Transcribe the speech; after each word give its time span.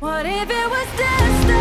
What 0.00 0.26
if 0.26 0.50
it 0.50 0.68
was 0.70 0.86
destined? 0.96 1.54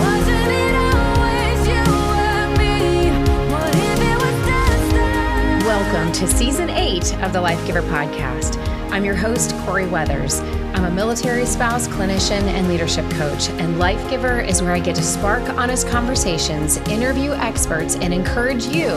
Wasn't 0.00 0.52
it 0.52 0.74
always 0.74 1.68
you 1.68 1.84
and 2.16 2.58
me? 2.58 3.10
What 3.52 3.74
if 3.74 4.00
it 4.00 4.16
was 4.16 4.46
destined? 4.46 5.62
Welcome 5.64 6.12
to 6.12 6.26
season 6.26 6.70
eight 6.70 7.14
of 7.18 7.32
the 7.32 7.40
Life 7.40 7.64
Giver 7.66 7.82
podcast. 7.82 8.56
I'm 8.90 9.04
your 9.04 9.14
host, 9.16 9.54
Corey 9.64 9.86
Weathers. 9.86 10.40
I'm 10.82 10.90
a 10.90 10.94
military 10.96 11.46
spouse, 11.46 11.86
clinician, 11.86 12.42
and 12.42 12.66
leadership 12.66 13.08
coach. 13.12 13.50
And 13.50 13.78
Life 13.78 14.10
Giver 14.10 14.40
is 14.40 14.62
where 14.62 14.72
I 14.72 14.80
get 14.80 14.96
to 14.96 15.02
spark 15.02 15.48
honest 15.50 15.86
conversations, 15.86 16.78
interview 16.88 17.30
experts, 17.34 17.94
and 17.94 18.12
encourage 18.12 18.66
you 18.66 18.88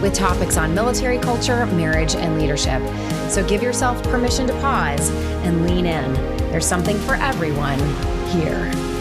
with 0.00 0.14
topics 0.14 0.56
on 0.56 0.74
military 0.74 1.18
culture, 1.18 1.66
marriage, 1.66 2.14
and 2.14 2.38
leadership. 2.38 2.80
So 3.28 3.46
give 3.46 3.62
yourself 3.62 4.02
permission 4.04 4.46
to 4.46 4.54
pause 4.54 5.10
and 5.44 5.66
lean 5.66 5.84
in. 5.84 6.14
There's 6.50 6.66
something 6.66 6.96
for 7.00 7.16
everyone 7.16 7.78
here. 8.30 8.93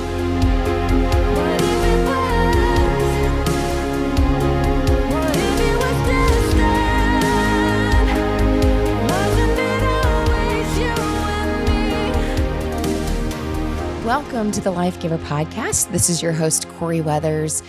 Welcome 14.05 14.51
to 14.51 14.59
the 14.59 14.69
Life 14.69 14.99
Giver 14.99 15.17
podcast. 15.17 15.91
This 15.91 16.09
is 16.09 16.21
your 16.21 16.33
host, 16.33 16.67
Corey 16.77 16.99
Weathers. 16.99 17.63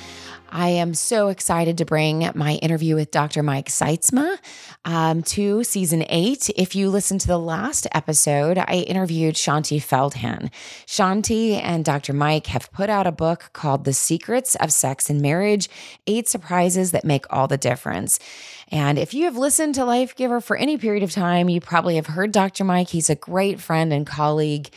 I 0.51 0.70
am 0.70 0.92
so 0.92 1.29
excited 1.29 1.79
to 1.79 1.84
bring 1.84 2.29
my 2.34 2.55
interview 2.55 2.97
with 2.97 3.12
Dr. 3.12 3.45
Mike 3.45 3.69
Sytsma 3.69 4.37
um, 4.84 5.23
to 5.23 5.62
season 5.62 6.05
eight. 6.09 6.51
If 6.56 6.75
you 6.75 6.91
listen 6.91 7.19
to 7.19 7.28
the 7.28 7.39
last 7.39 7.87
episode, 7.92 8.59
I 8.59 8.84
interviewed 8.89 9.37
Shaunti 9.37 9.78
Feldhahn. 9.78 10.51
Shaunti 10.87 11.61
and 11.62 11.84
Dr. 11.84 12.12
Mike 12.12 12.48
have 12.48 12.73
put 12.73 12.91
out 12.91 13.06
a 13.06 13.12
book 13.12 13.51
called 13.53 13.84
The 13.84 13.92
Secrets 13.92 14.56
of 14.56 14.73
Sex 14.73 15.08
and 15.08 15.20
Marriage 15.20 15.69
Eight 16.08 16.28
Surprises 16.28 16.91
That 16.91 17.05
Make 17.05 17.27
All 17.30 17.47
the 17.47 17.56
Difference. 17.56 18.19
And 18.73 18.98
if 18.98 19.14
you 19.14 19.27
have 19.27 19.36
listened 19.36 19.77
to 19.77 19.84
Life 19.84 20.17
Giver 20.17 20.41
for 20.41 20.56
any 20.56 20.78
period 20.78 21.05
of 21.05 21.12
time, 21.12 21.48
you 21.48 21.61
probably 21.61 21.95
have 21.95 22.06
heard 22.06 22.33
Dr. 22.33 22.64
Mike. 22.64 22.89
He's 22.89 23.11
a 23.11 23.14
great 23.14 23.61
friend 23.61 23.92
and 23.92 24.05
colleague. 24.05 24.70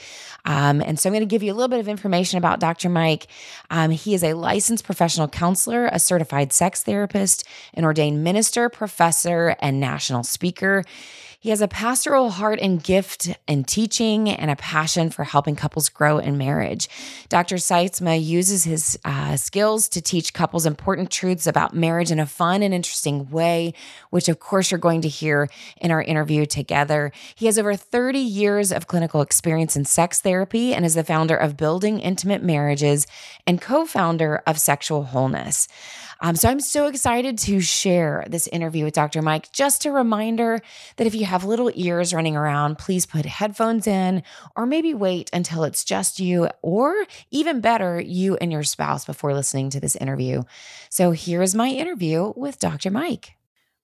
Um, 0.47 0.81
and 0.81 0.97
so 0.97 1.09
I'm 1.09 1.13
going 1.13 1.19
to 1.19 1.27
give 1.27 1.43
you 1.43 1.51
a 1.51 1.55
little 1.55 1.67
bit 1.67 1.81
of 1.81 1.89
information 1.89 2.37
about 2.37 2.59
Dr. 2.59 2.89
Mike. 2.89 3.27
Um, 3.69 3.91
he 3.91 4.13
is 4.13 4.23
a 4.23 4.33
licensed 4.33 4.85
professional 4.85 5.27
counselor, 5.27 5.87
a 5.87 5.99
certified 5.99 6.53
sex 6.53 6.81
therapist, 6.81 7.43
an 7.73 7.83
ordained 7.83 8.23
minister, 8.23 8.69
professor, 8.69 9.55
and 9.59 9.79
national 9.79 10.23
speaker. 10.23 10.85
He 11.39 11.51
has 11.51 11.61
a 11.61 11.67
pastoral 11.67 12.31
heart 12.31 12.57
and 12.59 12.83
gift 12.83 13.29
in 13.47 13.63
teaching 13.63 14.27
and 14.27 14.49
a 14.49 14.55
passion 14.55 15.11
for 15.11 15.23
helping 15.23 15.55
couples 15.55 15.87
grow 15.87 16.17
in 16.17 16.35
marriage. 16.35 16.89
Dr. 17.29 17.57
Sytsma 17.57 18.19
uses 18.21 18.63
his 18.63 18.97
uh, 19.05 19.37
skills 19.37 19.87
to 19.89 20.01
teach 20.01 20.33
couples 20.33 20.65
important 20.65 21.11
truths 21.11 21.45
about 21.45 21.75
marriage 21.75 22.09
in 22.09 22.19
a 22.19 22.25
fun 22.25 22.63
and 22.63 22.73
interesting 22.73 23.29
way, 23.29 23.75
which, 24.09 24.27
of 24.29 24.39
course, 24.39 24.71
you're 24.71 24.79
going 24.79 25.01
to 25.01 25.07
hear 25.07 25.47
in 25.79 25.91
our 25.91 26.01
interview 26.01 26.47
together. 26.47 27.11
He 27.35 27.45
has 27.45 27.59
over 27.59 27.75
30 27.75 28.17
years 28.17 28.71
of 28.71 28.87
clinical 28.87 29.21
experience 29.21 29.75
in 29.75 29.85
sex 29.85 30.19
therapy 30.19 30.73
and 30.73 30.83
is 30.83 30.95
the 30.95 31.03
founder 31.03 31.37
of 31.37 31.55
Building 31.55 31.99
Intimate 31.99 32.41
Marriages 32.41 33.05
and 33.45 33.61
co 33.61 33.85
founder 33.85 34.41
of 34.47 34.59
Sexual 34.59 35.03
Wholeness. 35.03 35.67
Um, 36.19 36.35
so 36.35 36.49
I'm 36.49 36.59
so 36.59 36.87
excited 36.87 37.37
to 37.39 37.59
share 37.59 38.25
this 38.27 38.47
interview 38.47 38.85
with 38.85 38.93
Dr. 38.93 39.21
Mike. 39.21 39.51
Just 39.51 39.85
a 39.85 39.91
reminder 39.91 40.61
that 40.97 41.07
if 41.07 41.15
you 41.15 41.25
have 41.25 41.43
little 41.43 41.71
ears 41.75 42.13
running 42.13 42.35
around, 42.35 42.77
please 42.77 43.05
put 43.05 43.25
headphones 43.25 43.87
in 43.87 44.23
or 44.55 44.65
maybe 44.65 44.93
wait 44.93 45.29
until 45.33 45.63
it's 45.63 45.83
just 45.83 46.19
you, 46.19 46.49
or 46.61 47.05
even 47.31 47.61
better, 47.61 47.99
you 47.99 48.35
and 48.37 48.51
your 48.51 48.63
spouse 48.63 49.05
before 49.05 49.33
listening 49.33 49.69
to 49.69 49.79
this 49.79 49.95
interview. 49.95 50.43
So 50.89 51.11
here's 51.11 51.55
my 51.55 51.69
interview 51.69 52.33
with 52.35 52.59
Dr. 52.59 52.91
Mike. 52.91 53.36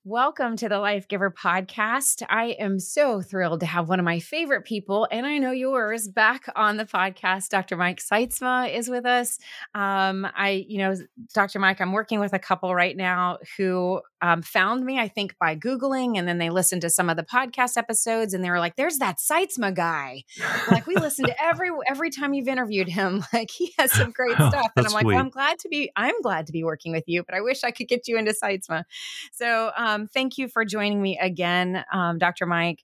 Welcome 0.05 0.57
to 0.57 0.67
the 0.67 0.79
Life 0.79 1.07
Giver 1.07 1.31
podcast. 1.31 2.23
I 2.29 2.57
am 2.59 2.77
so 2.77 3.21
thrilled 3.21 3.61
to 3.61 3.65
have 3.65 3.87
one 3.87 3.99
of 3.99 4.03
my 4.03 4.19
favorite 4.19 4.65
people, 4.65 5.07
and 5.09 5.25
I 5.25 5.37
know 5.37 5.51
yours, 5.51 6.09
back 6.09 6.43
on 6.57 6.75
the 6.75 6.83
podcast. 6.83 7.47
Dr. 7.47 7.77
Mike 7.77 8.01
Sytsma 8.01 8.69
is 8.69 8.89
with 8.89 9.05
us. 9.05 9.39
Um, 9.73 10.27
I, 10.35 10.65
you 10.67 10.79
know, 10.79 10.93
Dr. 11.33 11.59
Mike, 11.59 11.79
I'm 11.79 11.93
working 11.93 12.19
with 12.19 12.33
a 12.33 12.39
couple 12.39 12.75
right 12.75 12.97
now 12.97 13.37
who 13.55 14.01
um, 14.21 14.41
found 14.41 14.83
me, 14.83 14.99
I 14.99 15.07
think, 15.07 15.37
by 15.39 15.55
Googling, 15.55 16.17
and 16.17 16.27
then 16.27 16.37
they 16.37 16.49
listened 16.49 16.81
to 16.81 16.89
some 16.89 17.09
of 17.09 17.15
the 17.15 17.23
podcast 17.23 17.77
episodes, 17.77 18.33
and 18.33 18.43
they 18.43 18.49
were 18.49 18.59
like, 18.59 18.75
"There's 18.75 18.97
that 18.97 19.19
Sytsma 19.19 19.73
guy." 19.73 20.23
Like 20.69 20.85
we 20.85 20.95
listened 20.95 21.27
to 21.27 21.41
every 21.41 21.69
every 21.89 22.09
time 22.09 22.33
you've 22.33 22.49
interviewed 22.49 22.89
him. 22.89 23.23
Like 23.33 23.49
he 23.49 23.73
has 23.79 23.91
some 23.91 24.11
great 24.11 24.39
Oh, 24.39 24.49
stuff, 24.49 24.71
and 24.75 24.85
I'm 24.85 24.91
like, 24.91 25.05
well. 25.05 25.17
I'm 25.17 25.29
glad 25.29 25.59
to 25.59 25.69
be. 25.69 25.91
I'm 25.95 26.21
glad 26.21 26.47
to 26.47 26.51
be 26.51 26.63
working 26.63 26.91
with 26.91 27.05
you, 27.07 27.23
but 27.23 27.35
I 27.35 27.41
wish 27.41 27.63
I 27.63 27.71
could 27.71 27.87
get 27.87 28.07
you 28.07 28.17
into 28.17 28.31
Sytsma. 28.33 28.83
So, 29.31 29.71
um, 29.75 29.92
thank 30.13 30.37
you 30.37 30.47
for 30.47 30.65
joining 30.65 31.01
me 31.01 31.17
again, 31.19 31.83
um, 31.91 32.17
Dr. 32.17 32.45
Mike. 32.45 32.83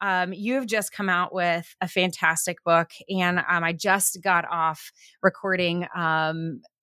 Um, 0.00 0.32
you 0.32 0.54
have 0.54 0.66
just 0.66 0.92
come 0.92 1.08
out 1.08 1.34
with 1.34 1.74
a 1.80 1.88
fantastic 1.88 2.62
book, 2.64 2.90
and 3.08 3.38
um, 3.38 3.64
I 3.64 3.72
just 3.72 4.18
got 4.22 4.44
off 4.50 4.92
recording. 5.22 5.86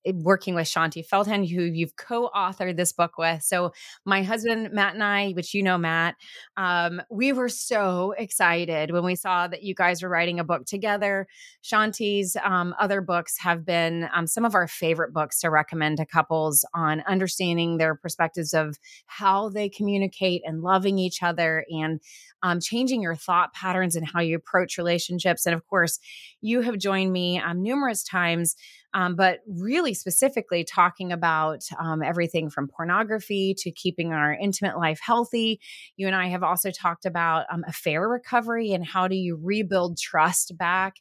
Um, 0.07 0.19
Working 0.21 0.55
with 0.55 0.67
Shaunti 0.67 1.07
Feldhahn, 1.07 1.49
who 1.49 1.63
you've 1.63 1.95
co-authored 1.95 2.77
this 2.77 2.93
book 2.93 3.17
with. 3.17 3.43
So 3.43 3.73
my 4.05 4.23
husband 4.23 4.71
Matt 4.71 4.93
and 4.93 5.03
I, 5.03 5.31
which 5.31 5.53
you 5.53 5.63
know 5.63 5.77
Matt, 5.77 6.15
um, 6.57 7.01
we 7.09 7.33
were 7.33 7.49
so 7.49 8.13
excited 8.17 8.91
when 8.91 9.03
we 9.03 9.15
saw 9.15 9.47
that 9.47 9.63
you 9.63 9.73
guys 9.73 10.03
were 10.03 10.09
writing 10.09 10.39
a 10.39 10.43
book 10.43 10.65
together. 10.65 11.27
Shaunti's 11.63 12.37
um, 12.43 12.75
other 12.79 13.01
books 13.01 13.37
have 13.39 13.65
been 13.65 14.09
um, 14.13 14.27
some 14.27 14.45
of 14.45 14.55
our 14.55 14.67
favorite 14.67 15.13
books 15.13 15.39
to 15.41 15.49
recommend 15.49 15.97
to 15.97 16.05
couples 16.05 16.65
on 16.73 17.01
understanding 17.07 17.77
their 17.77 17.95
perspectives 17.95 18.53
of 18.53 18.77
how 19.05 19.49
they 19.49 19.69
communicate 19.69 20.41
and 20.45 20.61
loving 20.61 20.97
each 20.99 21.23
other 21.23 21.65
and 21.69 21.99
um, 22.43 22.59
changing 22.59 23.01
your 23.01 23.15
thought 23.15 23.53
patterns 23.53 23.95
and 23.95 24.07
how 24.07 24.19
you 24.21 24.35
approach 24.35 24.77
relationships. 24.77 25.45
And 25.45 25.55
of 25.55 25.65
course, 25.67 25.99
you 26.41 26.61
have 26.61 26.77
joined 26.77 27.11
me 27.11 27.39
um, 27.39 27.63
numerous 27.63 28.03
times, 28.03 28.55
um, 28.95 29.15
but 29.15 29.41
really 29.45 29.93
specifically 29.93 30.63
talking 30.63 31.11
about 31.11 31.63
um, 31.77 32.01
everything 32.01 32.49
from 32.49 32.69
pornography 32.69 33.53
to 33.57 33.69
keeping 33.69 34.13
our 34.13 34.33
intimate 34.33 34.77
life 34.77 34.99
healthy. 35.03 35.59
You 35.97 36.07
and 36.07 36.15
I 36.15 36.27
have 36.27 36.43
also 36.43 36.71
talked 36.71 37.05
about 37.05 37.45
um, 37.51 37.65
affair 37.67 38.07
recovery 38.07 38.71
and 38.71 38.85
how 38.85 39.09
do 39.09 39.15
you 39.15 39.37
rebuild 39.39 39.99
trust 39.99 40.57
back. 40.57 40.95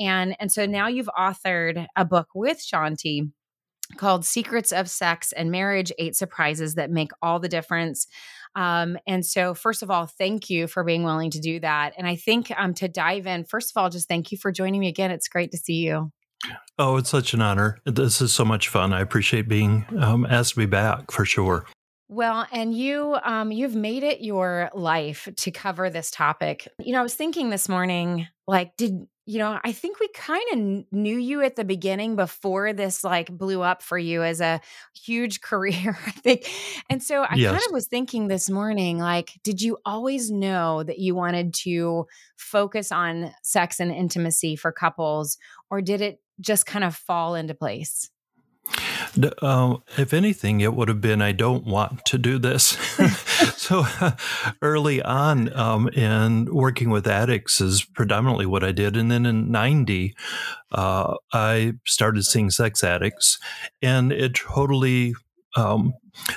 And, 0.00 0.36
and 0.40 0.50
so 0.50 0.66
now 0.66 0.88
you've 0.88 1.10
authored 1.16 1.86
a 1.94 2.04
book 2.04 2.26
with 2.34 2.58
Shaunti 2.58 3.30
called 3.96 4.24
Secrets 4.24 4.72
of 4.72 4.90
Sex 4.90 5.32
and 5.32 5.52
Marriage 5.52 5.92
Eight 5.98 6.16
Surprises 6.16 6.74
That 6.74 6.90
Make 6.90 7.12
All 7.22 7.38
the 7.38 7.48
Difference. 7.48 8.08
Um, 8.56 8.98
and 9.06 9.24
so, 9.24 9.54
first 9.54 9.82
of 9.82 9.90
all, 9.90 10.06
thank 10.06 10.50
you 10.50 10.66
for 10.66 10.82
being 10.82 11.04
willing 11.04 11.30
to 11.30 11.40
do 11.40 11.60
that. 11.60 11.94
And 11.96 12.06
I 12.06 12.16
think 12.16 12.50
um, 12.58 12.74
to 12.74 12.88
dive 12.88 13.26
in, 13.26 13.44
first 13.44 13.70
of 13.70 13.80
all, 13.80 13.88
just 13.90 14.08
thank 14.08 14.32
you 14.32 14.38
for 14.38 14.50
joining 14.50 14.80
me 14.80 14.88
again. 14.88 15.10
It's 15.10 15.28
great 15.28 15.52
to 15.52 15.58
see 15.58 15.74
you. 15.74 16.10
Oh, 16.78 16.96
it's 16.96 17.10
such 17.10 17.34
an 17.34 17.40
honor. 17.42 17.80
This 17.84 18.20
is 18.20 18.32
so 18.32 18.44
much 18.44 18.68
fun. 18.68 18.92
I 18.92 19.00
appreciate 19.00 19.48
being 19.48 19.84
um, 19.98 20.24
asked 20.26 20.54
to 20.54 20.60
be 20.60 20.66
back 20.66 21.10
for 21.10 21.24
sure. 21.24 21.66
Well, 22.10 22.46
and 22.52 22.72
you 22.72 23.18
um 23.22 23.52
you've 23.52 23.74
made 23.74 24.02
it 24.02 24.22
your 24.22 24.70
life 24.72 25.28
to 25.36 25.50
cover 25.50 25.90
this 25.90 26.10
topic. 26.10 26.66
You 26.78 26.92
know, 26.92 27.00
I 27.00 27.02
was 27.02 27.14
thinking 27.14 27.50
this 27.50 27.68
morning 27.68 28.26
like 28.46 28.76
did 28.76 29.06
you 29.26 29.38
know, 29.38 29.60
I 29.62 29.72
think 29.72 30.00
we 30.00 30.08
kind 30.14 30.42
of 30.54 30.58
knew 30.90 31.18
you 31.18 31.42
at 31.42 31.54
the 31.56 31.64
beginning 31.64 32.16
before 32.16 32.72
this 32.72 33.04
like 33.04 33.30
blew 33.30 33.60
up 33.60 33.82
for 33.82 33.98
you 33.98 34.22
as 34.22 34.40
a 34.40 34.58
huge 34.94 35.40
career, 35.42 35.98
I 36.06 36.10
think. 36.12 36.50
And 36.88 37.02
so 37.02 37.24
I 37.24 37.34
Yes. 37.34 37.50
kind 37.50 37.62
of 37.66 37.72
was 37.72 37.88
thinking 37.88 38.28
this 38.28 38.48
morning 38.48 38.96
like 38.98 39.32
did 39.44 39.60
you 39.60 39.76
always 39.84 40.30
know 40.30 40.82
that 40.82 40.98
you 41.00 41.14
wanted 41.14 41.52
to 41.64 42.06
focus 42.36 42.90
on 42.90 43.34
sex 43.42 43.80
and 43.80 43.92
intimacy 43.92 44.56
for 44.56 44.72
couples 44.72 45.36
or 45.70 45.82
did 45.82 46.00
it 46.00 46.20
just 46.40 46.66
kind 46.66 46.84
of 46.84 46.94
fall 46.94 47.34
into 47.34 47.54
place? 47.54 48.10
Uh, 49.40 49.76
if 49.96 50.12
anything, 50.12 50.60
it 50.60 50.74
would 50.74 50.88
have 50.88 51.00
been 51.00 51.22
I 51.22 51.32
don't 51.32 51.64
want 51.64 52.04
to 52.06 52.18
do 52.18 52.38
this. 52.38 52.76
so 53.56 53.84
early 54.62 55.02
on 55.02 55.52
um, 55.54 55.88
in 55.88 56.52
working 56.52 56.90
with 56.90 57.06
addicts 57.06 57.60
is 57.60 57.84
predominantly 57.84 58.46
what 58.46 58.64
I 58.64 58.72
did. 58.72 58.96
And 58.96 59.10
then 59.10 59.26
in 59.26 59.50
90, 59.50 60.14
uh, 60.72 61.14
I 61.32 61.74
started 61.86 62.24
seeing 62.24 62.50
sex 62.50 62.82
addicts, 62.82 63.38
and 63.82 64.12
it 64.12 64.34
totally. 64.34 65.14
Um, 65.56 65.94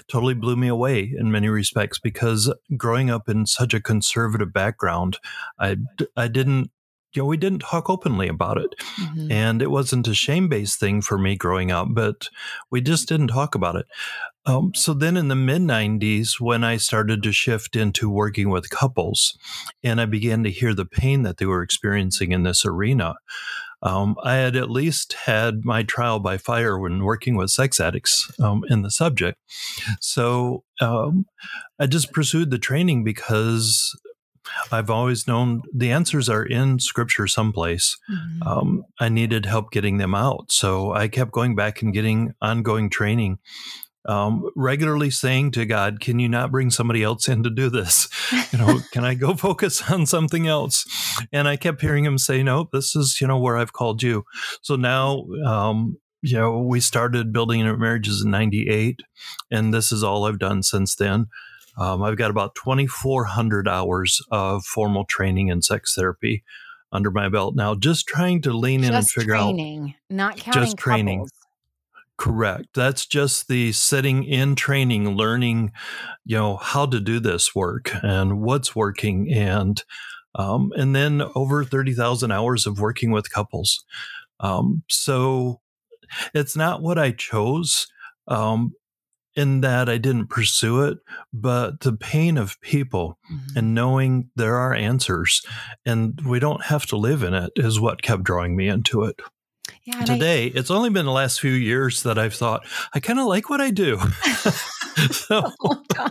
totally 0.07 0.33
blew 0.33 0.55
me 0.55 0.67
away 0.67 1.13
in 1.17 1.31
many 1.31 1.49
respects 1.49 1.99
because 1.99 2.51
growing 2.77 3.09
up 3.09 3.27
in 3.27 3.45
such 3.45 3.73
a 3.73 3.81
conservative 3.81 4.53
background, 4.53 5.17
I, 5.59 5.77
I 6.15 6.27
didn't 6.27 6.71
you 7.13 7.21
know, 7.21 7.25
we 7.25 7.37
didn't 7.37 7.59
talk 7.59 7.89
openly 7.89 8.27
about 8.27 8.57
it. 8.57 8.73
Mhm. 8.99 9.31
And 9.31 9.61
it 9.61 9.71
wasn't 9.71 10.07
a 10.07 10.13
shame 10.13 10.47
based 10.47 10.79
thing 10.79 11.01
for 11.01 11.17
me 11.17 11.35
growing 11.35 11.71
up, 11.71 11.89
but 11.91 12.29
we 12.69 12.81
just 12.81 13.07
didn't 13.07 13.27
talk 13.27 13.55
about 13.55 13.75
it. 13.75 13.85
Um, 14.45 14.73
so 14.73 14.93
then 14.93 15.17
in 15.17 15.27
the 15.27 15.35
mid 15.35 15.61
90s, 15.61 16.39
when 16.39 16.63
I 16.63 16.77
started 16.77 17.21
to 17.23 17.31
shift 17.31 17.75
into 17.75 18.09
working 18.09 18.49
with 18.49 18.69
couples 18.69 19.37
and 19.83 20.01
I 20.01 20.05
began 20.05 20.43
to 20.43 20.49
hear 20.49 20.73
the 20.73 20.85
pain 20.85 21.21
that 21.23 21.37
they 21.37 21.45
were 21.45 21.61
experiencing 21.61 22.31
in 22.31 22.43
this 22.43 22.65
arena, 22.65 23.15
um, 23.83 24.15
I 24.23 24.35
had 24.35 24.55
at 24.55 24.69
least 24.69 25.13
had 25.13 25.65
my 25.65 25.83
trial 25.83 26.19
by 26.19 26.37
fire 26.37 26.77
when 26.77 27.03
working 27.03 27.35
with 27.35 27.49
sex 27.49 27.79
addicts 27.79 28.31
um, 28.39 28.63
in 28.69 28.83
the 28.83 28.91
subject. 28.91 29.39
So 29.99 30.63
um, 30.79 31.25
I 31.79 31.87
just 31.87 32.11
pursued 32.11 32.51
the 32.51 32.59
training 32.59 33.03
because 33.03 33.95
I've 34.71 34.89
always 34.89 35.27
known 35.27 35.61
the 35.73 35.91
answers 35.91 36.29
are 36.29 36.43
in 36.43 36.79
scripture 36.79 37.27
someplace. 37.27 37.97
Mhm. 38.09 38.47
Um, 38.47 38.83
I 38.99 39.09
needed 39.09 39.45
help 39.45 39.71
getting 39.71 39.97
them 39.97 40.15
out. 40.15 40.51
So 40.51 40.93
I 40.93 41.07
kept 41.07 41.31
going 41.31 41.55
back 41.55 41.81
and 41.81 41.93
getting 41.93 42.33
ongoing 42.41 42.89
training. 42.89 43.39
Um, 44.07 44.49
regularly 44.55 45.11
saying 45.11 45.51
to 45.51 45.65
God, 45.65 45.99
"Can 45.99 46.17
you 46.17 46.27
not 46.27 46.49
bring 46.49 46.71
somebody 46.71 47.03
else 47.03 47.27
in 47.27 47.43
to 47.43 47.51
do 47.51 47.69
this? 47.69 48.09
You 48.51 48.57
know, 48.57 48.79
can 48.91 49.05
I 49.05 49.13
go 49.13 49.35
focus 49.35 49.81
on 49.91 50.07
something 50.07 50.47
else?" 50.47 50.85
And 51.31 51.47
I 51.47 51.55
kept 51.55 51.81
hearing 51.81 52.03
Him 52.03 52.17
say, 52.17 52.41
"No, 52.41 52.67
this 52.73 52.95
is 52.95 53.21
you 53.21 53.27
know 53.27 53.37
where 53.37 53.57
I've 53.57 53.73
called 53.73 54.01
you." 54.01 54.23
So 54.63 54.75
now, 54.75 55.25
um, 55.45 55.97
you 56.23 56.35
know, 56.35 56.57
we 56.57 56.79
started 56.79 57.31
building 57.31 57.61
our 57.63 57.77
marriages 57.77 58.23
in 58.25 58.31
'98, 58.31 59.01
and 59.51 59.71
this 59.71 59.91
is 59.91 60.03
all 60.03 60.25
I've 60.25 60.39
done 60.39 60.63
since 60.63 60.95
then. 60.95 61.27
Um, 61.77 62.03
I've 62.03 62.17
got 62.17 62.31
about 62.31 62.55
2,400 62.55 63.67
hours 63.67 64.21
of 64.31 64.63
formal 64.65 65.05
training 65.05 65.47
in 65.47 65.61
sex 65.61 65.95
therapy 65.95 66.43
under 66.91 67.11
my 67.11 67.29
belt 67.29 67.55
now, 67.55 67.75
just 67.75 68.07
trying 68.07 68.41
to 68.41 68.51
lean 68.51 68.83
in 68.83 68.93
and 68.93 69.03
Just 69.03 69.13
figure 69.13 69.35
out 69.35 69.53
training, 69.53 69.95
not 70.09 70.37
counting 70.37 70.61
Just 70.61 70.77
training. 70.77 71.19
couples. 71.19 71.31
Correct. 72.17 72.67
That's 72.75 73.05
just 73.07 73.47
the 73.47 73.71
sitting 73.71 74.23
in 74.25 74.55
training, 74.55 75.15
learning, 75.15 75.71
you 76.25 76.37
know, 76.37 76.57
how 76.57 76.85
to 76.85 76.99
do 76.99 77.19
this 77.19 77.55
work 77.55 77.91
and 78.03 78.41
what's 78.41 78.75
working, 78.75 79.31
and 79.33 79.83
um, 80.35 80.71
and 80.75 80.95
then 80.95 81.23
over 81.33 81.63
thirty 81.63 81.93
thousand 81.93 82.31
hours 82.31 82.67
of 82.67 82.79
working 82.79 83.11
with 83.11 83.31
couples. 83.31 83.83
Um, 84.39 84.83
so 84.87 85.61
it's 86.33 86.55
not 86.55 86.81
what 86.83 86.99
I 86.99 87.11
chose, 87.11 87.87
um, 88.27 88.73
in 89.35 89.61
that 89.61 89.87
I 89.89 89.97
didn't 89.97 90.27
pursue 90.27 90.81
it, 90.83 90.97
but 91.33 91.79
the 91.81 91.93
pain 91.93 92.37
of 92.37 92.59
people 92.61 93.17
Mhm. 93.31 93.55
and 93.55 93.73
knowing 93.73 94.29
there 94.35 94.55
are 94.57 94.73
answers, 94.73 95.41
and 95.85 96.19
we 96.25 96.39
don't 96.39 96.63
have 96.65 96.85
to 96.87 96.97
live 96.97 97.23
in 97.23 97.33
it, 97.33 97.51
is 97.55 97.79
what 97.79 98.01
kept 98.01 98.23
drawing 98.23 98.55
me 98.55 98.67
into 98.67 99.03
it 99.03 99.21
yeah, 99.83 99.99
and 100.01 100.09
I- 100.09 100.13
today 100.15 100.47
it's 100.47 100.69
only 100.71 100.89
been 100.89 101.05
the 101.05 101.11
last 101.11 101.39
few 101.39 101.51
years 101.53 102.03
that 102.03 102.17
i've 102.17 102.33
thought 102.33 102.65
i 102.93 102.99
kind 102.99 103.19
of 103.19 103.25
like 103.25 103.49
what 103.49 103.61
i 103.61 103.69
do 103.71 103.99
so, 105.11 105.41
time. 105.93 106.09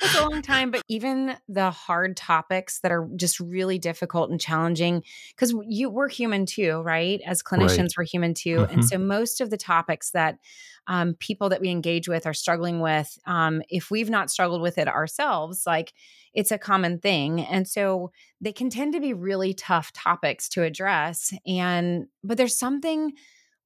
That's 0.00 0.14
a 0.14 0.20
long 0.20 0.42
time. 0.42 0.70
But 0.70 0.82
even 0.88 1.36
the 1.48 1.70
hard 1.70 2.16
topics 2.16 2.80
that 2.80 2.92
are 2.92 3.08
just 3.16 3.40
really 3.40 3.78
difficult 3.78 4.30
and 4.30 4.40
challenging, 4.40 5.02
because 5.30 5.54
you 5.68 5.90
we're 5.90 6.08
human 6.08 6.46
too, 6.46 6.80
right? 6.82 7.20
As 7.26 7.42
clinicians, 7.42 7.90
we're 7.96 8.04
human 8.04 8.34
too. 8.34 8.66
And 8.70 8.82
Mhm. 8.82 8.84
so 8.84 8.98
most 8.98 9.40
of 9.40 9.50
the 9.50 9.56
topics 9.56 10.10
that 10.12 10.38
um, 10.86 11.14
people 11.20 11.48
that 11.50 11.60
we 11.60 11.68
engage 11.70 12.08
with 12.08 12.26
are 12.26 12.34
struggling 12.34 12.80
with, 12.80 13.18
um, 13.26 13.62
if 13.68 13.90
we've 13.90 14.10
not 14.10 14.30
struggled 14.30 14.62
with 14.62 14.78
it 14.78 14.88
ourselves, 14.88 15.64
like 15.66 15.92
it's 16.34 16.50
a 16.50 16.58
common 16.58 16.98
thing. 16.98 17.40
And 17.40 17.68
so 17.68 18.10
they 18.40 18.52
can 18.52 18.70
tend 18.70 18.94
to 18.94 19.00
be 19.00 19.12
really 19.12 19.54
tough 19.54 19.92
topics 19.92 20.48
to 20.50 20.62
address. 20.62 21.32
And 21.46 22.06
but 22.24 22.36
there's 22.38 22.58
something 22.58 23.12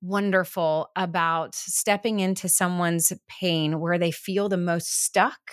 wonderful 0.00 0.90
about 0.96 1.54
stepping 1.54 2.20
into 2.20 2.48
someone's 2.48 3.12
pain 3.26 3.80
where 3.80 3.98
they 3.98 4.10
feel 4.10 4.48
the 4.50 4.56
most 4.58 5.02
stuck, 5.04 5.52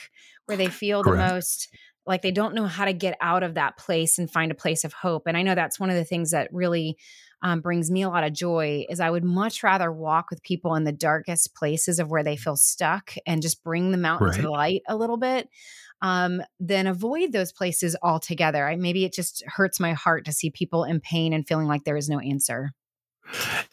where 0.51 0.57
they 0.57 0.67
feel 0.67 1.01
the 1.01 1.15
most 1.15 1.69
like 2.05 2.21
they 2.21 2.31
don't 2.31 2.55
know 2.55 2.65
how 2.65 2.83
to 2.83 2.93
get 2.93 3.17
out 3.21 3.41
of 3.41 3.53
that 3.53 3.77
place 3.77 4.17
and 4.17 4.29
find 4.29 4.51
a 4.51 4.55
place 4.55 4.83
of 4.83 4.91
hope. 4.91 5.23
And 5.27 5.37
I 5.37 5.43
know 5.43 5.55
that's 5.55 5.79
one 5.79 5.89
of 5.89 5.95
the 5.95 6.03
things 6.03 6.31
that 6.31 6.49
really 6.51 6.97
um, 7.41 7.61
brings 7.61 7.89
me 7.89 8.01
a 8.01 8.09
lot 8.09 8.23
of 8.25 8.33
joy 8.33 8.85
is 8.89 8.99
I 8.99 9.09
would 9.09 9.23
much 9.23 9.63
rather 9.63 9.91
walk 9.91 10.29
with 10.29 10.43
people 10.43 10.75
in 10.75 10.83
the 10.83 10.91
darkest 10.91 11.55
places 11.55 11.99
of 11.99 12.09
where 12.09 12.23
they 12.23 12.35
feel 12.35 12.57
stuck 12.57 13.13
and 13.25 13.41
just 13.41 13.63
bring 13.63 13.91
them 13.91 14.03
out 14.03 14.21
into 14.21 14.41
the 14.41 14.49
light 14.49 14.81
a 14.89 14.97
little 14.97 15.17
bit 15.17 15.47
um, 16.01 16.41
than 16.59 16.85
avoid 16.85 17.31
those 17.31 17.53
places 17.53 17.95
altogether. 18.03 18.67
I, 18.67 18.75
maybe 18.75 19.05
it 19.05 19.13
just 19.13 19.43
hurts 19.47 19.79
my 19.79 19.93
heart 19.93 20.25
to 20.25 20.33
see 20.33 20.49
people 20.49 20.83
in 20.83 20.99
pain 20.99 21.33
and 21.33 21.47
feeling 21.47 21.67
like 21.67 21.83
there 21.83 21.97
is 21.97 22.09
no 22.09 22.19
answer. 22.19 22.71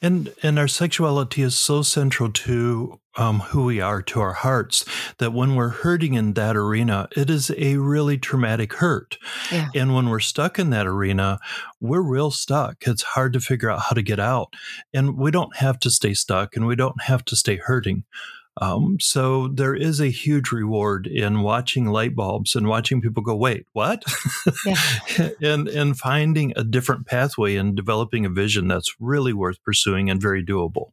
And 0.01 0.33
and 0.43 0.59
our 0.59 0.69
sexuality 0.69 1.43
is 1.43 1.57
so 1.57 1.83
central 1.83 2.31
to 2.31 3.01
um, 3.17 3.41
who 3.41 3.65
we 3.65 3.81
are 3.81 4.01
to 4.03 4.21
our 4.21 4.33
hearts 4.33 4.85
that 5.19 5.33
when 5.33 5.57
we're 5.57 5.69
hurting 5.69 6.15
in 6.15 6.35
that 6.35 6.57
arena 6.57 7.09
it 7.17 7.29
is 7.29 7.51
a 7.57 7.77
really 7.77 8.17
traumatic 8.17 8.75
hurt. 8.75 9.19
Yeah. 9.51 9.69
and 9.75 9.95
when 9.95 10.09
we're 10.09 10.21
stuck 10.21 10.59
in 10.59 10.71
that 10.71 10.87
arena 10.87 11.39
we're 11.81 12.03
real 12.03 12.31
stuck. 12.31 12.77
It's 12.87 13.03
hard 13.03 13.33
to 13.33 13.41
figure 13.41 13.71
out 13.71 13.81
how 13.81 13.95
to 13.95 14.03
get 14.03 14.21
out. 14.21 14.53
And 14.95 15.17
we 15.17 15.31
don't 15.31 15.57
have 15.57 15.79
to 15.81 15.91
stay 15.91 16.15
stuck 16.15 16.55
and 16.57 16.67
we 16.67 16.77
don't 16.77 17.03
have 17.03 17.25
to 17.27 17.37
stay 17.37 17.57
hurting 17.57 18.05
um, 18.61 18.99
so 19.01 19.49
there 19.49 19.75
is 19.75 20.01
a 20.01 20.09
huge 20.09 20.51
reward 20.51 21.07
in 21.07 21.43
watching 21.43 21.87
light 21.87 22.15
bulbs 22.15 22.57
and 22.57 22.69
watching 22.69 23.01
people 23.01 23.23
go, 23.23 23.37
wait, 23.37 23.67
what? 23.73 24.03
and 25.43 25.69
and 25.69 25.99
finding 25.99 26.53
a 26.57 26.65
different 26.65 27.07
pathway 27.07 27.57
and 27.57 27.77
developing 27.77 28.27
a 28.27 28.31
vision 28.31 28.69
that's 28.69 28.95
really 28.99 29.33
worth 29.33 29.63
pursuing 29.63 30.11
and 30.11 30.21
very 30.21 30.45
doable. 30.45 30.91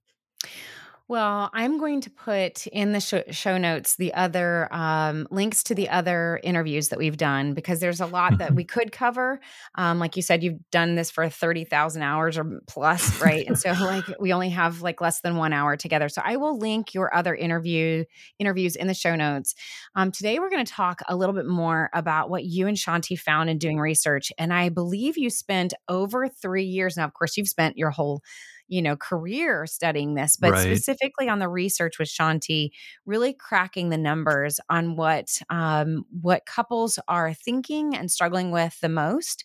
Well, 1.08 1.52
I'm 1.54 1.78
going 1.78 2.02
to 2.02 2.10
put 2.10 2.66
in 2.66 2.92
the 2.92 3.00
show, 3.00 3.22
show 3.30 3.60
notes 3.60 3.96
the 3.96 4.12
other 4.16 4.68
um, 4.74 5.28
links 5.30 5.62
to 5.66 5.76
the 5.76 5.88
other 5.90 6.40
interviews 6.42 6.90
that 6.90 6.98
we've 6.98 7.16
done 7.16 7.54
because 7.54 7.80
there's 7.80 8.02
a 8.02 8.08
lot 8.08 8.40
that 8.40 8.56
we 8.56 8.64
could 8.64 8.92
cover. 8.92 9.40
Um, 9.76 10.00
like 10.00 10.16
you 10.16 10.24
said, 10.24 10.42
you've 10.42 10.68
done 10.72 10.96
this 10.96 11.12
for 11.12 11.30
30,000 11.30 12.02
hours 12.02 12.40
or 12.40 12.60
plus, 12.66 13.22
right? 13.22 13.46
and 13.46 13.56
so, 13.58 13.70
like, 13.82 14.06
we 14.20 14.34
only 14.34 14.50
have 14.50 14.82
like 14.82 15.00
less 15.00 15.22
than 15.22 15.36
one 15.36 15.54
hour 15.54 15.78
together. 15.78 16.10
So, 16.10 16.24
I 16.26 16.38
will 16.38 16.58
link 16.58 16.96
your 16.96 17.14
other 17.16 17.36
interview 17.36 18.04
interviews 18.40 18.76
in 18.76 18.88
the 18.88 18.96
show 18.96 19.16
notes. 19.16 19.54
Um, 19.94 20.12
today, 20.12 20.40
we're 20.40 20.50
going 20.50 20.66
to 20.66 20.74
talk 20.74 21.02
a 21.08 21.16
little 21.16 21.36
bit 21.36 21.46
more 21.46 21.92
about 21.94 22.32
what 22.32 22.46
you 22.46 22.66
and 22.66 22.78
Shaunti 22.78 23.18
found 23.18 23.52
in 23.52 23.60
doing 23.60 23.80
research. 23.80 24.32
And 24.40 24.52
I 24.52 24.70
believe 24.70 25.20
you 25.20 25.30
spent 25.30 25.76
over 25.88 26.28
three 26.28 26.66
years 26.66 26.98
now. 26.98 27.06
Of 27.06 27.14
course, 27.14 27.38
you've 27.38 27.48
spent 27.48 27.78
your 27.78 27.92
whole 27.92 28.24
you 28.68 28.82
know 28.82 28.96
career 28.96 29.66
studying 29.68 30.16
this 30.16 30.36
but 30.38 30.58
Right. 30.58 30.58
specifically 30.58 31.30
on 31.30 31.40
the 31.40 31.48
research 31.50 32.00
with 32.00 32.08
shaunti 32.08 32.70
really 33.06 33.34
cracking 33.34 33.90
the 33.90 33.98
numbers 33.98 34.60
on 34.70 34.96
what 34.96 35.40
um, 35.50 36.06
what 36.22 36.46
couples 36.46 37.00
are 37.08 37.34
thinking 37.34 37.96
and 37.96 38.12
struggling 38.12 38.52
with 38.52 38.80
the 38.82 38.90
most 38.90 39.44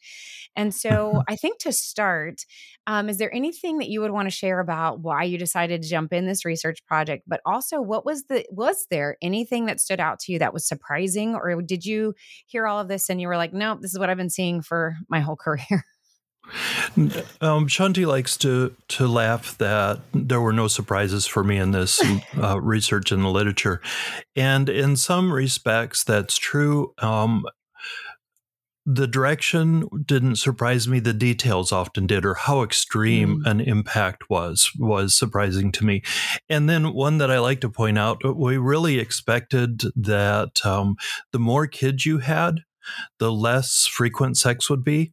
and 0.56 0.74
so 0.74 1.22
i 1.28 1.36
think 1.36 1.58
to 1.58 1.72
start 1.72 2.44
um, 2.86 3.08
is 3.08 3.18
there 3.18 3.34
anything 3.34 3.78
that 3.78 3.88
you 3.88 4.00
would 4.00 4.10
want 4.10 4.26
to 4.26 4.34
share 4.34 4.60
about 4.60 5.00
why 5.00 5.22
you 5.22 5.38
decided 5.38 5.82
to 5.82 5.88
jump 5.88 6.12
in 6.12 6.26
this 6.26 6.44
research 6.44 6.84
project 6.86 7.24
but 7.26 7.40
also 7.46 7.80
what 7.80 8.04
was 8.04 8.24
the 8.24 8.44
was 8.50 8.86
there 8.90 9.16
anything 9.22 9.66
that 9.66 9.80
stood 9.80 10.00
out 10.00 10.18
to 10.20 10.32
you 10.32 10.38
that 10.38 10.52
was 10.52 10.66
surprising 10.66 11.34
or 11.34 11.60
did 11.62 11.84
you 11.84 12.14
hear 12.46 12.66
all 12.66 12.80
of 12.80 12.88
this 12.88 13.08
and 13.10 13.20
you 13.20 13.28
were 13.28 13.36
like 13.36 13.52
nope 13.52 13.80
this 13.80 13.92
is 13.92 13.98
what 13.98 14.10
i've 14.10 14.16
been 14.16 14.30
seeing 14.30 14.62
for 14.62 14.96
my 15.08 15.20
whole 15.20 15.36
career 15.46 15.84
Um, 17.40 17.66
Shaunti 17.68 18.06
likes 18.06 18.36
to 18.38 18.74
to 18.88 19.06
laugh 19.06 19.56
that 19.58 20.00
there 20.12 20.40
were 20.40 20.52
no 20.52 20.68
surprises 20.68 21.26
for 21.26 21.44
me 21.44 21.58
in 21.58 21.70
this 21.70 22.02
uh, 22.36 22.60
research 22.60 23.12
in 23.12 23.22
the 23.22 23.30
literature, 23.30 23.80
and 24.36 24.68
in 24.68 24.96
some 24.96 25.32
respects 25.32 26.04
that's 26.04 26.36
true. 26.36 26.94
Um, 26.98 27.44
the 28.86 29.06
direction 29.06 29.88
didn't 30.04 30.36
surprise 30.36 30.88
me. 30.88 31.00
The 31.00 31.12
details 31.12 31.70
often 31.70 32.06
did, 32.06 32.24
or 32.24 32.34
how 32.34 32.62
extreme 32.62 33.42
an 33.44 33.60
impact 33.60 34.30
was 34.30 34.70
was 34.78 35.14
surprising 35.14 35.70
to 35.72 35.84
me. 35.84 36.02
And 36.48 36.68
then 36.68 36.94
one 36.94 37.18
that 37.18 37.30
I 37.30 37.38
like 37.38 37.60
to 37.60 37.68
point 37.68 37.98
out: 37.98 38.22
we 38.36 38.56
really 38.56 38.98
expected 38.98 39.82
that 39.94 40.64
um, 40.64 40.96
the 41.32 41.38
more 41.38 41.66
kids 41.66 42.06
you 42.06 42.18
had, 42.18 42.60
the 43.18 43.30
less 43.30 43.86
frequent 43.86 44.38
sex 44.38 44.68
would 44.70 44.82
be. 44.82 45.12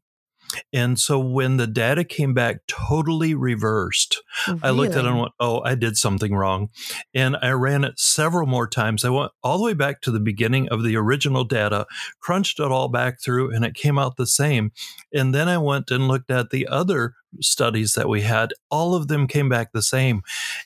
And 0.72 1.00
so 1.00 1.20
when 1.20 1.58
the 1.58 1.68
data 1.68 2.04
came 2.04 2.34
back 2.34 2.62
totally 2.68 3.34
reversed, 3.34 4.22
oh, 4.48 4.60
I 4.64 4.70
looked 4.70 4.94
at 4.94 5.06
it 5.06 5.08
and 5.08 5.20
went, 5.20 5.34
oh, 5.40 5.62
I 5.62 5.76
did 5.76 5.98
something 5.98 6.34
wrong. 6.34 6.70
And 7.14 7.38
I 7.42 7.52
ran 7.52 7.84
it 7.84 8.00
several 8.00 8.48
more 8.48 8.68
times. 8.68 9.04
I 9.04 9.10
went 9.10 9.32
all 9.44 9.58
the 9.58 9.66
way 9.66 9.74
back 9.74 10.02
to 10.02 10.12
the 10.12 10.20
beginning 10.20 10.70
of 10.70 10.84
the 10.84 10.96
original 10.96 11.44
data, 11.44 11.86
crunched 12.20 12.60
it 12.60 12.72
all 12.72 12.88
back 12.88 13.22
through, 13.22 13.54
and 13.54 13.66
it 13.66 13.76
came 13.76 14.00
out 14.00 14.18
the 14.18 14.28
same. 14.28 14.72
And 15.14 15.34
then 15.34 15.50
I 15.50 15.58
went 15.58 15.92
and 15.92 16.08
looked 16.08 16.32
at 16.32 16.50
the 16.50 16.68
other 16.68 17.14
studies 17.42 17.94
that 17.94 18.10
we 18.10 18.22
had, 18.22 18.54
all 18.70 18.96
of 18.96 19.08
them 19.08 19.28
came 19.28 19.50
back 19.50 19.72
the 19.72 19.82
same. 19.82 20.22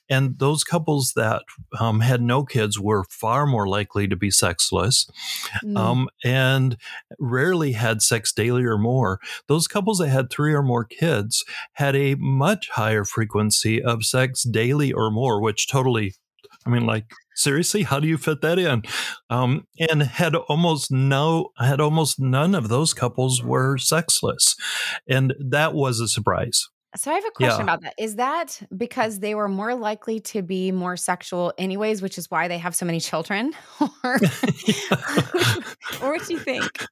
And 0.10 0.38
those 0.40 0.64
couples 0.64 1.14
that 1.16 1.44
um, 1.80 2.02
had 2.02 2.22
no 2.22 2.44
kids 2.44 2.80
were 2.80 3.04
far 3.10 3.46
more 3.46 3.68
likely 3.68 4.08
to 4.08 4.16
be 4.16 4.32
sexless 4.32 5.08
Mm. 5.64 5.78
um, 5.78 6.10
and 6.24 6.78
rarely 7.20 7.74
had 7.74 8.02
sex 8.02 8.32
daily 8.32 8.64
or 8.64 8.78
more. 8.78 9.20
Those 9.48 9.68
couples 9.68 9.98
that 10.00 10.10
had 10.10 10.30
three 10.30 10.54
or 10.54 10.64
more 10.64 10.86
kids 10.86 11.44
had 11.74 11.96
a 11.96 12.16
much 12.16 12.70
higher 12.70 13.04
frequency 13.04 13.82
of 13.82 14.04
sex 14.06 14.44
daily 14.44 14.92
or 14.94 15.12
more, 15.12 15.42
which 15.42 15.68
totally, 15.68 16.14
I 16.66 16.70
mean, 16.70 16.86
like, 16.86 17.06
seriously, 17.42 17.84
how 17.84 18.00
do 18.00 18.08
you 18.08 18.18
fit 18.18 18.42
that 18.42 18.60
in? 18.60 18.84
Um, 19.30 19.66
and 19.90 20.04
had 20.04 20.36
almost 20.36 20.92
no, 20.92 21.50
had 21.58 21.82
almost 21.82 22.20
none 22.20 22.56
of 22.56 22.70
those 22.70 22.94
couples 22.94 23.44
were 23.44 23.78
sexless. 23.78 24.56
And 25.10 25.34
that 25.40 25.74
was 25.74 26.00
a 26.00 26.08
surprise. 26.08 26.68
So 26.98 27.10
I 27.10 27.16
have 27.16 27.26
a 27.26 27.32
question 27.32 27.60
Yeah. 27.60 27.64
about 27.64 27.82
that. 27.84 27.94
Is 27.98 28.16
that 28.18 28.62
because 28.76 29.20
they 29.20 29.34
were 29.34 29.48
more 29.48 29.76
likely 29.76 30.20
to 30.22 30.42
be 30.42 30.74
more 30.74 30.98
sexual 30.98 31.54
anyways, 31.58 32.02
which 32.02 32.18
is 32.18 32.30
why 32.30 32.50
they 32.50 32.58
have 32.58 32.76
so 32.76 32.86
many 32.86 33.00
children? 33.00 33.54
or 34.04 34.16
or 36.02 36.12
what 36.12 36.26
do 36.26 36.34
you 36.34 36.40
think? 36.40 36.86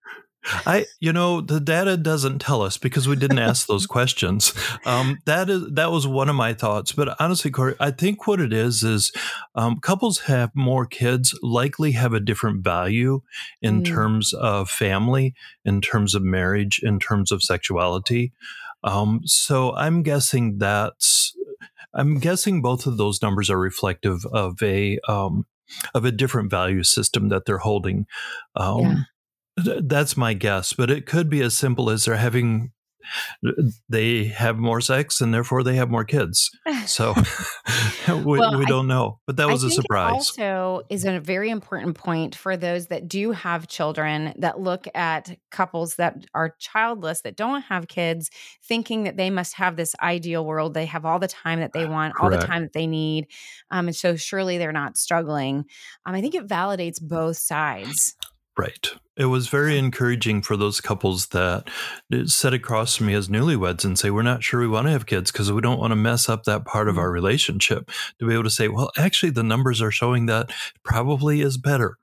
I, 0.66 0.86
you 1.00 1.14
know, 1.14 1.42
the 1.42 1.60
data 1.60 1.98
doesn't 1.98 2.40
tell 2.40 2.62
us 2.62 2.78
because 2.78 3.08
we 3.08 3.16
didn't 3.16 3.40
ask 3.40 3.68
those 3.68 3.86
questions. 3.98 4.54
Um, 4.86 5.20
that 5.26 5.50
is 5.50 5.64
that 5.72 5.92
was 5.92 6.08
one 6.08 6.30
of 6.30 6.36
my 6.36 6.54
thoughts. 6.54 6.92
But 6.92 7.16
honestly, 7.20 7.52
Corey, 7.52 7.76
I 7.80 7.92
think 7.92 8.28
what 8.28 8.40
it 8.40 8.54
is 8.54 8.84
is 8.84 9.12
um, 9.56 9.80
couples 9.80 10.20
have 10.22 10.52
more 10.56 10.86
kids 10.86 11.38
likely 11.42 11.92
have 11.94 12.14
a 12.14 12.20
different 12.20 12.64
value 12.64 13.22
in 13.62 13.82
Mm. 13.82 13.86
terms 13.86 14.34
of 14.34 14.70
family, 14.70 15.34
in 15.66 15.82
terms 15.82 16.16
of 16.16 16.22
marriage, 16.24 16.80
in 16.84 17.00
terms 17.00 17.32
of 17.32 17.44
sexuality. 17.44 18.32
Um, 18.84 19.22
so 19.26 19.74
I'm 19.76 20.04
guessing 20.04 20.58
that's. 20.58 21.36
I'm 21.94 22.20
guessing 22.20 22.62
both 22.62 22.86
of 22.86 22.98
those 22.98 23.22
numbers 23.22 23.50
are 23.50 23.58
reflective 23.60 24.24
of 24.32 24.62
a 24.62 25.00
um, 25.08 25.46
of 25.96 26.06
a 26.06 26.12
different 26.12 26.50
value 26.52 26.84
system 26.84 27.30
that 27.30 27.46
they're 27.46 27.58
holding. 27.60 28.06
Um, 28.56 28.80
Yeah. 28.82 28.96
Th- 29.64 29.84
That's 29.84 30.18
my 30.18 30.34
guess, 30.34 30.74
but 30.74 30.90
it 30.90 31.06
could 31.06 31.30
be 31.30 31.42
as 31.42 31.58
simple 31.58 31.90
as 31.90 32.06
they're 32.06 32.16
having 32.16 32.72
they 33.88 34.26
have 34.26 34.58
more 34.58 34.82
sex 34.82 35.22
and 35.22 35.34
therefore 35.34 35.64
they 35.64 35.76
have 35.76 35.90
more 35.90 36.04
kids. 36.04 36.50
So 36.86 37.16
we, 38.08 38.40
Well, 38.40 38.58
we 38.58 38.66
don't 38.66 38.88
know, 38.88 39.20
but 39.26 39.38
that 39.38 39.48
was 39.48 39.64
I 39.64 39.68
a 39.68 39.72
surprise. 39.72 40.12
Also, 40.12 40.82
is 40.90 41.06
a 41.06 41.20
very 41.20 41.50
important 41.50 41.96
point 41.96 42.36
for 42.36 42.58
those 42.58 42.88
that 42.88 43.08
do 43.08 43.32
have 43.32 43.68
children 43.68 44.34
that 44.38 44.60
look 44.60 44.88
at 44.94 45.38
couples 45.52 45.96
that 45.96 46.26
are 46.34 46.56
childless 46.60 47.22
that 47.22 47.36
don't 47.36 47.62
have 47.62 47.88
kids, 47.88 48.30
thinking 48.64 49.04
that 49.04 49.18
they 49.18 49.30
must 49.30 49.56
have 49.56 49.76
this 49.76 49.96
ideal 50.02 50.46
world. 50.46 50.74
They 50.74 50.86
have 50.86 51.06
all 51.06 51.20
the 51.20 51.28
time 51.28 51.60
that 51.60 51.74
they 51.74 51.86
want, 51.86 52.16
all 52.20 52.30
the 52.30 52.38
time 52.38 52.64
that 52.64 52.74
they 52.74 52.88
need, 52.88 53.28
um, 53.72 53.88
and 53.88 53.96
so 53.96 54.16
surely 54.16 54.58
they're 54.58 54.72
not 54.72 54.98
struggling. 54.98 55.66
Um, 56.06 56.16
I 56.16 56.22
think 56.22 56.36
it 56.36 56.48
validates 56.48 57.02
both 57.02 57.38
sides. 57.38 58.16
Right. 58.60 58.90
It 59.16 59.26
was 59.26 59.48
very 59.48 59.78
encouraging 59.78 60.42
for 60.42 60.56
those 60.58 60.82
couples 60.82 61.28
that 61.28 61.70
sit 62.26 62.54
across 62.54 62.96
from 62.96 63.08
me 63.08 63.14
as 63.14 63.28
newlyweds 63.30 63.84
and 63.86 63.98
say, 63.98 64.10
We're 64.10 64.22
not 64.22 64.44
sure 64.44 64.60
we 64.60 64.68
want 64.68 64.88
to 64.88 64.92
have 64.92 65.06
kids 65.06 65.32
because 65.32 65.52
we 65.52 65.62
don't 65.62 65.80
want 65.80 65.92
to 65.92 65.96
mess 65.96 66.28
up 66.30 66.44
that 66.44 66.66
part 66.66 66.88
of 66.90 66.96
Mm. 66.96 67.00
our 67.00 67.12
relationship. 67.12 67.90
To 68.20 68.28
be 68.28 68.34
able 68.34 68.44
to 68.44 68.50
say, 68.50 68.68
Well, 68.68 68.92
actually, 68.98 69.32
the 69.32 69.44
numbers 69.44 69.82
are 69.82 69.92
showing 69.92 70.26
that 70.28 70.52
probably 70.84 71.42
is 71.42 71.58
better. 71.58 71.98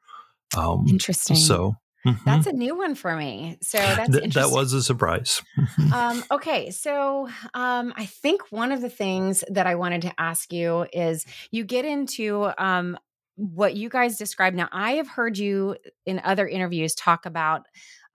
Um, 0.56 0.86
Interesting. 0.88 1.36
so 1.36 1.76
mhm. 2.06 2.18
That's 2.24 2.46
a 2.46 2.52
new 2.52 2.76
one 2.76 2.94
for 2.94 3.16
me. 3.16 3.58
So 3.62 3.78
that's 3.98 4.10
Th- 4.10 4.24
interesting. 4.24 4.30
that 4.50 4.50
was 4.54 4.72
a 4.72 4.82
surprise. 4.82 5.42
Um, 5.92 6.22
okay, 6.30 6.70
so 6.70 7.28
um, 7.54 7.92
I 7.96 8.06
think 8.06 8.42
one 8.50 8.72
of 8.72 8.80
the 8.80 8.88
things 8.90 9.42
that 9.50 9.66
I 9.66 9.74
wanted 9.76 10.02
to 10.02 10.12
ask 10.20 10.52
you 10.52 10.86
is 10.92 11.24
you 11.50 11.64
get 11.64 11.84
into 11.84 12.50
um, 12.58 12.98
what 13.36 13.76
you 13.76 13.88
guys 13.88 14.16
describe. 14.16 14.54
Now, 14.54 14.68
I 14.72 14.92
have 14.92 15.08
heard 15.08 15.38
you 15.38 15.76
in 16.06 16.20
other 16.24 16.48
interviews 16.48 16.94
talk 16.94 17.26
about 17.26 17.66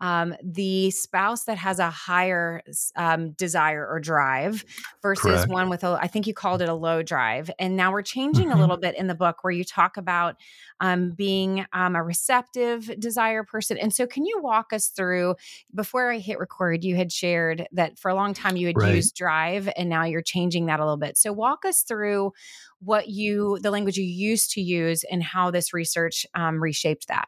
um, 0.01 0.35
the 0.43 0.91
spouse 0.91 1.45
that 1.45 1.57
has 1.57 1.79
a 1.79 1.89
higher 1.89 2.61
um, 2.97 3.31
desire 3.33 3.87
or 3.87 3.99
drive 4.01 4.65
versus 5.01 5.45
Correct. 5.45 5.47
one 5.47 5.69
with 5.69 5.83
a, 5.83 5.97
I 6.01 6.07
think 6.07 6.27
you 6.27 6.33
called 6.33 6.61
it 6.61 6.67
a 6.69 6.73
low 6.73 7.01
drive. 7.03 7.49
And 7.59 7.77
now 7.77 7.91
we're 7.93 8.01
changing 8.01 8.51
Mhm. 8.51 8.51
a 8.51 8.57
little 8.57 8.77
bit 8.77 8.95
in 8.97 9.07
the 9.07 9.15
book 9.15 9.43
where 9.43 9.51
you 9.53 9.63
talk 9.63 9.97
about 9.97 10.35
um, 10.81 11.11
being 11.11 11.65
um, 11.73 11.95
a 11.95 12.03
receptive 12.03 12.91
desire 12.99 13.43
person. 13.43 13.77
And 13.77 13.93
so, 13.93 14.05
can 14.07 14.25
you 14.25 14.39
walk 14.41 14.73
us 14.73 14.87
through? 14.89 15.35
Before 15.73 16.11
I 16.11 16.19
hit 16.19 16.39
record, 16.39 16.83
you 16.83 16.95
had 16.95 17.11
shared 17.11 17.67
that 17.71 17.97
for 17.99 18.09
a 18.09 18.15
long 18.15 18.33
time 18.33 18.55
you 18.55 18.67
had 18.67 18.81
Right. 18.81 18.81
used 18.81 19.15
drive, 19.15 19.69
and 19.77 19.89
now 19.89 20.03
you're 20.03 20.21
changing 20.21 20.65
that 20.65 20.79
a 20.79 20.83
little 20.83 20.97
bit. 20.97 21.17
So, 21.17 21.31
walk 21.33 21.65
us 21.65 21.83
through 21.83 22.33
what 22.79 23.09
you, 23.09 23.59
the 23.61 23.71
language 23.71 23.97
you 23.97 24.05
used 24.05 24.51
to 24.51 24.61
use, 24.61 25.03
and 25.11 25.23
how 25.23 25.51
this 25.51 25.73
research 25.73 26.25
um, 26.35 26.61
reshaped 26.61 27.07
that. 27.07 27.27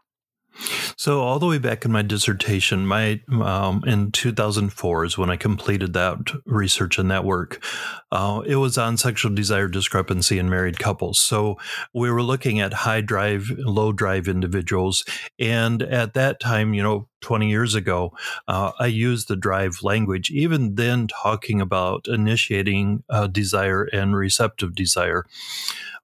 So 0.98 1.22
all 1.22 1.40
the 1.40 1.48
way 1.48 1.58
back 1.58 1.86
in 1.86 1.92
my 1.92 2.02
dissertation, 2.02 2.86
my 2.86 3.22
um, 3.32 3.84
in 3.86 4.12
2004 4.12 5.06
is 5.06 5.18
when 5.18 5.30
I 5.30 5.36
completed 5.36 5.94
that 5.94 6.18
research 6.46 7.00
and 7.00 7.10
that 7.12 7.26
work. 7.26 7.64
Uh, 8.12 8.42
it 8.46 8.58
was 8.58 8.78
on 8.78 8.98
sexual 8.98 9.34
desire 9.34 9.68
discrepancy 9.68 10.38
in 10.38 10.50
married 10.50 10.80
couples. 10.80 11.20
So 11.20 11.58
we 11.94 12.12
were 12.12 12.22
looking 12.22 12.60
at 12.60 12.74
high 12.74 13.02
drive, 13.02 13.52
low 13.58 13.92
drive 13.92 14.28
individuals, 14.28 15.04
and 15.40 15.82
at 15.82 16.14
that 16.14 16.40
time, 16.40 16.74
you 16.74 16.84
know, 16.84 17.08
20 17.24 17.50
years 17.50 17.74
ago, 17.74 18.14
uh, 18.48 18.72
I 18.80 18.88
used 18.88 19.28
the 19.28 19.36
drive 19.36 19.80
language. 19.82 20.30
Even 20.30 20.76
then, 20.76 21.08
talking 21.08 21.60
about 21.62 22.08
initiating 22.08 23.04
uh, 23.10 23.28
desire 23.28 23.86
and 23.86 24.16
receptive 24.16 24.76
desire. 24.76 25.26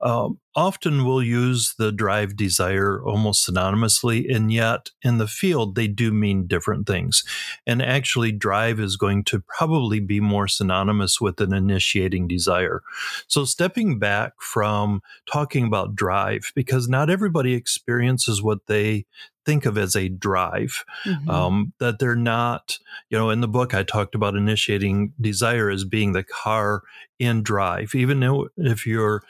Um, 0.02 0.40
often 0.56 1.06
we'll 1.06 1.24
use 1.24 1.76
the 1.78 1.92
drive 1.92 2.38
desire 2.38 3.04
almost 3.04 3.48
synonymously, 3.48 4.34
and 4.34 4.52
yet 4.52 4.92
in 5.02 5.18
the 5.18 5.28
field, 5.28 5.76
they 5.76 5.88
do 5.88 6.12
mean 6.12 6.48
different 6.48 6.88
things. 6.88 7.24
And 7.68 7.82
actually, 7.82 8.32
drive 8.32 8.80
is 8.80 8.96
going 8.96 9.26
to 9.26 9.42
probably 9.42 10.00
be 10.00 10.22
more 10.22 10.48
synonymous 10.48 11.20
with 11.20 11.42
an 11.42 11.54
initiating 11.54 12.28
desire. 12.28 12.82
So, 13.28 13.44
stepping 13.44 14.00
back 14.00 14.34
from 14.40 15.02
talking 15.30 15.66
about 15.66 15.96
drive, 15.96 16.52
because 16.56 16.88
not 16.88 17.10
everybody 17.10 17.54
experiences 17.54 18.42
what 18.42 18.68
they 18.68 19.06
think 19.46 19.66
of 19.66 19.78
as 19.78 19.96
a 19.96 20.10
drive 20.10 20.84
Mm-hmm. 21.06 21.30
um, 21.30 21.74
that 21.80 22.00
they're 22.00 22.16
not 22.16 22.78
you 23.10 23.18
know 23.18 23.30
in 23.30 23.42
the 23.42 23.48
book 23.48 23.74
i 23.74 23.84
talked 23.84 24.16
about 24.16 24.36
initiating 24.36 25.14
desire 25.20 25.70
as 25.70 25.86
being 25.86 26.12
the 26.12 26.24
car 26.24 26.82
in 27.20 27.42
drive 27.42 27.96
even 27.96 28.20
though 28.20 28.50
if 28.58 28.86
your 28.86 29.24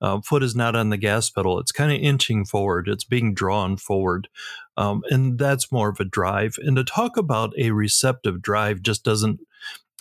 uh, 0.00 0.20
foot 0.20 0.42
is 0.42 0.54
not 0.54 0.76
on 0.76 0.90
the 0.90 0.96
gas 0.96 1.30
pedal 1.30 1.58
it's 1.58 1.72
kind 1.72 1.92
of 1.92 1.98
inching 1.98 2.44
forward 2.44 2.88
it's 2.88 3.04
being 3.04 3.32
drawn 3.34 3.76
forward 3.76 4.28
um, 4.76 5.02
and 5.10 5.38
that's 5.38 5.72
more 5.72 5.88
of 5.88 6.00
a 6.00 6.04
drive 6.04 6.56
and 6.58 6.76
to 6.76 6.84
talk 6.84 7.16
about 7.16 7.52
a 7.58 7.70
receptive 7.70 8.42
drive 8.42 8.82
just 8.82 9.02
doesn't 9.04 9.40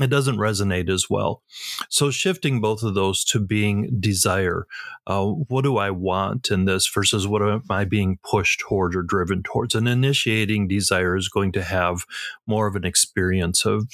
it 0.02 0.08
doesn't 0.08 0.38
resonate 0.38 0.90
as 0.90 1.10
well. 1.10 1.44
So 1.90 2.10
shifting 2.10 2.62
both 2.62 2.82
of 2.82 2.96
those 2.96 3.24
to 3.26 3.40
being 3.40 4.00
desire, 4.00 4.66
uh, 5.06 5.26
what 5.26 5.64
do 5.64 5.78
I 5.78 5.92
want 5.92 6.50
in 6.50 6.66
this 6.66 6.88
versus 6.88 7.28
what 7.28 7.44
am 7.44 7.64
I 7.70 7.86
being 7.86 8.18
pushed 8.24 8.62
towards 8.62 8.96
or 8.96 9.04
driven 9.04 9.44
towards? 9.44 9.76
An 9.76 9.88
initiating 9.88 10.68
desire 10.68 11.16
is 11.16 11.30
going 11.30 11.52
to 11.54 11.64
have 11.64 12.06
more 12.48 12.68
of 12.68 12.76
an 12.76 12.86
experience 12.86 13.66
of 13.66 13.88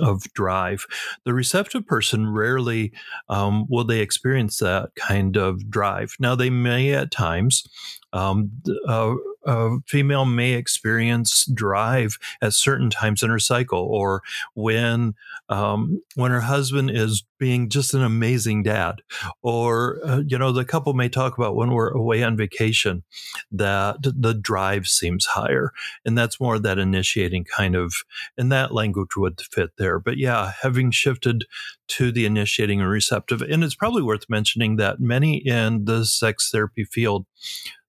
of 0.00 0.24
drive. 0.34 0.84
The 1.24 1.32
receptive 1.32 1.86
person 1.86 2.28
rarely 2.28 2.92
um, 3.30 3.64
will 3.68 3.84
they 3.84 4.00
experience 4.00 4.58
that 4.58 4.90
kind 4.94 5.38
of 5.38 5.70
drive. 5.70 6.16
Now 6.20 6.34
they 6.34 6.50
may 6.50 6.92
at 6.92 7.10
times. 7.10 7.64
Um, 8.12 8.50
uh, 8.86 9.14
a 9.46 9.76
female 9.86 10.24
may 10.24 10.52
experience 10.52 11.46
drive 11.46 12.18
at 12.42 12.52
certain 12.52 12.90
times 12.90 13.22
in 13.22 13.30
her 13.30 13.38
cycle, 13.38 13.80
or 13.80 14.22
when 14.54 15.14
um, 15.48 16.02
when 16.14 16.32
her 16.32 16.40
husband 16.40 16.90
is 16.90 17.24
being 17.38 17.68
just 17.68 17.94
an 17.94 18.02
amazing 18.02 18.62
dad, 18.62 19.02
or 19.42 20.00
uh, 20.04 20.22
you 20.26 20.38
know, 20.38 20.52
the 20.52 20.64
couple 20.64 20.94
may 20.94 21.08
talk 21.08 21.38
about 21.38 21.54
when 21.54 21.70
we're 21.70 21.90
away 21.90 22.22
on 22.22 22.36
vacation 22.36 23.04
that 23.50 23.96
the 24.02 24.34
drive 24.34 24.88
seems 24.88 25.26
higher, 25.26 25.72
and 26.04 26.16
that's 26.18 26.40
more 26.40 26.58
that 26.58 26.78
initiating 26.78 27.44
kind 27.44 27.76
of, 27.76 27.94
and 28.36 28.50
that 28.50 28.72
language 28.74 29.16
would 29.16 29.40
fit 29.40 29.70
there. 29.78 29.98
But 29.98 30.16
yeah, 30.16 30.52
having 30.62 30.90
shifted 30.90 31.44
to 31.88 32.10
the 32.10 32.26
initiating 32.26 32.80
and 32.80 32.90
receptive, 32.90 33.42
and 33.42 33.62
it's 33.62 33.74
probably 33.74 34.02
worth 34.02 34.28
mentioning 34.28 34.76
that 34.76 35.00
many 35.00 35.36
in 35.36 35.84
the 35.84 36.04
sex 36.04 36.50
therapy 36.50 36.84
field 36.84 37.26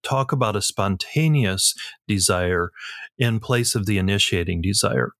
talk 0.07 0.31
about 0.31 0.55
a 0.55 0.61
spontaneous 0.61 1.73
desire 2.07 2.71
in 3.17 3.39
place 3.39 3.75
of 3.75 3.85
the 3.85 3.97
initiating 3.97 4.61
desire. 4.61 5.11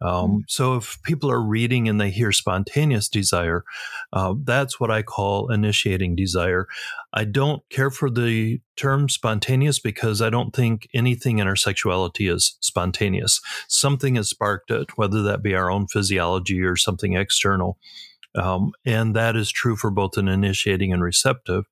Um, 0.00 0.44
so 0.48 0.76
if 0.76 0.98
people 1.02 1.30
are 1.30 1.40
reading 1.40 1.88
and 1.88 2.00
they 2.00 2.10
hear 2.10 2.30
spontaneous 2.32 3.08
desire, 3.08 3.64
uh, 4.12 4.34
that's 4.42 4.78
what 4.78 4.90
I 4.90 5.02
call 5.02 5.50
initiating 5.50 6.14
desire. 6.14 6.66
I 7.12 7.24
don't 7.24 7.62
care 7.70 7.90
for 7.90 8.10
the 8.10 8.60
term 8.76 9.08
spontaneous 9.08 9.78
because 9.78 10.20
I 10.20 10.30
don't 10.30 10.54
think 10.54 10.88
anything 10.94 11.38
in 11.38 11.46
our 11.46 11.56
sexuality 11.56 12.28
is 12.28 12.56
spontaneous. 12.60 13.40
Something 13.68 14.16
has 14.16 14.28
sparked 14.28 14.70
it, 14.70 14.96
whether 14.96 15.22
that 15.22 15.42
be 15.42 15.54
our 15.54 15.70
own 15.70 15.86
physiology 15.86 16.60
or 16.62 16.76
something 16.76 17.14
external. 17.14 17.78
Um, 18.34 18.72
and 18.84 19.14
that 19.14 19.36
is 19.36 19.50
true 19.50 19.76
for 19.76 19.90
both 19.90 20.16
an 20.16 20.28
initiating 20.28 20.92
and 20.92 21.02
receptive. 21.02 21.64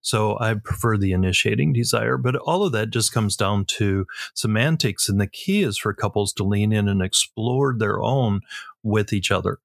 So 0.00 0.38
I 0.40 0.54
prefer 0.54 0.96
the 0.96 1.12
initiating 1.12 1.72
desire, 1.72 2.16
but 2.16 2.36
all 2.36 2.64
of 2.64 2.72
that 2.72 2.90
just 2.90 3.12
comes 3.12 3.36
down 3.36 3.64
to 3.76 4.06
semantics. 4.34 5.08
And 5.08 5.20
the 5.20 5.26
key 5.26 5.62
is 5.62 5.78
for 5.78 5.92
couples 5.92 6.32
to 6.34 6.44
lean 6.44 6.72
in 6.72 6.88
and 6.88 7.02
explore 7.02 7.74
their 7.76 8.02
own 8.02 8.40
with 8.82 9.12
each 9.12 9.30
other. 9.30 9.58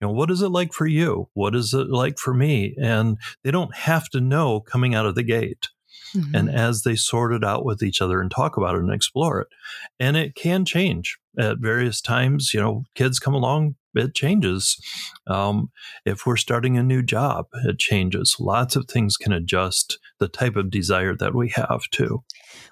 You 0.00 0.08
know, 0.08 0.12
what 0.12 0.30
is 0.30 0.42
it 0.42 0.48
like 0.48 0.72
for 0.72 0.86
you? 0.86 1.28
What 1.34 1.54
is 1.54 1.72
it 1.72 1.88
like 1.88 2.18
for 2.18 2.34
me? 2.34 2.74
And 2.80 3.18
they 3.44 3.50
don't 3.50 3.74
have 3.74 4.08
to 4.10 4.20
know 4.20 4.60
coming 4.60 4.94
out 4.94 5.06
of 5.06 5.14
the 5.14 5.22
gate. 5.22 5.68
And 6.14 6.48
Mhm. 6.48 6.54
as 6.54 6.82
they 6.82 6.96
sort 6.96 7.32
it 7.32 7.44
out 7.44 7.64
with 7.64 7.82
each 7.82 8.00
other 8.02 8.20
and 8.20 8.30
talk 8.30 8.56
about 8.56 8.74
it 8.76 8.80
and 8.80 8.92
explore 8.92 9.40
it, 9.40 9.48
and 10.00 10.16
it 10.16 10.34
can 10.34 10.64
change 10.64 11.18
at 11.38 11.58
various 11.58 12.00
times. 12.00 12.52
You 12.54 12.60
know, 12.60 12.84
kids 12.94 13.18
come 13.18 13.34
along, 13.34 13.76
it 13.94 14.14
changes. 14.14 14.80
Um, 15.26 15.70
if 16.04 16.26
we're 16.26 16.36
starting 16.36 16.76
a 16.76 16.82
new 16.82 17.02
job, 17.02 17.46
it 17.64 17.78
changes. 17.78 18.36
Lots 18.38 18.76
of 18.76 18.86
things 18.86 19.16
can 19.16 19.32
adjust 19.32 19.98
the 20.18 20.28
type 20.28 20.56
of 20.56 20.70
desire 20.70 21.14
that 21.16 21.34
we 21.34 21.50
have 21.50 21.82
too. 21.90 22.22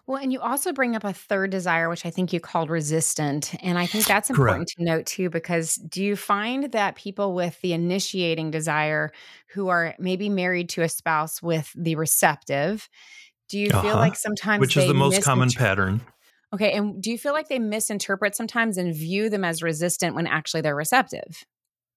Well, 0.07 0.19
and 0.23 0.33
you 0.33 0.41
also 0.41 0.73
bring 0.73 0.97
up 0.97 1.05
a 1.05 1.13
third 1.13 1.51
desire, 1.51 1.89
which 1.89 2.07
I 2.07 2.11
think 2.11 2.33
you 2.33 2.41
called 2.41 2.71
resistant. 2.71 3.55
And 3.63 3.79
I 3.79 3.87
think 3.87 4.07
that's 4.07 4.31
important 4.31 4.69
to 4.77 4.85
note 4.85 5.07
too, 5.07 5.31
because 5.31 5.77
do 5.77 6.03
you 6.03 6.17
find 6.17 6.73
that 6.73 6.95
people 6.97 7.35
with 7.35 7.61
the 7.61 7.73
initiating 7.73 8.51
desire 8.51 9.11
who 9.49 9.69
are 9.69 9.95
maybe 9.99 10.29
married 10.29 10.69
to 10.71 10.83
a 10.83 10.89
spouse 10.89 11.43
with 11.43 11.73
the 11.75 11.97
receptive, 11.97 12.89
do 13.49 13.59
you 13.59 13.71
feel 13.71 13.79
Uh-huh. 13.79 13.97
like 13.97 14.17
sometimes 14.17 14.61
Which 14.61 14.77
is 14.77 14.87
the 14.87 14.95
most 14.95 15.23
common 15.23 15.51
pattern. 15.51 16.01
Okay. 16.53 16.73
And 16.73 17.03
do 17.03 17.11
you 17.11 17.19
feel 17.19 17.33
like 17.33 17.49
they 17.49 17.59
misinterpret 17.59 18.37
sometimes 18.37 18.77
and 18.79 18.95
view 18.95 19.29
them 19.29 19.45
as 19.45 19.63
resistant 19.63 20.15
when 20.15 20.27
actually 20.27 20.61
they're 20.61 20.77
receptive? 20.77 21.45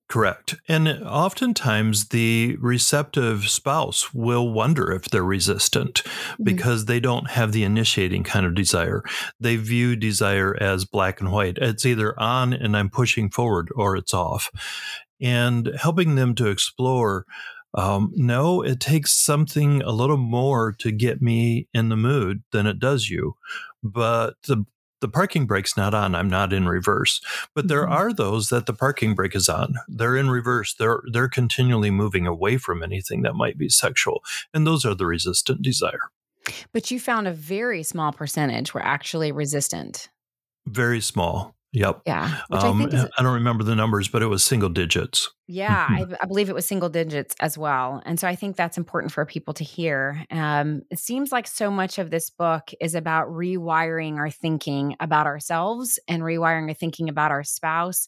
Correct. 0.09 0.55
And 0.69 0.87
oftentimes 0.87 2.07
the 2.07 2.55
receptive 2.61 3.49
spouse 3.49 4.13
will 4.13 4.49
wonder 4.49 4.89
if 4.93 5.03
they're 5.09 5.21
resistant 5.23 6.01
because 6.41 6.85
they 6.85 7.01
don't 7.01 7.29
have 7.29 7.51
the 7.51 7.65
initiating 7.65 8.23
kind 8.23 8.45
of 8.45 8.55
desire. 8.55 9.03
They 9.39 9.57
view 9.57 9.97
desire 9.97 10.55
as 10.61 10.85
black 10.85 11.19
and 11.19 11.31
white. 11.31 11.57
It's 11.57 11.85
either 11.85 12.17
on 12.19 12.53
and 12.53 12.75
I'm 12.77 12.89
pushing 12.89 13.29
forward 13.29 13.67
or 13.75 13.97
it's 13.97 14.13
off. 14.13 14.49
And 15.19 15.71
helping 15.77 16.15
them 16.15 16.35
to 16.35 16.47
explore 16.47 17.25
um, 17.73 18.11
no, 18.15 18.61
it 18.61 18.79
takes 18.79 19.13
something 19.13 19.81
a 19.83 19.91
little 19.91 20.17
more 20.17 20.73
to 20.79 20.91
get 20.91 21.21
me 21.21 21.67
in 21.73 21.89
the 21.89 21.97
mood 21.97 22.43
than 22.51 22.65
it 22.67 22.79
does 22.79 23.09
you. 23.09 23.35
But 23.83 24.35
the 24.47 24.65
the 24.99 25.07
parking 25.07 25.45
brake's 25.45 25.77
not 25.77 25.93
on. 25.93 26.15
I'm 26.15 26.27
not 26.29 26.51
in 26.51 26.67
reverse. 26.67 27.21
But 27.53 27.67
there 27.67 27.85
Mhm. 27.85 27.91
are 27.91 28.13
those 28.13 28.49
that 28.49 28.65
the 28.65 28.73
parking 28.73 29.13
brake 29.13 29.35
is 29.35 29.47
on. 29.47 29.75
They're 29.87 30.17
in 30.17 30.31
reverse. 30.31 30.73
They're 30.73 31.01
they're 31.11 31.29
continually 31.29 31.91
moving 31.91 32.25
away 32.25 32.57
from 32.57 32.81
anything 32.81 33.21
that 33.21 33.35
might 33.35 33.59
be 33.59 33.69
sexual. 33.69 34.23
And 34.55 34.65
those 34.65 34.85
are 34.85 34.95
the 34.95 35.05
resistant 35.05 35.61
desire. 35.61 36.09
But 36.73 36.89
you 36.89 36.99
found 36.99 37.27
a 37.27 37.33
very 37.33 37.83
small 37.83 38.11
percentage 38.11 38.73
were 38.73 38.83
actually 38.83 39.31
resistant. 39.31 40.09
Very 40.65 40.99
small. 41.01 41.56
Yep. 41.73 42.01
Yeah. 42.05 42.31
I 42.51 42.57
Um, 42.69 42.77
think 42.77 42.93
is 42.93 43.05
I 43.17 43.23
don't 43.23 43.33
remember 43.33 43.63
the 43.63 43.75
numbers, 43.75 44.07
but 44.07 44.21
it 44.21 44.27
was 44.27 44.43
single 44.43 44.69
digits. 44.69 45.29
Yeah, 45.49 45.87
Mhm. 45.89 46.13
I, 46.13 46.17
I 46.21 46.25
believe 46.25 46.49
it 46.49 46.55
was 46.55 46.65
single 46.65 46.89
digits 46.89 47.35
as 47.39 47.57
well. 47.57 48.01
And 48.05 48.19
so 48.19 48.27
I 48.27 48.35
think 48.35 48.55
that's 48.55 48.77
important 48.77 49.13
for 49.13 49.25
people 49.25 49.53
to 49.55 49.63
hear. 49.63 50.25
Um, 50.29 50.81
it 50.91 50.99
seems 50.99 51.31
like 51.31 51.47
so 51.47 51.69
much 51.71 51.99
of 51.99 52.09
this 52.09 52.29
book 52.29 52.71
is 52.81 52.95
about 52.95 53.27
rewiring 53.29 54.17
our 54.17 54.29
thinking 54.29 54.95
about 54.99 55.25
ourselves 55.25 55.99
and 56.07 56.21
rewiring 56.23 56.67
our 56.67 56.73
thinking 56.73 57.07
about 57.09 57.31
our 57.31 57.43
spouse. 57.43 58.07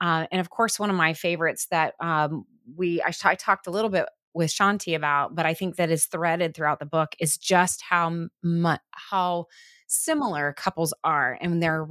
Uh, 0.00 0.26
and 0.30 0.40
of 0.40 0.50
course, 0.50 0.78
one 0.78 0.90
of 0.90 0.96
my 0.96 1.14
favorites 1.14 1.66
that 1.70 1.94
um, 2.00 2.44
we 2.76 3.02
I, 3.02 3.12
I 3.24 3.34
talked 3.34 3.66
a 3.66 3.70
little 3.70 3.90
bit 3.90 4.06
with 4.34 4.50
Shaunti 4.50 4.94
about, 4.94 5.34
but 5.34 5.46
I 5.46 5.54
think 5.54 5.76
that 5.76 5.90
is 5.90 6.04
threaded 6.06 6.54
throughout 6.54 6.78
the 6.78 6.86
book 6.86 7.14
is 7.18 7.38
just 7.38 7.80
how 7.82 8.28
much 8.42 8.80
how 8.92 9.46
similar 9.86 10.52
couples 10.52 10.92
are 11.04 11.38
and 11.40 11.62
their 11.62 11.86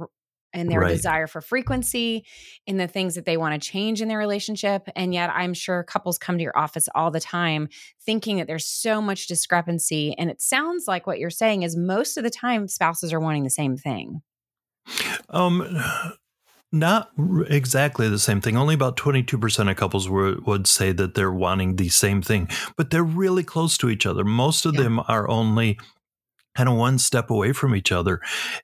and 0.52 0.70
their 0.70 0.80
Right. 0.80 0.88
desire 0.88 1.26
for 1.26 1.40
frequency 1.40 2.24
in 2.66 2.76
the 2.78 2.86
things 2.88 3.14
that 3.14 3.24
they 3.26 3.36
want 3.36 3.60
to 3.60 3.68
change 3.70 4.00
in 4.00 4.08
their 4.08 4.18
relationship. 4.18 4.88
And 4.96 5.12
yet, 5.12 5.30
I'm 5.34 5.52
sure 5.54 5.82
couples 5.82 6.18
come 6.18 6.38
to 6.38 6.42
your 6.42 6.56
office 6.56 6.88
all 6.94 7.10
the 7.10 7.20
time 7.20 7.68
thinking 8.04 8.38
that 8.38 8.46
there's 8.46 8.66
so 8.66 9.02
much 9.02 9.26
discrepancy. 9.26 10.14
And 10.16 10.30
it 10.30 10.40
sounds 10.40 10.84
like 10.88 11.06
what 11.06 11.18
you're 11.18 11.30
saying 11.30 11.62
is 11.62 11.76
most 11.76 12.16
of 12.16 12.24
the 12.24 12.30
time 12.30 12.68
spouses 12.68 13.12
are 13.12 13.20
wanting 13.20 13.44
the 13.44 13.50
same 13.50 13.76
thing. 13.76 14.22
Um, 15.30 15.66
not 16.72 17.10
r- 17.18 17.42
exactly 17.44 18.08
the 18.08 18.18
same 18.18 18.40
thing. 18.40 18.56
Only 18.56 18.74
about 18.74 18.96
22% 18.96 19.70
of 19.70 19.76
couples 19.76 20.08
were, 20.08 20.36
would 20.46 20.66
say 20.66 20.92
that 20.92 21.14
they're 21.14 21.32
wanting 21.32 21.76
the 21.76 21.88
same 21.88 22.22
thing, 22.22 22.48
but 22.76 22.90
they're 22.90 23.04
really 23.04 23.44
close 23.44 23.78
to 23.78 23.88
each 23.88 24.04
other. 24.06 24.24
Most 24.24 24.66
of 24.66 24.74
Yeah. 24.74 24.82
them 24.82 25.00
are 25.08 25.28
only 25.28 25.78
kind 26.56 26.68
of 26.68 26.76
one 26.76 26.98
step 26.98 27.30
away 27.30 27.52
from 27.52 27.74
each 27.74 27.92
other 27.92 28.20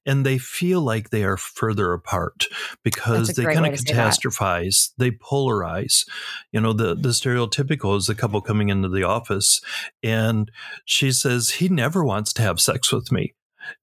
and 0.07 0.24
they 0.24 0.38
feel 0.38 0.81
like 0.81 1.11
they 1.11 1.24
are 1.24 1.37
further 1.37 1.92
apart 1.92 2.46
because 2.83 3.28
they 3.28 3.44
kind 3.44 3.66
of 3.66 3.72
catastrophize 3.74 4.90
they 4.96 5.11
polarize. 5.11 6.09
You 6.50 6.61
know 6.61 6.72
the 6.72 6.94
the 6.94 7.11
stereotypical 7.11 7.96
is 7.96 8.07
the 8.07 8.14
couple 8.14 8.40
coming 8.40 8.70
into 8.70 8.88
the 8.88 9.02
office 9.02 9.61
and 10.02 10.50
she 10.85 11.12
says 11.12 11.50
he 11.50 11.68
never 11.68 12.05
wants 12.05 12.33
to 12.35 12.42
have 12.42 12.61
sex 12.61 12.92
with 12.92 13.12
me. 13.12 13.35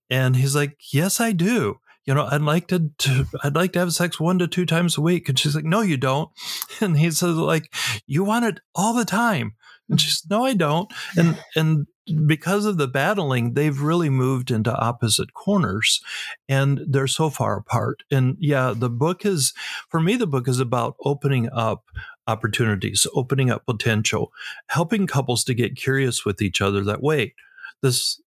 And 0.09 0.35
he's 0.35 0.55
like 0.55 0.77
yes 0.91 1.19
i 1.19 1.31
do. 1.31 1.79
You 2.05 2.15
know 2.15 2.27
i'd 2.31 2.41
like 2.41 2.67
to, 2.69 2.89
to 2.99 3.25
i'd 3.43 3.55
like 3.55 3.73
to 3.73 3.79
have 3.79 3.93
sex 3.93 4.19
one 4.19 4.39
to 4.39 4.47
two 4.47 4.65
times 4.65 4.97
a 4.97 5.01
week. 5.01 5.29
And 5.29 5.37
she's 5.37 5.55
like 5.55 5.65
no 5.65 5.81
you 5.81 5.97
don't. 5.97 6.29
And 6.81 6.97
he 6.97 7.11
says 7.11 7.35
like 7.35 7.73
you 8.07 8.23
want 8.23 8.45
it 8.45 8.59
all 8.73 8.93
the 8.93 9.05
time. 9.05 9.53
And 9.87 10.01
she's 10.01 10.23
no 10.29 10.45
i 10.45 10.53
don't. 10.53 10.91
And 11.17 11.37
and 11.55 11.87
because 12.25 12.65
of 12.65 12.77
the 12.77 12.87
battling 12.87 13.53
they've 13.53 13.81
really 13.81 14.09
moved 14.09 14.51
into 14.51 14.75
opposite 14.75 15.33
corners 15.33 16.01
and 16.47 16.81
they're 16.87 17.07
so 17.07 17.29
far 17.29 17.57
apart. 17.57 18.03
And 18.11 18.37
yeah 18.39 18.73
the 18.75 18.89
book 18.89 19.25
is 19.25 19.53
for 19.89 19.99
me 19.99 20.15
the 20.15 20.27
book 20.27 20.47
is 20.47 20.59
about 20.59 20.95
opening 21.03 21.49
up 21.51 21.85
opportunities 22.27 23.07
opening 23.15 23.49
up 23.49 23.65
potential 23.65 24.31
helping 24.67 25.07
couples 25.07 25.43
to 25.43 25.53
get 25.55 25.75
curious 25.75 26.25
with 26.25 26.41
each 26.43 26.61
other 26.61 26.83
that 26.83 27.01
wait 27.01 27.33
this 27.81 28.21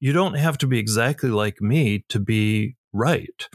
you 0.00 0.12
don't 0.14 0.34
have 0.34 0.56
to 0.56 0.66
be 0.66 0.78
exactly 0.78 1.28
like 1.28 1.60
me 1.60 2.04
to 2.08 2.18
be 2.18 2.74
right 2.92 3.48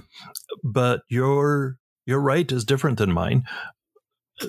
but 0.64 1.02
your 1.10 1.78
your 2.06 2.20
right 2.20 2.52
is 2.52 2.66
different 2.66 2.98
than 2.98 3.12
mine. 3.12 3.44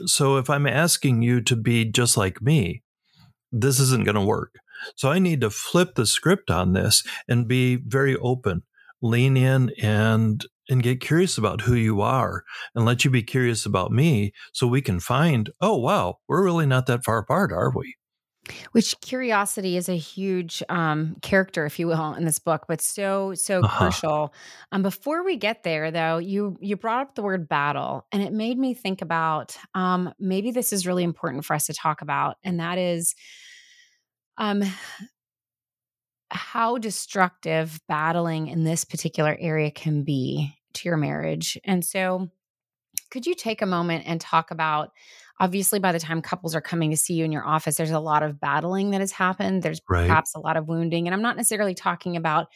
So 0.07 0.37
if 0.37 0.51
i'm 0.51 0.67
asking 0.67 1.23
you 1.23 1.41
to 1.43 1.57
be 1.57 1.85
just 1.85 2.17
like 2.17 2.43
me 2.43 2.83
this 3.51 3.81
isn't 3.81 4.05
going 4.05 4.15
to 4.15 4.21
work 4.21 4.55
so 4.97 5.11
i 5.11 5.19
need 5.19 5.41
to 5.41 5.51
flip 5.51 5.95
the 5.95 6.07
script 6.07 6.51
on 6.51 6.73
this 6.73 7.03
and 7.29 7.49
be 7.49 7.77
very 7.77 8.17
open 8.17 8.63
lean 9.03 9.37
in 9.37 9.71
and 9.83 10.47
and 10.69 10.83
get 10.83 11.01
curious 11.01 11.37
about 11.39 11.63
who 11.63 11.75
you 11.75 12.01
are 12.01 12.45
and 12.75 12.85
let 12.85 13.05
you 13.05 13.11
be 13.11 13.23
curious 13.23 13.67
about 13.67 13.91
me 13.91 14.33
so 14.53 14.67
we 14.67 14.83
can 14.83 15.01
find 15.01 15.51
oh 15.61 15.77
wow 15.77 16.19
we're 16.29 16.45
really 16.45 16.67
not 16.67 16.87
that 16.87 17.05
far 17.05 17.19
apart 17.19 17.53
are 17.53 17.73
we 17.75 17.95
Which 18.73 18.99
curiosity 19.01 19.77
is 19.77 19.89
a 19.89 19.97
huge 19.99 20.63
um, 20.71 21.15
character, 21.21 21.67
if 21.67 21.79
you 21.79 21.87
will, 21.87 22.15
in 22.15 22.25
this 22.25 22.39
book, 22.39 22.65
but 22.69 22.81
so 22.81 23.35
so 23.35 23.63
Uh-huh. 23.63 24.01
crucial. 24.03 24.33
Um, 24.73 24.83
before 24.83 25.23
we 25.23 25.37
get 25.37 25.63
there, 25.63 25.91
though, 25.91 26.17
you 26.17 26.57
you 26.61 26.77
brought 26.77 27.03
up 27.07 27.15
the 27.15 27.23
word 27.23 27.49
battle, 27.49 28.07
and 28.13 28.23
it 28.23 28.33
made 28.33 28.59
me 28.59 28.73
think 28.73 29.03
about 29.03 29.57
um, 29.75 30.13
maybe 30.19 30.51
this 30.51 30.73
is 30.73 30.87
really 30.87 31.05
important 31.05 31.45
for 31.45 31.53
us 31.55 31.67
to 31.67 31.75
talk 31.75 32.01
about, 32.01 32.39
and 32.43 32.59
that 32.61 32.79
is 32.79 33.15
um, 34.41 34.65
how 36.31 36.79
destructive 36.79 37.81
battling 37.89 38.49
in 38.49 38.65
this 38.65 38.85
particular 38.85 39.37
area 39.39 39.71
can 39.71 40.03
be 40.03 40.57
to 40.75 40.89
your 40.89 40.97
marriage. 40.97 41.59
And 41.65 41.85
so, 41.85 42.31
could 43.11 43.27
you 43.27 43.35
take 43.35 43.61
a 43.61 43.67
moment 43.67 44.05
and 44.07 44.21
talk 44.21 44.51
about? 44.51 44.91
Obviously, 45.41 45.79
by 45.79 45.93
the 45.93 45.99
time 45.99 46.23
couples 46.23 46.55
are 46.55 46.61
coming 46.61 46.91
to 46.91 46.97
see 46.97 47.15
you 47.15 47.25
in 47.25 47.33
your 47.33 47.47
office, 47.47 47.77
there's 47.77 47.91
a 47.91 47.99
lot 47.99 48.23
of 48.23 48.41
battling 48.41 48.91
that 48.91 49.01
has 49.01 49.13
happened. 49.13 49.63
There's 49.63 49.81
Right. 49.89 50.07
perhaps 50.07 50.35
a 50.35 50.39
lot 50.39 50.57
of 50.57 50.69
wounding. 50.69 51.07
And 51.07 51.15
I'm 51.15 51.23
not 51.23 51.37
necessarily 51.37 51.75
talking 51.75 52.17
about 52.17 52.49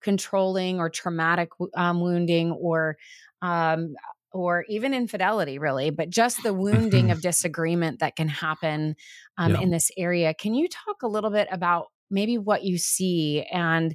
controlling 0.00 0.78
or 0.78 0.88
traumatic 0.88 1.50
um, 1.74 2.00
wounding 2.00 2.52
or 2.52 2.96
um, 3.42 3.94
or 4.32 4.64
even 4.68 4.94
infidelity, 4.94 5.58
really, 5.58 5.90
but 5.90 6.10
just 6.10 6.42
the 6.42 6.54
wounding 6.54 7.10
of 7.10 7.20
disagreement 7.22 8.00
that 8.00 8.16
can 8.16 8.28
happen 8.28 8.94
um, 9.36 9.54
Yeah. 9.54 9.60
in 9.62 9.70
this 9.70 9.90
area. 9.96 10.34
Can 10.34 10.54
you 10.54 10.68
talk 10.68 11.02
a 11.02 11.08
little 11.08 11.30
bit 11.30 11.48
about 11.50 11.86
maybe 12.10 12.38
what 12.38 12.64
you 12.64 12.78
see 12.78 13.42
and 13.52 13.94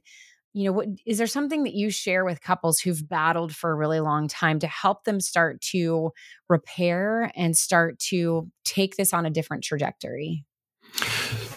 you 0.53 0.65
know 0.65 0.71
what 0.71 0.87
is 1.05 1.17
there 1.17 1.25
something 1.27 1.63
that 1.63 1.73
you 1.73 1.89
share 1.89 2.23
with 2.23 2.41
couples 2.41 2.79
who've 2.79 3.07
battled 3.09 3.55
for 3.55 3.71
a 3.71 3.75
really 3.75 3.99
long 3.99 4.27
time 4.27 4.59
to 4.59 4.67
help 4.67 5.03
them 5.03 5.19
start 5.19 5.59
to 5.61 6.11
repair 6.47 7.31
and 7.35 7.57
start 7.57 7.97
to 7.99 8.49
take 8.63 8.95
this 8.95 9.13
on 9.13 9.25
a 9.25 9.31
different 9.31 9.63
trajectory 9.63 10.45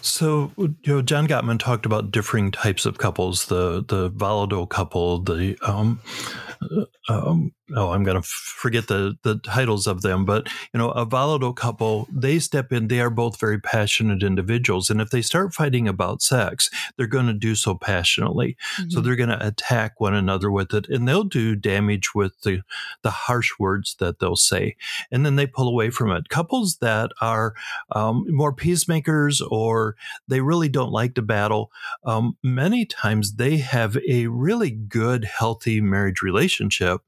So, 0.06 0.52
you 0.56 0.76
know, 0.86 1.02
John 1.02 1.26
Gottman 1.26 1.58
talked 1.58 1.84
about 1.84 2.12
differing 2.12 2.52
types 2.52 2.86
of 2.86 2.98
couples: 2.98 3.46
the 3.46 3.84
the 3.86 4.08
volatile 4.10 4.66
couple, 4.66 5.18
the 5.18 5.58
um, 5.62 6.00
um, 7.08 7.52
oh, 7.74 7.90
I'm 7.90 8.04
going 8.04 8.20
to 8.20 8.26
forget 8.26 8.86
the 8.86 9.16
the 9.22 9.36
titles 9.38 9.86
of 9.88 10.02
them, 10.02 10.24
but 10.24 10.48
you 10.72 10.78
know, 10.78 10.90
a 10.90 11.04
volatile 11.04 11.52
couple, 11.52 12.06
they 12.12 12.38
step 12.38 12.72
in. 12.72 12.88
They 12.88 13.00
are 13.00 13.10
both 13.10 13.40
very 13.40 13.60
passionate 13.60 14.22
individuals, 14.22 14.90
and 14.90 15.00
if 15.00 15.10
they 15.10 15.22
start 15.22 15.52
fighting 15.54 15.88
about 15.88 16.22
sex, 16.22 16.70
they're 16.96 17.06
going 17.08 17.26
to 17.26 17.32
do 17.32 17.54
so 17.56 17.74
passionately. 17.74 18.56
So 18.88 19.00
Mhm. 19.00 19.04
they're 19.04 19.16
going 19.16 19.28
to 19.30 19.46
attack 19.46 20.00
one 20.00 20.14
another 20.14 20.50
with 20.50 20.72
it, 20.72 20.88
and 20.88 21.08
they'll 21.08 21.24
do 21.24 21.56
damage 21.56 22.14
with 22.14 22.40
the 22.42 22.62
the 23.02 23.10
harsh 23.10 23.50
words 23.58 23.96
that 23.98 24.20
they'll 24.20 24.36
say, 24.36 24.76
and 25.10 25.26
then 25.26 25.34
they 25.36 25.46
pull 25.48 25.68
away 25.68 25.90
from 25.90 26.12
it. 26.12 26.28
Couples 26.28 26.76
that 26.76 27.10
are 27.20 27.54
um, 27.94 28.24
more 28.28 28.52
peacemakers, 28.52 29.40
or 29.40 29.95
they 30.28 30.40
really 30.40 30.68
don't 30.68 30.92
like 30.92 31.14
to 31.14 31.22
battle, 31.22 31.70
um, 32.04 32.36
many 32.42 32.84
times 32.84 33.34
they 33.34 33.58
have 33.58 33.96
a 34.08 34.26
really 34.26 34.70
good, 34.70 35.24
healthy 35.24 35.80
marriage 35.80 36.22
relationship. 36.22 37.00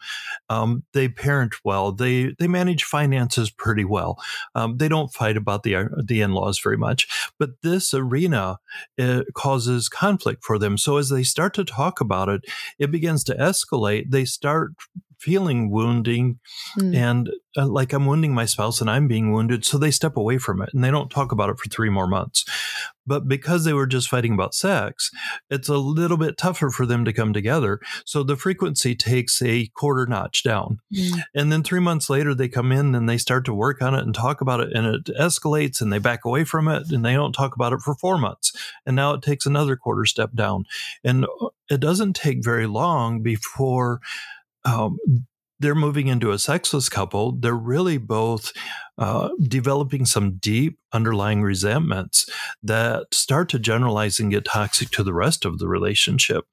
Um, 0.48 0.84
they 0.92 1.08
parent 1.08 1.54
well. 1.64 1.92
They 1.92 2.34
they 2.38 2.48
manage 2.48 2.84
finances 2.84 3.50
pretty 3.50 3.84
well. 3.84 4.18
Um, 4.54 4.78
they 4.78 4.88
don't 4.88 5.12
fight 5.12 5.36
about 5.36 5.62
the 5.62 5.88
the 6.04 6.20
in 6.20 6.32
laws 6.32 6.58
very 6.58 6.76
much. 6.76 7.08
But 7.38 7.62
this 7.62 7.94
arena 7.94 8.58
uh, 8.98 9.22
causes 9.34 9.88
conflict 9.88 10.44
for 10.44 10.58
them. 10.58 10.78
So 10.78 10.96
as 10.96 11.08
they 11.08 11.22
start 11.22 11.54
to 11.54 11.64
talk 11.64 12.00
about 12.00 12.28
it, 12.28 12.44
it 12.78 12.90
begins 12.90 13.24
to 13.24 13.34
escalate. 13.34 14.10
They 14.10 14.24
start 14.24 14.72
feeling 15.18 15.70
wounding 15.70 16.38
Mm. 16.78 16.94
and 16.96 17.30
uh, 17.56 17.66
like 17.66 17.92
I'm 17.92 18.06
wounding 18.06 18.34
my 18.34 18.44
spouse 18.44 18.80
and 18.80 18.90
I'm 18.90 19.08
being 19.08 19.32
wounded. 19.32 19.64
So 19.64 19.78
they 19.78 19.90
step 19.90 20.16
away 20.16 20.38
from 20.38 20.60
it 20.62 20.70
and 20.72 20.84
they 20.84 20.90
don't 20.90 21.10
talk 21.10 21.32
about 21.32 21.50
it 21.50 21.58
for 21.58 21.68
three 21.68 21.88
more 21.90 22.06
months. 22.06 22.44
But 23.06 23.26
because 23.26 23.64
they 23.64 23.72
were 23.72 23.86
just 23.86 24.08
fighting 24.08 24.34
about 24.34 24.54
sex, 24.54 25.10
it's 25.48 25.68
a 25.68 25.78
little 25.78 26.18
bit 26.18 26.36
tougher 26.36 26.68
for 26.68 26.84
them 26.84 27.06
to 27.06 27.12
come 27.12 27.32
together. 27.32 27.80
So 28.04 28.22
the 28.22 28.36
frequency 28.36 28.94
takes 28.94 29.40
a 29.40 29.66
quarter 29.68 30.06
notch 30.06 30.42
down. 30.42 30.80
Mm. 30.94 31.22
And 31.34 31.50
then 31.50 31.62
three 31.62 31.80
months 31.80 32.10
later, 32.10 32.34
they 32.34 32.48
come 32.48 32.70
in 32.70 32.94
and 32.94 33.08
they 33.08 33.16
start 33.18 33.46
to 33.46 33.54
work 33.54 33.80
on 33.80 33.94
it 33.94 34.04
and 34.04 34.14
talk 34.14 34.42
about 34.42 34.60
it, 34.60 34.72
and 34.74 34.86
it 34.86 35.04
escalates 35.18 35.80
and 35.80 35.90
they 35.90 35.98
back 35.98 36.24
away 36.26 36.44
from 36.44 36.68
it 36.68 36.90
and 36.90 37.02
they 37.04 37.14
don't 37.14 37.32
talk 37.32 37.54
about 37.54 37.72
it 37.72 37.80
for 37.80 37.94
four 37.94 38.18
months. 38.18 38.52
And 38.84 38.94
now 38.94 39.14
it 39.14 39.22
takes 39.22 39.46
another 39.46 39.74
quarter 39.74 40.04
step 40.04 40.34
down. 40.34 40.66
And 41.02 41.24
uh, 41.24 41.48
it 41.70 41.80
doesn't 41.80 42.14
take 42.14 42.44
very 42.44 42.66
long 42.66 43.22
before 43.22 44.00
um, 44.64 44.98
they're 45.60 45.74
moving 45.74 46.06
into 46.06 46.30
a 46.30 46.38
sexless 46.38 46.88
couple. 46.88 47.32
They're 47.32 47.54
really 47.54 47.98
both 47.98 48.52
uh, 48.96 49.30
developing 49.42 50.04
some 50.04 50.36
deep 50.38 50.78
underlying 50.92 51.42
resentments 51.42 52.28
that 52.62 53.12
start 53.12 53.48
to 53.48 53.58
generalize 53.58 54.18
and 54.18 54.30
get 54.30 54.44
toxic 54.44 54.90
to 54.90 55.02
the 55.02 55.12
rest 55.12 55.44
of 55.44 55.58
the 55.58 55.68
relationship 55.68 56.44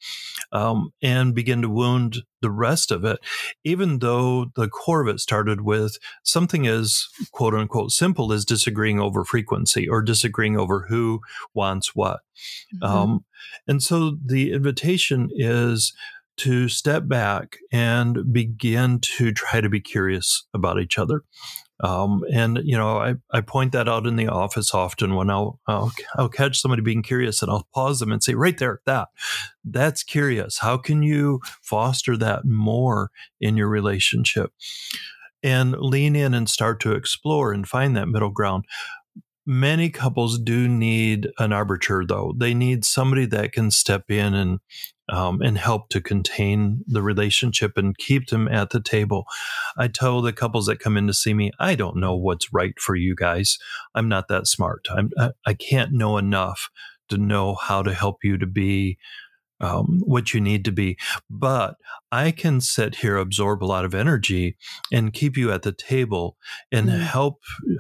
um, 0.52 0.92
and 1.02 1.34
begin 1.34 1.62
to 1.62 1.70
wound 1.70 2.18
the 2.42 2.52
rest 2.52 2.92
of 2.92 3.04
it, 3.06 3.20
even 3.64 4.00
though 4.00 4.46
the 4.56 4.68
core 4.68 5.02
of 5.02 5.08
it 5.08 5.20
started 5.20 5.62
with 5.62 5.98
something 6.24 6.68
as 6.68 7.08
quote 7.32 7.54
unquote 7.54 7.92
simple 7.92 8.32
as 8.34 8.46
disagreeing 8.46 9.00
over 9.00 9.24
frequency 9.24 9.88
or 9.88 10.02
disagreeing 10.02 10.58
over 10.58 10.86
who 10.88 11.22
wants 11.54 11.96
what. 11.96 12.22
Mhm. 12.76 12.88
Um, 12.88 13.26
and 13.68 13.82
so 13.82 14.18
the 14.24 14.52
invitation 14.52 15.30
is 15.34 15.94
to 16.38 16.68
step 16.68 17.08
back 17.08 17.58
and 17.72 18.32
begin 18.34 19.00
to 19.00 19.32
try 19.32 19.62
to 19.62 19.70
be 19.70 19.80
curious 19.80 20.46
about 20.54 20.80
each 20.80 20.98
other. 20.98 21.24
Um, 21.82 22.24
and 22.34 22.62
you 22.64 22.78
know, 22.78 22.98
I, 22.98 23.16
I 23.32 23.42
point 23.42 23.74
that 23.74 23.90
out 23.90 24.08
in 24.08 24.16
the 24.16 24.30
office 24.30 24.74
often 24.74 25.16
when 25.16 25.30
I'll, 25.30 25.60
I'll 25.68 25.92
I'll 26.16 26.30
catch 26.30 26.60
somebody 26.60 26.82
being 26.82 27.04
curious 27.04 27.42
and 27.42 27.52
I'll 27.52 27.68
pause 27.74 28.00
them 28.00 28.14
and 28.14 28.24
say, 28.24 28.34
right 28.34 28.58
there, 28.58 28.82
that 28.86 29.10
that's 29.64 30.02
curious. 30.04 30.60
How 30.60 30.78
can 30.78 31.04
you 31.04 31.42
foster 31.62 32.16
that 32.18 32.46
more 32.46 33.12
in 33.42 33.58
your 33.58 33.68
relationship? 33.68 34.52
And 35.44 35.76
lean 35.78 36.16
in 36.16 36.34
and 36.34 36.50
start 36.50 36.80
to 36.80 36.94
explore 36.94 37.52
and 37.54 37.68
find 37.68 37.96
that 37.96 38.08
middle 38.08 38.32
ground. 38.32 38.66
Many 39.46 39.90
couples 39.90 40.40
do 40.40 40.68
need 40.68 41.30
an 41.38 41.54
arbiter, 41.54 42.04
though. 42.08 42.34
They 42.36 42.54
need 42.54 42.84
somebody 42.84 43.26
that 43.28 43.52
can 43.52 43.70
step 43.70 44.10
in 44.10 44.34
and 44.34 44.60
um, 45.08 45.42
and 45.42 45.56
help 45.58 45.90
to 45.90 46.02
contain 46.02 46.84
the 46.88 47.04
relationship 47.04 47.78
and 47.78 47.96
keep 47.96 48.30
them 48.30 48.48
at 48.48 48.72
the 48.72 48.82
table. 48.82 49.28
I 49.78 49.88
tell 49.88 50.22
the 50.22 50.34
couples 50.34 50.66
that 50.66 50.80
come 50.80 50.98
in 50.98 51.06
to 51.06 51.14
see 51.14 51.36
me, 51.36 51.52
I 51.60 51.76
don't 51.76 51.98
know 51.98 52.16
what's 52.16 52.52
right 52.52 52.74
for 52.80 52.96
you 52.96 53.16
guys. 53.16 53.60
I'm 53.94 54.10
not 54.10 54.30
that 54.30 54.48
smart. 54.48 54.88
I'm 54.90 55.12
I, 55.18 55.32
I 55.46 55.54
can't 55.54 55.92
know 55.92 56.18
enough 56.18 56.70
to 57.10 57.18
know 57.18 57.54
how 57.54 57.84
to 57.84 57.94
help 57.94 58.24
you 58.24 58.40
to 58.40 58.48
be 58.48 58.98
um, 59.60 60.02
what 60.04 60.34
you 60.34 60.42
need 60.42 60.66
to 60.66 60.72
be. 60.72 60.98
But 61.30 61.76
I 62.16 62.32
can 62.32 62.62
sit 62.62 62.96
here, 62.96 63.18
absorb 63.18 63.64
a 63.64 63.66
lot 63.76 63.84
of 63.86 63.94
energy, 63.94 64.56
and 64.92 65.12
keep 65.12 65.36
you 65.38 65.52
at 65.52 65.64
the 65.64 65.74
table 65.74 66.38
and 66.72 66.88
Mm. 66.90 67.00
help 67.02 67.36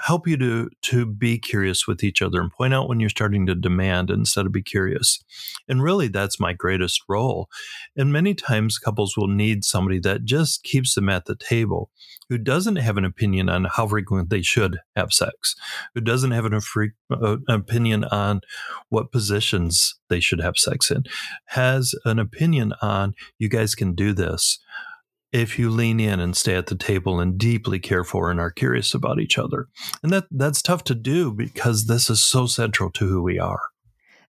help 0.05 0.27
you 0.27 0.37
to 0.37 0.69
to 0.91 1.05
be 1.05 1.37
curious 1.51 1.87
with 1.87 2.03
each 2.03 2.21
other 2.21 2.41
and 2.41 2.51
point 2.51 2.73
out 2.73 2.87
when 2.89 2.99
you're 2.99 3.09
starting 3.17 3.45
to 3.47 3.55
demand 3.55 4.09
instead 4.09 4.45
of 4.45 4.51
be 4.51 4.61
curious. 4.75 5.23
And 5.69 5.81
really, 5.81 6.09
that's 6.09 6.39
my 6.39 6.53
greatest 6.53 7.01
role. 7.07 7.47
And 7.95 8.11
many 8.11 8.33
times, 8.33 8.77
couples 8.77 9.15
will 9.17 9.27
need 9.43 9.63
somebody 9.63 9.99
that 9.99 10.25
just 10.25 10.63
keeps 10.63 10.95
them 10.95 11.09
at 11.09 11.25
the 11.25 11.35
table, 11.35 11.89
who 12.29 12.37
doesn't 12.37 12.77
have 12.87 12.97
an 12.97 13.05
opinion 13.05 13.49
on 13.49 13.65
how 13.75 13.87
frequent 13.87 14.29
they 14.29 14.41
should 14.41 14.73
have 14.95 15.13
sex, 15.13 15.55
who 15.93 16.01
doesn't 16.01 16.31
have 16.31 16.45
an, 16.45 16.59
free, 16.61 16.91
uh, 17.11 17.37
opinion 17.47 18.03
on 18.05 18.41
what 18.89 19.11
positions 19.11 19.95
they 20.09 20.19
should 20.19 20.41
have 20.41 20.57
sex 20.57 20.91
in, 20.91 21.03
has 21.45 21.93
an 22.05 22.19
opinion 22.19 22.73
on 22.81 23.13
you 23.39 23.49
guys 23.49 23.75
can 23.75 23.95
do 23.95 24.09
this 24.13 24.24
if 25.31 25.59
you 25.59 25.69
lean 25.69 25.99
in 25.99 26.19
and 26.19 26.35
stay 26.35 26.55
at 26.55 26.67
the 26.67 26.75
table 26.75 27.19
and 27.19 27.37
deeply 27.37 27.77
care 27.77 28.05
for 28.05 28.31
and 28.31 28.39
are 28.39 28.51
curious 28.51 28.93
about 28.93 29.19
each 29.19 29.37
other. 29.37 29.67
And 30.01 30.11
that 30.13 30.25
that's 30.31 30.61
tough 30.61 30.83
to 30.85 30.95
do 30.95 31.31
because 31.31 31.87
this 31.87 32.09
is 32.09 32.23
so 32.23 32.45
central 32.45 32.89
to 32.91 33.07
who 33.07 33.21
we 33.21 33.37
are. 33.37 33.59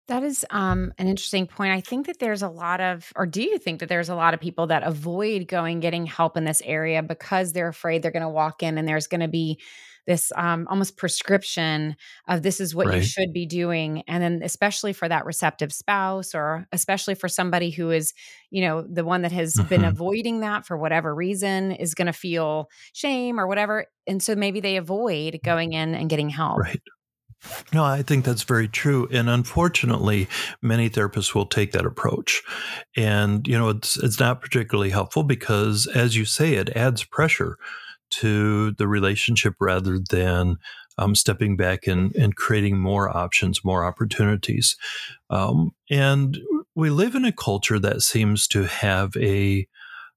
That 0.09 0.23
is 0.23 0.47
um, 0.51 0.93
an 0.99 1.09
interesting 1.09 1.47
point. 1.47 1.73
I 1.73 1.81
think 1.81 2.07
that 2.07 2.21
there's 2.21 2.43
a 2.43 2.49
lot 2.49 2.81
of, 2.81 3.13
or 3.17 3.27
do 3.27 3.43
you 3.43 3.59
think 3.59 3.81
that 3.81 3.89
there's 3.89 4.09
a 4.09 4.15
lot 4.15 4.35
of 4.35 4.41
people 4.41 4.69
that 4.69 4.85
avoid 4.85 5.49
going 5.49 5.81
getting 5.81 6.07
help 6.07 6.37
in 6.37 6.45
this 6.45 6.63
area 6.65 7.03
because 7.03 7.53
they're 7.53 7.69
afraid 7.69 8.03
they're 8.03 8.13
going 8.13 8.23
to 8.23 8.29
walk 8.29 8.63
in 8.63 8.79
and 8.79 8.87
there's 8.87 9.09
going 9.09 9.21
to 9.21 9.29
be 9.29 9.59
this 10.07 10.33
um, 10.37 10.67
almost 10.71 10.97
prescription 10.97 11.97
of 12.29 12.43
this 12.43 12.61
is 12.61 12.75
what 12.75 12.91
you 12.91 13.01
should 13.01 13.33
be 13.33 13.47
doing, 13.47 14.03
and 14.09 14.23
then 14.23 14.41
especially 14.43 14.93
for 14.93 15.09
that 15.09 15.25
receptive 15.27 15.73
spouse, 15.73 16.35
or 16.35 16.67
especially 16.73 17.15
for 17.15 17.29
somebody 17.29 17.71
who 17.71 17.91
is, 17.91 18.15
you 18.51 18.63
know, 18.63 18.83
the 18.83 19.05
one 19.05 19.23
that 19.23 19.33
has 19.33 19.61
been 19.69 19.83
Mhm. 19.83 19.89
avoiding 19.89 20.41
that 20.41 20.67
for 20.67 20.77
whatever 20.79 21.15
reason 21.15 21.73
is 21.73 21.95
going 21.95 22.07
to 22.07 22.13
feel 22.13 22.69
shame 22.93 23.39
or 23.41 23.47
whatever, 23.47 23.87
and 24.07 24.23
so 24.23 24.35
maybe 24.37 24.61
they 24.61 24.77
avoid 24.77 25.41
going 25.45 25.73
in 25.73 25.95
and 25.95 26.09
getting 26.11 26.29
help. 26.31 26.63
Right. 26.63 26.81
No, 27.73 27.85
I 27.85 28.03
think 28.03 28.25
that's 28.25 28.43
very 28.43 28.67
true. 28.69 29.09
And 29.13 29.29
unfortunately, 29.29 30.29
many 30.63 30.89
therapists 30.91 31.35
will 31.35 31.47
take 31.47 31.73
that 31.73 31.85
approach. 31.87 32.43
And, 32.97 33.47
you 33.47 33.57
know, 33.59 33.69
it's 33.69 33.97
it's 34.03 34.19
not 34.19 34.41
particularly 34.41 34.91
helpful 34.91 35.23
because 35.23 35.87
as 35.89 36.17
you 36.17 36.25
say, 36.25 36.55
it 36.55 36.71
adds 36.71 37.05
pressure 37.05 37.59
to 38.11 38.73
the 38.73 38.89
relationship 38.89 39.55
rather 39.61 39.99
than 39.99 40.57
um, 40.99 41.15
stepping 41.15 41.57
back 41.57 41.87
and, 41.87 42.15
and 42.17 42.37
creating 42.37 42.79
more 42.79 43.15
options, 43.15 43.65
more 43.65 43.85
opportunities. 43.85 44.77
Um, 45.31 45.73
and 45.91 46.39
we 46.75 46.91
live 46.91 47.15
in 47.15 47.25
a 47.25 47.33
culture 47.33 47.79
that 47.79 48.03
seems 48.03 48.47
to 48.49 48.65
have 48.65 49.17
a 49.17 49.67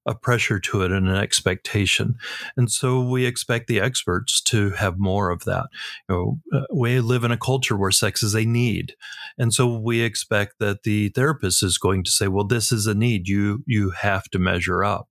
a 0.06 0.14
pressure 0.14 0.58
to 0.58 0.82
it 0.82 0.90
and 0.90 1.06
an 1.08 1.16
expectation. 1.16 2.14
And 2.56 2.70
so 2.70 3.02
we 3.02 3.26
expect 3.26 3.66
the 3.66 3.80
experts 3.80 4.40
to 4.44 4.70
have 4.70 4.98
more 4.98 5.30
of 5.30 5.44
that. 5.44 5.66
You 6.08 6.14
know, 6.52 6.58
uh, 6.58 6.64
we 6.72 7.00
live 7.00 7.22
in 7.22 7.30
a 7.30 7.36
culture 7.36 7.76
where 7.76 7.90
sex 7.90 8.22
is 8.22 8.34
a 8.34 8.46
need. 8.46 8.94
And 9.36 9.52
so 9.52 9.66
we 9.78 10.00
expect 10.00 10.54
that 10.58 10.84
the 10.84 11.10
therapist 11.10 11.62
is 11.62 11.76
going 11.76 12.02
to 12.04 12.10
say, 12.10 12.28
well, 12.28 12.46
this 12.46 12.72
is 12.72 12.86
a 12.86 12.94
need. 12.94 13.28
You, 13.28 13.62
you 13.66 13.90
have 13.90 14.24
to 14.30 14.38
measure 14.38 14.82
up. 14.82 15.09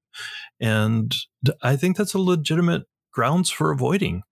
And 0.60 1.14
I 1.62 1.76
think 1.76 1.98
that's 1.98 2.14
a 2.14 2.20
legitimate 2.20 2.84
grounds 3.14 3.50
for 3.50 3.72
avoiding. 3.72 4.24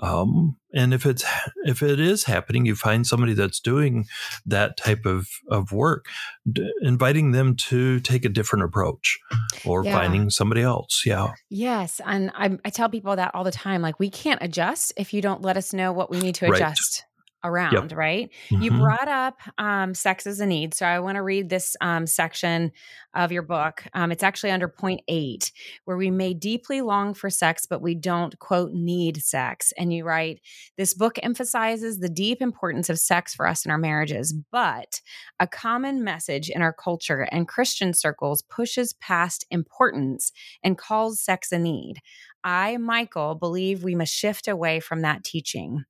Um, 0.00 0.56
and 0.74 0.94
if 0.94 1.04
it's 1.04 1.22
if 1.66 1.82
it 1.82 2.00
is 2.00 2.24
happening, 2.24 2.64
you 2.64 2.74
find 2.74 3.06
somebody 3.06 3.34
that's 3.34 3.60
doing 3.60 4.06
that 4.46 4.78
type 4.78 5.04
of 5.04 5.28
of 5.50 5.70
work, 5.70 6.06
d- 6.50 6.72
inviting 6.80 7.32
them 7.32 7.56
to 7.56 8.00
take 8.00 8.24
a 8.24 8.30
different 8.30 8.64
approach, 8.64 9.18
or 9.66 9.84
Yeah. 9.84 9.92
finding 9.92 10.30
somebody 10.30 10.62
else. 10.62 11.02
Yeah, 11.04 11.32
Yes, 11.50 12.00
and 12.06 12.30
I, 12.34 12.58
I 12.64 12.70
tell 12.70 12.88
people 12.88 13.16
that 13.16 13.34
all 13.34 13.44
the 13.44 13.50
time. 13.52 13.82
Like, 13.82 14.00
we 14.00 14.08
can't 14.08 14.40
adjust 14.42 14.94
if 14.96 15.12
you 15.12 15.20
don't 15.20 15.42
let 15.42 15.58
us 15.58 15.74
know 15.74 15.92
what 15.92 16.10
we 16.10 16.20
need 16.20 16.36
to 16.36 16.50
adjust. 16.50 17.04
Around, 17.44 17.92
right? 17.92 18.30
You 18.50 18.70
Mhm. 18.70 18.78
brought 18.80 19.08
up 19.08 19.40
um, 19.58 19.94
sex 19.94 20.26
as 20.26 20.40
a 20.40 20.46
need. 20.46 20.74
So 20.74 20.86
I 20.86 21.00
want 21.00 21.16
to 21.16 21.22
read 21.22 21.48
this 21.48 21.76
um, 21.80 22.06
section 22.06 22.70
of 23.14 23.32
your 23.32 23.42
book. 23.42 23.84
Um, 23.94 24.12
it's 24.12 24.22
actually 24.22 24.50
under 24.52 24.68
point 24.68 25.02
eight, 25.08 25.52
where 25.84 25.96
we 25.96 26.10
may 26.10 26.34
deeply 26.34 26.80
long 26.80 27.14
for 27.14 27.30
sex, 27.30 27.66
but 27.66 27.82
we 27.82 27.94
don't, 27.94 28.38
quote, 28.38 28.72
need 28.72 29.22
sex. 29.22 29.72
And 29.76 29.92
you 29.92 30.04
write, 30.04 30.40
this 30.78 30.94
book 30.94 31.18
emphasizes 31.22 31.98
the 31.98 32.08
deep 32.08 32.40
importance 32.40 32.88
of 32.88 32.98
sex 32.98 33.34
for 33.34 33.46
us 33.46 33.64
in 33.64 33.70
our 33.70 33.78
marriages, 33.78 34.32
but 34.50 35.00
a 35.40 35.46
common 35.46 36.04
message 36.04 36.48
in 36.48 36.62
our 36.62 36.72
culture 36.72 37.28
and 37.32 37.48
Christian 37.48 37.92
circles 37.92 38.42
pushes 38.42 38.92
past 38.94 39.44
importance 39.50 40.32
and 40.62 40.78
calls 40.78 41.20
sex 41.20 41.52
a 41.52 41.58
need. 41.58 41.96
I, 42.44 42.76
Michael, 42.76 43.34
believe 43.34 43.84
we 43.84 43.94
must 43.94 44.12
shift 44.12 44.48
away 44.48 44.80
from 44.80 45.02
that 45.02 45.22
teaching. 45.24 45.84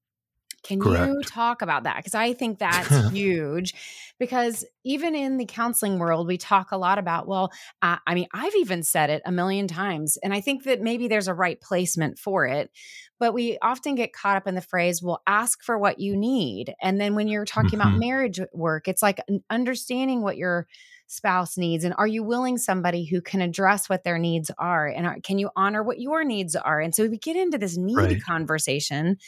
Can 0.62 0.84
you 0.84 1.22
talk 1.24 1.60
about 1.62 1.82
that? 1.84 1.96
Because 1.96 2.14
I 2.14 2.32
think 2.34 2.58
that's 2.60 2.96
huge. 3.08 3.74
Because 4.18 4.64
even 4.84 5.14
in 5.14 5.36
the 5.36 5.44
counseling 5.44 5.98
world, 5.98 6.26
we 6.28 6.38
talk 6.38 6.70
a 6.72 6.76
lot 6.76 6.98
about, 6.98 7.26
well, 7.26 7.50
uh, 7.82 7.96
I 8.06 8.14
mean, 8.14 8.28
I've 8.32 8.54
even 8.56 8.82
said 8.82 9.10
it 9.10 9.22
a 9.26 9.32
million 9.32 9.66
times. 9.66 10.16
And 10.22 10.32
I 10.32 10.40
think 10.40 10.64
that 10.64 10.80
maybe 10.80 11.08
there's 11.08 11.28
a 11.28 11.34
right 11.34 11.60
placement 11.60 12.18
for 12.18 12.46
it. 12.46 12.70
But 13.18 13.34
we 13.34 13.58
often 13.62 13.94
get 13.94 14.12
caught 14.12 14.36
up 14.36 14.46
in 14.46 14.54
the 14.54 14.60
phrase, 14.60 15.02
well, 15.02 15.22
ask 15.26 15.62
for 15.62 15.78
what 15.78 15.98
you 15.98 16.16
need. 16.16 16.74
And 16.80 17.00
then 17.00 17.14
when 17.14 17.28
you're 17.28 17.44
talking 17.44 17.78
about 17.78 17.92
Mhm. 17.92 17.98
marriage 17.98 18.40
work, 18.52 18.88
it's 18.88 19.02
like 19.02 19.20
understanding 19.50 20.22
what 20.22 20.36
your 20.36 20.66
spouse 21.08 21.58
needs 21.58 21.84
and 21.84 21.92
are 21.98 22.06
you 22.06 22.22
willing 22.22 22.56
somebody 22.56 23.04
who 23.04 23.20
can 23.20 23.42
address 23.42 23.86
what 23.86 24.02
their 24.02 24.18
needs 24.18 24.50
are 24.56 24.86
and 24.88 25.06
are, 25.06 25.18
can 25.22 25.38
you 25.38 25.50
honor 25.56 25.82
what 25.82 26.00
your 26.00 26.24
needs 26.24 26.56
are 26.56 26.80
and 26.80 26.94
so 26.94 27.06
we 27.06 27.18
get 27.18 27.36
into 27.36 27.58
this 27.58 27.76
need 27.76 28.08
Right. 28.08 28.22
conversation 28.26 29.18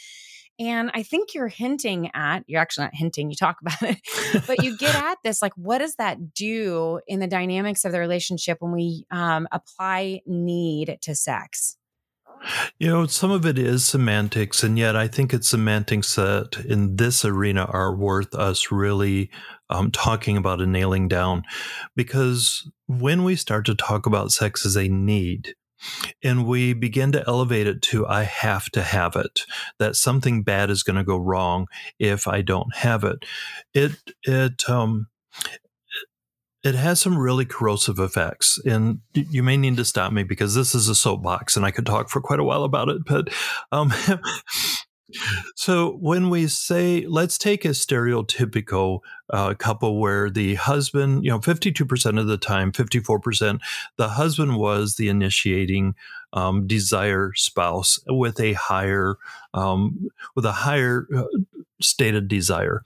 and 0.59 0.91
i 0.93 1.03
think 1.03 1.33
you're 1.33 1.47
hinting 1.47 2.09
at 2.13 2.43
you're 2.47 2.61
actually 2.61 2.85
not 2.85 2.95
hinting 2.95 3.29
you 3.29 3.35
talk 3.35 3.57
about 3.61 3.81
it 3.81 3.97
but 4.47 4.63
you 4.63 4.77
get 4.77 4.95
at 5.03 5.17
this 5.23 5.41
like 5.41 5.53
what 5.55 5.79
does 5.79 5.95
that 5.95 6.33
do 6.33 6.99
in 7.07 7.19
the 7.19 7.27
dynamics 7.27 7.85
of 7.85 7.91
the 7.91 7.99
relationship 7.99 8.57
when 8.59 8.71
we 8.71 9.05
um, 9.11 9.47
apply 9.51 10.21
need 10.25 10.97
to 11.01 11.15
sex 11.15 11.77
You 12.79 12.89
know, 12.89 13.07
some 13.07 13.31
of 13.31 13.45
it 13.45 13.57
is 13.57 13.85
semantics, 13.85 14.63
and 14.63 14.77
yet 14.77 14.95
I 14.95 15.07
think 15.07 15.33
it's 15.33 15.47
semantics 15.47 16.15
that 16.15 16.63
in 16.65 16.97
this 16.97 17.25
arena 17.25 17.65
are 17.65 17.95
worth 17.95 18.35
us 18.35 18.71
really 18.71 19.29
um, 19.69 19.91
talking 19.91 20.37
about 20.37 20.61
and 20.61 20.71
nailing 20.71 21.07
down. 21.07 21.43
Because 21.95 22.69
when 22.87 23.23
we 23.23 23.35
start 23.35 23.65
to 23.65 23.75
talk 23.75 24.05
about 24.05 24.31
sex 24.31 24.65
as 24.65 24.75
a 24.75 24.87
need, 24.87 25.55
and 26.23 26.47
we 26.47 26.73
begin 26.73 27.11
to 27.13 27.23
elevate 27.27 27.67
it 27.67 27.81
to 27.83 28.07
I 28.07 28.23
have 28.23 28.69
to 28.71 28.81
have 28.81 29.15
it, 29.15 29.45
that 29.79 29.95
something 29.95 30.43
bad 30.43 30.69
is 30.69 30.83
going 30.83 30.97
to 30.97 31.03
go 31.03 31.17
wrong 31.17 31.67
if 31.99 32.27
I 32.27 32.41
don't 32.41 32.75
have 32.75 33.03
it. 33.03 33.25
It 33.73 33.91
it 34.23 34.69
um 34.69 35.07
it 36.65 36.73
has 36.73 36.99
some 36.99 37.17
really 37.17 37.45
corrosive 37.45 37.99
effects 37.99 38.59
and 38.65 38.99
you 39.13 39.43
may 39.43 39.55
need 39.55 39.77
to 39.77 39.85
stop 39.85 40.11
me 40.11 40.23
because 40.23 40.55
this 40.55 40.73
is 40.73 40.89
a 40.89 40.95
soapbox 40.95 41.55
and 41.55 41.63
i 41.63 41.69
could 41.69 41.85
talk 41.85 42.09
for 42.09 42.19
quite 42.19 42.39
a 42.39 42.43
while 42.43 42.63
about 42.63 42.89
it 42.89 43.05
but 43.05 43.29
um 43.71 43.93
so 45.55 45.97
when 45.99 46.29
we 46.29 46.47
say 46.47 47.05
let's 47.07 47.37
take 47.37 47.65
a 47.65 47.69
stereotypical 47.69 48.99
uh, 49.29 49.53
couple 49.53 49.99
where 49.99 50.29
the 50.29 50.55
husband 50.55 51.23
you 51.23 51.31
know 51.31 51.39
52% 51.39 52.19
of 52.19 52.27
the 52.27 52.37
time 52.37 52.71
54% 52.71 53.59
the 53.97 54.09
husband 54.09 54.57
was 54.57 54.95
the 54.95 55.09
initiating 55.09 55.95
um, 56.33 56.67
desire 56.67 57.31
spouse 57.35 57.99
with 58.07 58.39
a 58.39 58.53
higher 58.53 59.17
um, 59.53 60.09
with 60.35 60.45
a 60.45 60.51
higher 60.51 61.07
uh, 61.15 61.23
stated 61.81 62.27
desire. 62.27 62.83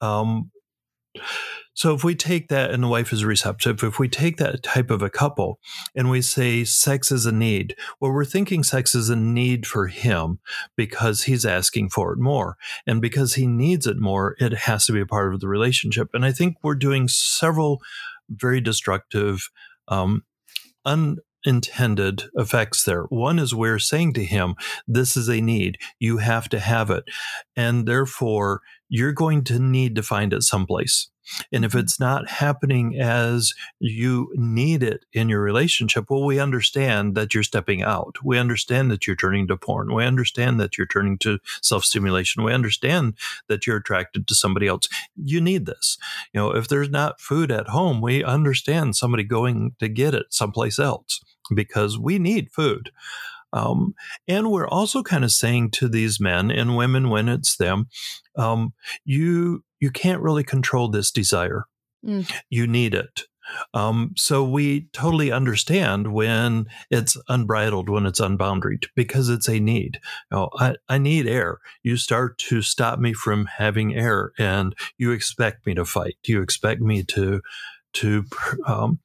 Um, 0.00 0.50
so 1.76 1.94
if 1.94 2.02
we 2.02 2.14
take 2.14 2.48
that 2.48 2.70
and 2.70 2.82
the 2.82 2.88
wife 2.88 3.12
is 3.12 3.22
receptive, 3.22 3.82
if 3.82 3.98
we 3.98 4.08
take 4.08 4.38
that 4.38 4.62
type 4.62 4.90
of 4.90 5.02
a 5.02 5.10
couple 5.10 5.60
and 5.94 6.08
we 6.08 6.22
say 6.22 6.64
sex 6.64 7.12
is 7.12 7.26
a 7.26 7.32
need, 7.32 7.76
well, 8.00 8.12
we're 8.12 8.24
thinking 8.24 8.64
sex 8.64 8.94
is 8.94 9.10
a 9.10 9.14
need 9.14 9.66
for 9.66 9.86
him 9.88 10.38
because 10.74 11.24
he's 11.24 11.44
asking 11.44 11.90
for 11.90 12.14
it 12.14 12.18
more. 12.18 12.56
And 12.86 13.02
because 13.02 13.34
he 13.34 13.46
needs 13.46 13.86
it 13.86 13.98
more, 13.98 14.36
it 14.40 14.54
has 14.54 14.86
to 14.86 14.92
be 14.92 15.02
a 15.02 15.06
part 15.06 15.34
of 15.34 15.40
the 15.40 15.48
relationship. 15.48 16.08
And 16.14 16.24
I 16.24 16.32
think 16.32 16.56
we're 16.62 16.76
doing 16.76 17.08
several 17.08 17.82
very 18.30 18.62
destructive, 18.62 19.50
um, 19.86 20.24
unintended 20.86 22.24
effects 22.36 22.84
there. 22.84 23.02
One 23.02 23.38
is 23.38 23.54
we're 23.54 23.78
saying 23.78 24.14
to 24.14 24.24
him, 24.24 24.54
this 24.88 25.14
is 25.14 25.28
a 25.28 25.42
need. 25.42 25.76
You 25.98 26.18
have 26.18 26.48
to 26.48 26.58
have 26.58 26.90
it. 26.90 27.04
And 27.54 27.86
therefore, 27.86 28.62
you're 28.88 29.12
going 29.12 29.44
to 29.44 29.58
need 29.58 29.94
to 29.96 30.02
find 30.02 30.32
it 30.32 30.42
someplace. 30.42 31.10
And 31.52 31.64
if 31.64 31.74
it's 31.74 31.98
not 31.98 32.28
happening 32.28 32.98
as 32.98 33.54
you 33.78 34.32
need 34.34 34.82
it 34.82 35.04
in 35.12 35.28
your 35.28 35.40
relationship, 35.40 36.06
well, 36.08 36.24
we 36.24 36.38
understand 36.38 37.14
that 37.14 37.34
you're 37.34 37.42
stepping 37.42 37.82
out. 37.82 38.16
We 38.24 38.38
understand 38.38 38.90
that 38.90 39.06
you're 39.06 39.16
turning 39.16 39.46
to 39.48 39.56
porn. 39.56 39.94
We 39.94 40.04
understand 40.04 40.60
that 40.60 40.78
you're 40.78 40.86
turning 40.86 41.18
to 41.18 41.38
self 41.62 41.84
stimulation. 41.84 42.42
We 42.42 42.52
understand 42.52 43.14
that 43.48 43.66
you're 43.66 43.78
attracted 43.78 44.26
to 44.26 44.34
somebody 44.34 44.66
else. 44.66 44.88
You 45.16 45.40
need 45.40 45.66
this. 45.66 45.98
You 46.32 46.40
know, 46.40 46.50
if 46.50 46.68
there's 46.68 46.90
not 46.90 47.20
food 47.20 47.50
at 47.50 47.68
home, 47.68 48.00
we 48.00 48.22
understand 48.24 48.96
somebody 48.96 49.24
going 49.24 49.74
to 49.78 49.88
get 49.88 50.14
it 50.14 50.26
someplace 50.30 50.78
else 50.78 51.20
because 51.54 51.98
we 51.98 52.18
need 52.18 52.50
food. 52.52 52.90
Um, 53.52 53.94
and 54.28 54.50
we're 54.50 54.68
also 54.68 55.02
kind 55.02 55.24
of 55.24 55.32
saying 55.32 55.70
to 55.72 55.88
these 55.88 56.20
men 56.20 56.50
and 56.50 56.76
women 56.76 57.08
when 57.08 57.28
it's 57.28 57.56
them, 57.56 57.86
um, 58.36 58.74
you 59.04 59.64
you 59.80 59.90
can't 59.90 60.22
really 60.22 60.44
control 60.44 60.88
this 60.88 61.10
desire. 61.10 61.66
Mm. 62.04 62.30
You 62.50 62.66
need 62.66 62.94
it. 62.94 63.22
Um, 63.74 64.12
so 64.16 64.44
we 64.44 64.88
totally 64.92 65.30
understand 65.30 66.12
when 66.12 66.66
it's 66.90 67.16
unbridled, 67.28 67.88
when 67.88 68.06
it's 68.06 68.20
unboundaried, 68.20 68.86
because 68.94 69.28
it's 69.28 69.48
a 69.48 69.60
need. 69.60 70.00
You 70.30 70.36
know, 70.36 70.50
I, 70.58 70.76
I 70.88 70.98
need 70.98 71.26
air. 71.26 71.58
You 71.82 71.96
start 71.96 72.38
to 72.38 72.62
stop 72.62 72.98
me 72.98 73.12
from 73.12 73.46
having 73.46 73.94
air, 73.94 74.32
and 74.38 74.74
you 74.98 75.12
expect 75.12 75.66
me 75.66 75.74
to 75.74 75.84
fight. 75.84 76.16
You 76.26 76.42
expect 76.42 76.80
me 76.80 77.04
to 77.04 77.40
to 77.96 78.24
um, 78.66 78.98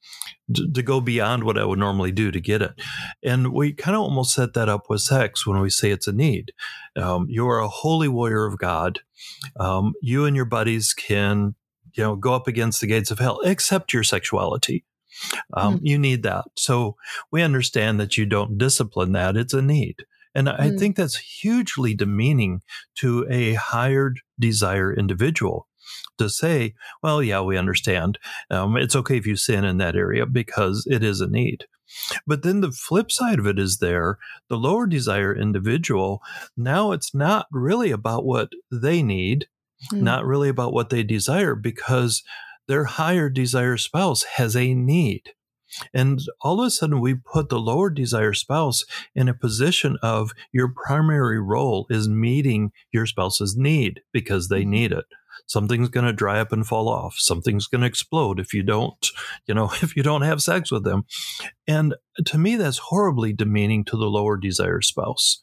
to, 0.54 0.82
go 0.82 1.00
beyond 1.00 1.44
what 1.44 1.58
I 1.58 1.64
would 1.64 1.78
normally 1.78 2.12
do 2.12 2.30
to 2.30 2.40
get 2.40 2.62
it. 2.62 2.72
And 3.22 3.52
we 3.52 3.72
kind 3.72 3.96
of 3.96 4.02
almost 4.02 4.34
set 4.34 4.54
that 4.54 4.68
up 4.68 4.88
with 4.88 5.00
sex 5.00 5.46
when 5.46 5.60
we 5.60 5.70
say 5.70 5.90
it's 5.90 6.08
a 6.08 6.12
need. 6.12 6.52
Um, 6.96 7.26
you 7.28 7.48
are 7.48 7.60
a 7.60 7.68
holy 7.68 8.08
warrior 8.08 8.46
of 8.46 8.58
God. 8.58 9.00
Um, 9.58 9.94
you 10.02 10.24
and 10.24 10.36
your 10.36 10.44
buddies 10.44 10.92
can, 10.92 11.54
you 11.94 12.02
know, 12.02 12.16
go 12.16 12.34
up 12.34 12.46
against 12.48 12.80
the 12.80 12.86
gates 12.86 13.10
of 13.10 13.18
hell, 13.18 13.40
except 13.44 13.92
your 13.92 14.04
sexuality. 14.04 14.84
Um, 15.54 15.78
You 15.82 15.98
need 15.98 16.22
that. 16.22 16.44
So 16.56 16.96
we 17.30 17.42
understand 17.42 18.00
that 18.00 18.16
you 18.18 18.26
don't 18.26 18.58
discipline 18.58 19.12
that. 19.12 19.36
It's 19.36 19.54
a 19.54 19.62
need. 19.62 20.04
And 20.34 20.48
I 20.48 20.70
Mm. 20.70 20.78
think 20.78 20.96
that's 20.96 21.16
hugely 21.16 21.94
demeaning 21.94 22.62
to 22.96 23.26
a 23.30 23.54
hired 23.54 24.20
desire 24.38 24.92
individual 24.92 25.68
to 26.18 26.28
say, 26.28 26.74
well, 27.02 27.22
yeah, 27.22 27.40
we 27.40 27.56
understand. 27.56 28.18
Um, 28.50 28.76
it's 28.76 28.96
okay 28.96 29.16
if 29.16 29.26
you 29.26 29.36
sin 29.36 29.64
in 29.64 29.78
that 29.78 29.96
area 29.96 30.26
because 30.26 30.86
it 30.90 31.02
is 31.02 31.20
a 31.20 31.28
need. 31.28 31.64
But 32.26 32.42
then 32.42 32.60
the 32.60 32.72
flip 32.72 33.10
side 33.10 33.38
of 33.38 33.46
it 33.46 33.58
is 33.58 33.78
there, 33.78 34.18
the 34.48 34.56
lower 34.56 34.86
desire 34.86 35.34
individual, 35.34 36.22
now 36.56 36.92
it's 36.92 37.14
not 37.14 37.46
really 37.50 37.90
about 37.90 38.24
what 38.24 38.50
they 38.70 39.02
need, 39.02 39.46
Mm. 39.92 40.02
not 40.02 40.24
really 40.24 40.48
about 40.48 40.72
what 40.72 40.90
they 40.90 41.02
desire, 41.02 41.56
because 41.56 42.22
their 42.68 42.84
higher 42.84 43.28
desire 43.28 43.76
spouse 43.76 44.22
has 44.36 44.54
a 44.56 44.74
need. 44.74 45.30
And 45.92 46.20
all 46.40 46.60
of 46.60 46.66
a 46.66 46.70
sudden, 46.70 47.00
we 47.00 47.14
put 47.14 47.48
the 47.48 47.58
lower 47.58 47.90
desire 47.90 48.32
spouse 48.32 48.84
in 49.14 49.28
a 49.28 49.34
position 49.34 49.96
of 50.02 50.32
your 50.52 50.72
primary 50.86 51.40
role 51.40 51.86
is 51.90 52.08
meeting 52.08 52.70
your 52.92 53.06
spouse's 53.06 53.56
need 53.56 54.02
because 54.12 54.48
they 54.48 54.64
need 54.64 54.92
it. 54.92 55.06
Something's 55.46 55.88
going 55.88 56.06
to 56.06 56.12
dry 56.12 56.40
up 56.40 56.52
and 56.52 56.66
fall 56.66 56.88
off. 56.88 57.16
Something's 57.18 57.66
going 57.66 57.82
to 57.82 57.86
explode 57.86 58.40
if 58.40 58.54
you 58.54 58.62
don't, 58.62 59.10
you 59.46 59.54
know, 59.54 59.70
if 59.82 59.96
you 59.96 60.02
don't 60.02 60.22
have 60.22 60.42
sex 60.42 60.70
with 60.70 60.84
them. 60.84 61.04
And 61.66 61.94
to 62.26 62.38
me, 62.38 62.56
that's 62.56 62.78
horribly 62.78 63.32
demeaning 63.32 63.84
to 63.86 63.96
the 63.96 64.06
lower 64.06 64.36
desire 64.36 64.80
spouse. 64.80 65.42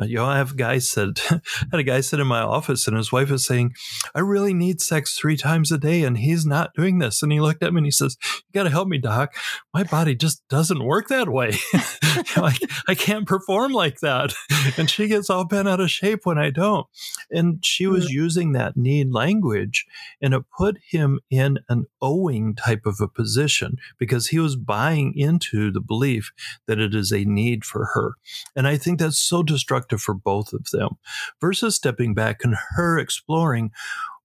Uh, 0.00 0.06
you 0.06 0.16
know, 0.16 0.26
I 0.26 0.36
have 0.36 0.56
guys 0.56 0.88
said, 0.88 1.20
I 1.30 1.40
had 1.72 1.80
a 1.80 1.82
guy 1.82 2.00
sit 2.00 2.20
in 2.20 2.26
my 2.26 2.40
office 2.40 2.86
and 2.86 2.96
his 2.96 3.10
wife 3.10 3.30
is 3.30 3.44
saying, 3.44 3.74
I 4.14 4.20
really 4.20 4.54
need 4.54 4.80
sex 4.80 5.18
three 5.18 5.36
times 5.36 5.72
a 5.72 5.78
day 5.78 6.04
and 6.04 6.18
he's 6.18 6.46
not 6.46 6.74
doing 6.74 6.98
this. 6.98 7.22
And 7.22 7.32
he 7.32 7.40
looked 7.40 7.62
at 7.62 7.72
me 7.72 7.78
and 7.78 7.86
he 7.86 7.90
says, 7.90 8.16
You 8.22 8.40
got 8.54 8.64
to 8.64 8.70
help 8.70 8.88
me, 8.88 8.98
doc. 8.98 9.34
My 9.74 9.82
body 9.82 10.14
just 10.14 10.46
doesn't 10.48 10.84
work 10.84 11.08
that 11.08 11.28
way. 11.28 11.52
You 11.72 12.24
know, 12.36 12.46
I, 12.46 12.56
I 12.88 12.94
can't 12.94 13.26
perform 13.26 13.72
like 13.72 14.00
that. 14.00 14.34
And 14.76 14.90
she 14.90 15.08
gets 15.08 15.30
all 15.30 15.44
bent 15.44 15.68
out 15.68 15.80
of 15.80 15.90
shape 15.90 16.20
when 16.24 16.36
I 16.36 16.50
don't. 16.50 16.86
And 17.30 17.64
she 17.64 17.86
was 17.86 18.10
using 18.10 18.52
that 18.52 18.76
need 18.76 19.12
language 19.12 19.86
and 20.20 20.34
it 20.34 20.42
put 20.56 20.78
him 20.90 21.20
in 21.30 21.58
an 21.68 21.86
owing 22.02 22.54
type 22.54 22.84
of 22.84 23.00
a 23.00 23.08
position 23.08 23.76
because 23.98 24.28
he 24.28 24.38
was 24.38 24.56
buying 24.56 25.14
into 25.16 25.70
the 25.70 25.80
belief 25.80 26.32
that 26.66 26.78
it 26.78 26.94
is 26.94 27.12
a 27.12 27.24
need 27.24 27.64
for 27.64 27.86
her. 27.94 28.14
And 28.54 28.68
I 28.68 28.76
think 28.76 28.98
that's 28.98 29.18
so 29.18 29.42
destructive 29.42 29.87
for 29.96 30.12
both 30.12 30.52
of 30.52 30.66
them 30.72 30.98
versus 31.40 31.76
stepping 31.76 32.12
back 32.12 32.44
and 32.44 32.56
her 32.76 32.98
exploring 32.98 33.70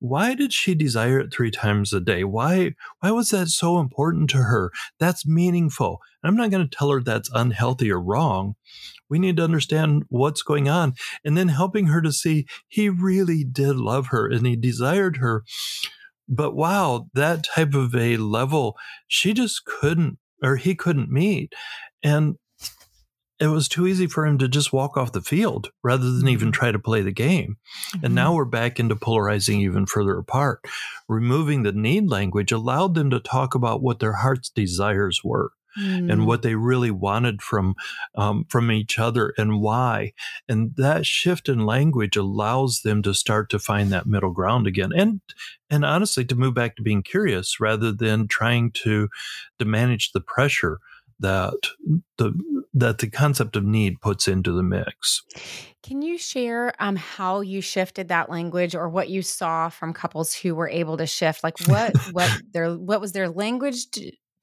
why 0.04 0.36
did 0.36 0.52
she 0.52 0.76
desire 0.76 1.18
it 1.22 1.34
three 1.34 1.50
times 1.50 1.94
a 1.94 2.02
day? 2.02 2.26
Why 2.26 2.76
why 3.00 3.12
was 3.12 3.30
that 3.30 3.48
so 3.48 3.80
important 3.80 4.30
to 4.32 4.40
her? 4.40 4.70
That's 5.00 5.26
meaningful. 5.26 6.02
I'm 6.26 6.36
not 6.36 6.52
going 6.52 6.68
to 6.68 6.78
tell 6.78 6.90
her 6.90 7.02
that's 7.02 7.30
unhealthy 7.34 7.90
or 7.90 8.02
wrong. 8.02 8.56
We 9.10 9.18
need 9.18 9.38
to 9.38 9.46
understand 9.46 10.04
what's 10.10 10.42
going 10.42 10.68
on 10.68 10.96
and 11.24 11.38
then 11.38 11.48
helping 11.48 11.88
her 11.88 12.02
to 12.02 12.12
see 12.12 12.48
he 12.68 12.90
really 12.90 13.46
did 13.46 13.78
love 13.78 14.08
her 14.08 14.28
and 14.30 14.46
he 14.46 14.58
desired 14.58 15.18
her. 15.18 15.46
But 16.28 16.54
wow 16.54 17.08
that 17.14 17.46
type 17.46 17.74
of 17.74 17.96
a 17.96 18.18
level 18.18 18.76
she 19.08 19.32
just 19.32 19.64
couldn't 19.64 20.18
or 20.44 20.58
he 20.58 20.76
couldn't 20.76 21.12
meet. 21.12 21.54
And 22.04 22.36
it 23.44 23.48
was 23.48 23.68
too 23.68 23.86
easy 23.86 24.08
for 24.08 24.26
him 24.26 24.38
to 24.38 24.48
just 24.48 24.72
walk 24.72 24.96
off 24.96 25.12
the 25.12 25.22
field 25.22 25.70
rather 25.84 26.10
than 26.10 26.30
even 26.30 26.50
try 26.50 26.72
to 26.72 26.80
play 26.80 27.02
the 27.02 27.12
game. 27.12 27.58
And 28.02 28.16
now 28.16 28.34
we're 28.34 28.46
back 28.46 28.80
into 28.80 28.96
polarizing 28.96 29.60
even 29.60 29.86
further 29.86 30.18
apart. 30.18 30.66
Removing 31.10 31.64
the 31.64 31.74
need 31.74 32.10
language 32.10 32.54
allowed 32.54 32.96
them 32.96 33.10
to 33.10 33.20
talk 33.20 33.54
about 33.54 33.82
what 33.82 34.00
their 34.00 34.14
heart's 34.14 34.50
desires 34.50 35.22
were 35.26 35.52
Mm-hmm. 35.76 36.12
and 36.12 36.28
what 36.28 36.44
they 36.44 36.54
really 36.54 36.92
wanted 36.92 37.42
from 37.42 37.74
um, 38.14 38.46
from 38.48 38.72
each 38.72 39.00
other 39.00 39.34
and 39.40 39.60
why. 39.60 40.14
And 40.48 40.76
that 40.76 41.04
shift 41.04 41.50
in 41.50 41.66
language 41.66 42.16
allows 42.16 42.82
them 42.84 43.02
to 43.02 43.16
start 43.16 43.50
to 43.50 43.58
find 43.58 43.92
that 43.92 44.06
middle 44.06 44.30
ground 44.30 44.68
again, 44.68 44.92
and 44.96 45.22
and 45.72 45.84
honestly 45.84 46.26
to 46.26 46.36
move 46.36 46.54
back 46.54 46.76
to 46.76 46.84
being 46.84 47.02
curious 47.02 47.60
rather 47.60 47.92
than 47.92 48.28
trying 48.28 48.70
to 48.84 49.10
to 49.58 49.66
manage 49.66 50.12
the 50.12 50.22
pressure 50.22 50.78
that 51.24 51.56
the 52.18 52.34
that 52.74 53.00
the 53.00 53.10
concept 53.10 53.56
of 53.56 53.64
need 53.64 54.02
puts 54.02 54.28
into 54.28 54.52
the 54.52 54.62
mix. 54.62 55.24
Can 55.82 56.02
you 56.02 56.18
share 56.18 56.74
um, 56.80 56.96
how 56.96 57.42
you 57.42 57.62
shifted 57.62 58.10
that 58.10 58.30
language, 58.30 58.76
or 58.76 58.90
what 58.90 59.10
you 59.10 59.22
saw 59.22 59.70
from 59.70 59.94
couples 59.94 60.34
who 60.34 60.54
were 60.54 60.70
able 60.70 60.98
to 60.98 61.08
shift? 61.08 61.44
Like 61.44 61.60
what 61.68 61.96
what 62.12 62.30
their 62.54 62.74
what 62.76 63.02
was 63.02 63.14
their 63.14 63.30
language 63.30 63.88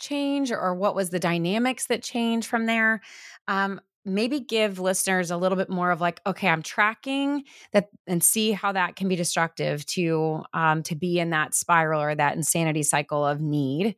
change, 0.01 0.51
or 0.51 0.75
what 0.75 0.95
was 0.95 1.11
the 1.11 1.21
dynamics 1.21 1.87
that 1.87 2.03
changed 2.03 2.49
from 2.49 2.67
there? 2.67 3.01
Um, 3.47 3.81
maybe 4.07 4.41
give 4.41 4.79
listeners 4.79 5.31
a 5.31 5.37
little 5.37 5.57
bit 5.57 5.69
more 5.69 5.91
of 5.91 6.01
like, 6.01 6.21
okay, 6.27 6.49
I'm 6.49 6.63
tracking 6.63 7.45
that, 7.73 7.89
and 8.07 8.25
see 8.25 8.53
how 8.53 8.73
that 8.73 8.97
can 8.97 9.09
be 9.09 9.17
destructive 9.17 9.85
to 9.87 10.43
um, 10.55 10.83
to 10.85 10.95
be 10.95 11.19
in 11.19 11.31
that 11.31 11.55
spiral 11.55 12.01
or 12.01 12.15
that 12.15 12.37
insanity 12.37 12.83
cycle 12.83 13.25
of 13.27 13.41
need. 13.41 13.97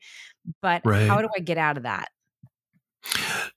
But 0.60 0.82
how 0.84 1.22
do 1.22 1.28
I 1.36 1.40
get 1.40 1.58
out 1.58 1.76
of 1.76 1.84
that? 1.84 2.08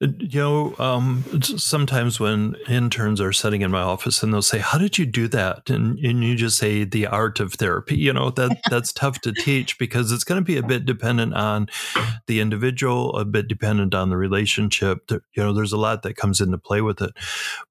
You 0.02 0.40
know, 0.40 0.76
um, 0.80 1.24
sometimes 1.42 2.20
when 2.20 2.56
interns 2.68 3.22
are 3.22 3.32
sitting 3.32 3.62
in 3.62 3.72
my 3.72 3.82
office 3.82 4.22
and 4.22 4.34
they'll 4.34 4.42
say, 4.42 4.60
"How 4.60 4.78
did 4.78 4.98
you 4.98 5.06
do 5.06 5.28
that?" 5.30 5.70
and 5.70 5.98
and 6.00 6.24
you 6.24 6.36
just 6.36 6.58
say, 6.58 6.84
"The 6.84 7.08
art 7.08 7.40
of 7.40 7.54
therapy." 7.54 7.96
You 7.96 8.12
know 8.12 8.30
that 8.32 8.60
that's 8.70 8.92
tough 8.92 9.22
to 9.22 9.32
teach 9.32 9.78
because 9.78 10.12
it's 10.12 10.24
going 10.24 10.42
to 10.42 10.46
be 10.46 10.58
a 10.58 10.64
bit 10.64 10.86
dependent 10.86 11.34
on 11.36 11.68
the 12.28 12.40
individual, 12.40 13.16
a 13.18 13.26
bit 13.26 13.48
dependent 13.48 13.94
on 13.96 14.10
the 14.10 14.18
relationship. 14.18 15.10
You 15.10 15.22
know, 15.38 15.54
there's 15.54 15.74
a 15.74 15.78
lot 15.78 16.04
that 16.04 16.18
comes 16.18 16.42
into 16.42 16.58
play 16.58 16.82
with 16.82 17.02
it, 17.02 17.12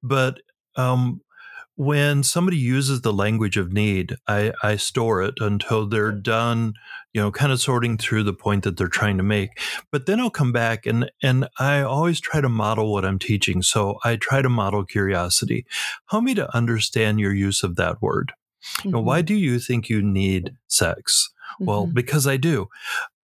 but 0.03 0.41
um, 0.77 1.21
when 1.77 2.23
somebody 2.23 2.57
uses 2.57 3.01
the 3.01 3.13
language 3.13 3.57
of 3.57 3.73
need, 3.73 4.17
I, 4.29 4.53
I 4.63 4.77
store 4.77 5.23
it 5.23 5.35
until 5.41 5.87
they're 5.87 6.13
done, 6.13 6.75
you 7.13 7.21
know, 7.21 7.31
kind 7.33 7.51
of 7.53 7.61
sorting 7.61 7.99
through 7.99 8.23
the 8.23 8.33
point 8.33 8.65
that 8.65 8.77
they're 8.77 8.89
trying 8.89 9.17
to 9.17 9.23
make. 9.25 9.51
But 9.91 10.07
then 10.07 10.21
I'll 10.21 10.31
come 10.31 10.53
back 10.53 10.87
and 10.87 11.11
and 11.23 11.49
I 11.59 11.81
always 11.81 12.21
try 12.21 12.41
to 12.41 12.49
model 12.49 12.93
what 12.93 13.05
I'm 13.05 13.19
teaching. 13.19 13.63
So 13.63 13.99
I 14.05 14.17
try 14.17 14.41
to 14.43 14.49
model 14.49 14.85
curiosity. 14.85 15.67
Help 16.11 16.25
me 16.25 16.35
to 16.35 16.55
understand 16.57 17.19
your 17.21 17.35
use 17.35 17.63
of 17.63 17.77
that 17.77 18.01
word. 18.01 18.33
You 18.85 18.93
know, 18.93 19.01
why 19.01 19.23
do 19.23 19.35
you 19.35 19.59
think 19.59 19.89
you 19.89 20.01
need 20.03 20.53
sex? 20.69 21.31
Well, 21.61 21.87
Mhm. 21.89 21.95
because 21.95 22.27
I 22.27 22.37
do. 22.37 22.69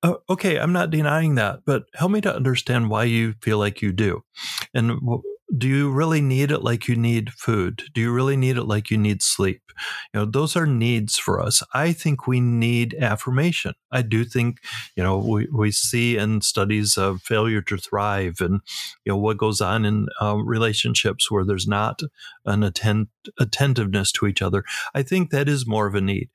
Uh, 0.03 0.15
okay, 0.29 0.59
I'm 0.59 0.73
not 0.73 0.91
denying 0.91 1.35
that, 1.37 1.61
but 1.65 1.85
help 1.95 2.13
me 2.13 2.21
to 2.21 2.35
understand 2.37 2.91
why 2.91 3.05
you 3.05 3.35
feel 3.41 3.59
like 3.59 3.81
you 3.83 3.91
do. 3.93 4.23
And 4.75 5.01
w- 5.01 5.23
do 5.57 5.69
you 5.69 5.91
really 5.91 6.21
need 6.21 6.51
it 6.51 6.63
like 6.63 6.89
you 6.89 6.97
need 6.97 7.33
food? 7.33 7.83
Do 7.93 8.01
you 8.01 8.13
really 8.13 8.37
need 8.37 8.57
it 8.57 8.65
like 8.65 8.91
you 8.91 8.97
need 8.97 9.23
sleep? 9.23 9.61
You 10.13 10.21
know, 10.21 10.27
those 10.27 10.57
are 10.57 10.67
needs 10.67 11.19
for 11.19 11.41
us. 11.41 11.63
I 11.75 11.93
think 11.93 12.27
we 12.27 12.41
need 12.41 12.95
affirmation. 12.95 13.75
I 13.91 14.03
do 14.03 14.25
think, 14.25 14.59
you 14.97 15.03
know, 15.03 15.19
we, 15.19 15.47
we 15.53 15.71
see 15.71 16.17
in 16.17 16.41
studies 16.41 16.97
of 16.97 17.21
failure 17.23 17.61
to 17.63 17.77
thrive 17.77 18.41
and, 18.41 18.61
you 19.05 19.13
know, 19.13 19.17
what 19.17 19.37
goes 19.37 19.61
on 19.61 19.85
in 19.85 20.07
uh, 20.21 20.37
relationships 20.37 21.31
where 21.31 21.45
there's 21.45 21.69
not 21.69 22.01
an 22.47 22.63
atten- 22.63 23.09
attentiveness 23.39 24.13
to 24.13 24.27
each 24.27 24.41
other. 24.41 24.65
I 24.95 25.03
think 25.03 25.31
that 25.31 25.49
is 25.49 25.67
more 25.67 25.87
of 25.87 25.95
a 25.95 26.01
need. 26.01 26.31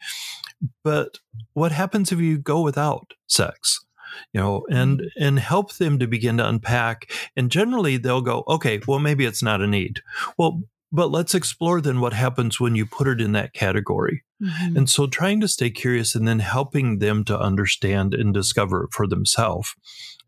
But 0.83 1.19
what 1.53 1.71
happens 1.71 2.11
if 2.11 2.19
you 2.19 2.37
go 2.37 2.61
without 2.61 3.13
sex? 3.27 3.85
You 4.33 4.41
know, 4.41 4.65
and 4.69 5.03
and 5.19 5.39
help 5.39 5.73
them 5.75 5.99
to 5.99 6.07
begin 6.07 6.37
to 6.37 6.47
unpack. 6.47 7.11
And 7.35 7.51
generally, 7.51 7.97
they'll 7.97 8.21
go, 8.21 8.43
okay, 8.47 8.79
well, 8.87 8.99
maybe 8.99 9.25
it's 9.25 9.43
not 9.43 9.61
a 9.61 9.67
need. 9.67 10.01
Well, 10.37 10.63
but 10.91 11.11
let's 11.11 11.35
explore 11.35 11.81
then 11.81 11.99
what 11.99 12.13
happens 12.13 12.59
when 12.59 12.75
you 12.75 12.85
put 12.85 13.07
it 13.07 13.21
in 13.21 13.33
that 13.33 13.53
category. 13.53 14.23
Mhm. 14.41 14.75
And 14.77 14.89
so, 14.89 15.05
trying 15.07 15.39
to 15.41 15.47
stay 15.47 15.69
curious 15.69 16.15
and 16.15 16.27
then 16.27 16.39
helping 16.39 16.99
them 16.99 17.23
to 17.25 17.39
understand 17.39 18.13
and 18.13 18.33
discover 18.33 18.85
it 18.85 18.93
for 18.93 19.05
themselves. 19.07 19.75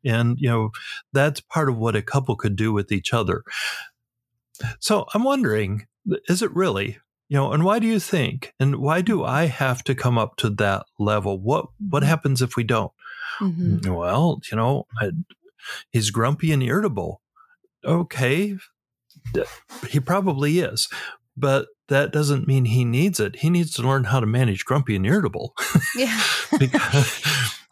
And, 0.03 0.37
you 0.39 0.49
know, 0.49 0.71
that's 1.13 1.41
part 1.41 1.69
of 1.69 1.77
what 1.77 1.95
a 1.95 2.01
couple 2.01 2.35
could 2.35 2.55
do 2.55 2.73
with 2.73 2.91
each 2.91 3.13
other. 3.13 3.43
So, 4.79 5.05
I'm 5.13 5.23
wondering, 5.23 5.87
is 6.27 6.41
it 6.41 6.53
really? 6.55 6.97
You 7.29 7.37
know, 7.37 7.53
and 7.53 7.63
why 7.63 7.79
do 7.79 7.87
you 7.87 7.99
think? 7.99 8.53
And 8.59 8.75
why 8.77 9.01
do 9.01 9.23
I 9.23 9.45
have 9.45 9.83
to 9.85 9.95
come 9.95 10.17
up 10.17 10.35
to 10.37 10.49
that 10.51 10.85
level? 10.99 11.39
What 11.39 11.67
what 11.89 12.03
Mhm. 12.03 12.07
happens 12.07 12.41
if 12.41 12.55
we 12.55 12.63
don't? 12.63 12.91
Mhm. 13.39 13.87
Well, 13.95 14.39
you 14.51 14.57
know, 14.57 14.85
I, 14.99 15.11
he's 15.91 16.11
grumpy 16.11 16.51
and 16.51 16.61
irritable. 16.63 17.21
Okay, 17.85 18.57
he 19.89 19.99
probably 19.99 20.59
is, 20.59 20.87
but 21.35 21.67
that 21.87 22.11
doesn't 22.11 22.47
mean 22.47 22.65
he 22.65 22.85
needs 22.85 23.19
it. 23.19 23.37
He 23.37 23.49
needs 23.49 23.73
to 23.73 23.81
learn 23.81 24.05
how 24.05 24.19
to 24.19 24.25
manage 24.25 24.65
grumpy 24.65 24.95
and 24.95 25.05
irritable 25.05 25.53
Yeah. 25.95 26.21
because, 26.59 27.23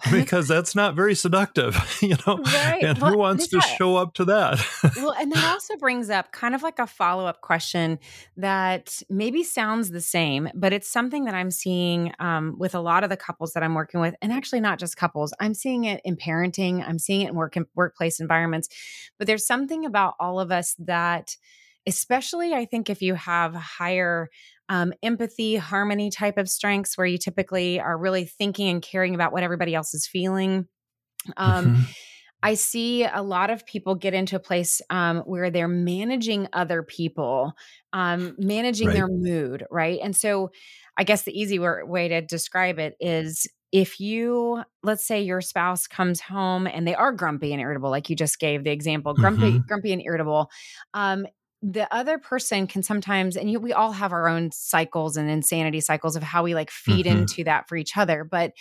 because 0.11 0.47
that's 0.47 0.75
not 0.75 0.95
very 0.95 1.13
seductive, 1.13 1.75
you 2.01 2.15
know. 2.25 2.37
Right. 2.37 2.83
And 2.83 2.97
Well, 2.97 3.11
who 3.11 3.17
wants 3.17 3.47
to 3.47 3.57
yeah. 3.57 3.75
show 3.75 3.97
up 3.97 4.13
to 4.13 4.25
that? 4.25 4.65
well, 4.95 5.13
and 5.19 5.31
that 5.33 5.43
also 5.51 5.75
brings 5.75 6.09
up 6.09 6.31
kind 6.31 6.55
of 6.55 6.63
like 6.63 6.79
a 6.79 6.87
follow 6.87 7.25
up 7.25 7.41
question 7.41 7.99
that 8.37 9.01
maybe 9.09 9.43
sounds 9.43 9.89
the 9.89 9.99
same, 9.99 10.49
but 10.55 10.71
it's 10.71 10.89
something 10.89 11.25
that 11.25 11.33
I'm 11.33 11.51
seeing 11.51 12.13
um, 12.19 12.55
with 12.57 12.75
a 12.75 12.79
lot 12.79 13.03
of 13.03 13.09
the 13.09 13.17
couples 13.17 13.53
that 13.53 13.63
I'm 13.63 13.73
working 13.73 13.99
with, 13.99 14.15
and 14.21 14.31
actually 14.31 14.61
not 14.61 14.79
just 14.79 14.95
couples. 14.95 15.33
I'm 15.39 15.53
seeing 15.53 15.83
it 15.83 15.99
in 16.05 16.15
parenting. 16.15 16.87
I'm 16.87 16.99
seeing 16.99 17.21
it 17.21 17.29
in 17.29 17.35
work 17.35 17.57
in 17.57 17.65
workplace 17.75 18.21
environments. 18.21 18.69
But 19.17 19.27
there's 19.27 19.45
something 19.45 19.85
about 19.85 20.15
all 20.19 20.39
of 20.39 20.49
us 20.49 20.75
that, 20.79 21.35
especially, 21.85 22.53
I 22.53 22.63
think, 22.63 22.89
if 22.89 23.01
you 23.01 23.15
have 23.15 23.53
higher 23.53 24.29
um, 24.69 24.93
empathy, 25.03 25.55
harmony 25.57 26.11
type 26.11 26.37
of 26.37 26.49
strengths, 26.49 26.97
where 26.97 27.07
you 27.07 27.17
typically 27.17 27.79
are 27.79 27.97
really 27.97 28.25
thinking 28.25 28.69
and 28.69 28.81
caring 28.81 29.15
about 29.15 29.33
what 29.33 29.43
everybody 29.43 29.75
else 29.75 29.93
is 29.93 30.07
feeling. 30.07 30.67
Um, 31.37 31.71
Mhm. 31.71 31.95
I 32.41 32.53
see 32.53 33.03
a 33.03 33.21
lot 33.21 33.49
of 33.49 33.65
people 33.65 33.95
get 33.95 34.13
into 34.13 34.35
a 34.37 34.39
place 34.39 34.81
um, 34.89 35.19
where 35.21 35.51
they're 35.51 35.67
managing 35.67 36.47
other 36.53 36.83
people, 36.83 37.53
um, 37.93 38.35
managing 38.37 38.91
Right. 38.91 38.93
their 38.93 39.07
mood, 39.09 39.65
right? 39.71 39.99
And 40.01 40.15
so, 40.15 40.51
I 40.97 41.03
guess 41.03 41.23
the 41.23 41.37
easy 41.37 41.59
way 41.59 42.07
to 42.09 42.21
describe 42.21 42.79
it 42.79 42.95
is 42.99 43.47
if 43.71 43.99
you, 43.99 44.63
let's 44.83 45.05
say, 45.05 45.21
your 45.21 45.41
spouse 45.41 45.87
comes 45.87 46.19
home 46.21 46.65
and 46.67 46.87
they 46.87 46.95
are 46.95 47.11
grumpy 47.11 47.53
and 47.53 47.61
irritable, 47.61 47.89
like 47.89 48.09
you 48.09 48.15
just 48.15 48.39
gave 48.39 48.63
the 48.63 48.71
example, 48.71 49.13
grumpy, 49.13 49.59
Mhm. 49.59 49.67
grumpy 49.67 49.93
and 49.93 50.01
irritable. 50.01 50.49
Um, 50.93 51.27
the 51.61 51.93
other 51.93 52.17
person 52.17 52.67
can 52.67 52.83
sometimes, 52.83 53.35
and 53.37 53.51
you, 53.51 53.59
we 53.59 53.73
all 53.73 53.91
have 53.91 54.13
our 54.13 54.27
own 54.29 54.51
cycles 54.51 55.17
and 55.17 55.29
insanity 55.29 55.81
cycles 55.81 56.15
of 56.15 56.23
how 56.23 56.43
we 56.43 56.55
like 56.55 56.71
feed 56.71 57.05
Mhm. 57.05 57.07
into 57.07 57.43
that 57.43 57.67
for 57.67 57.75
each 57.77 57.97
other, 57.97 58.23
but 58.23 58.53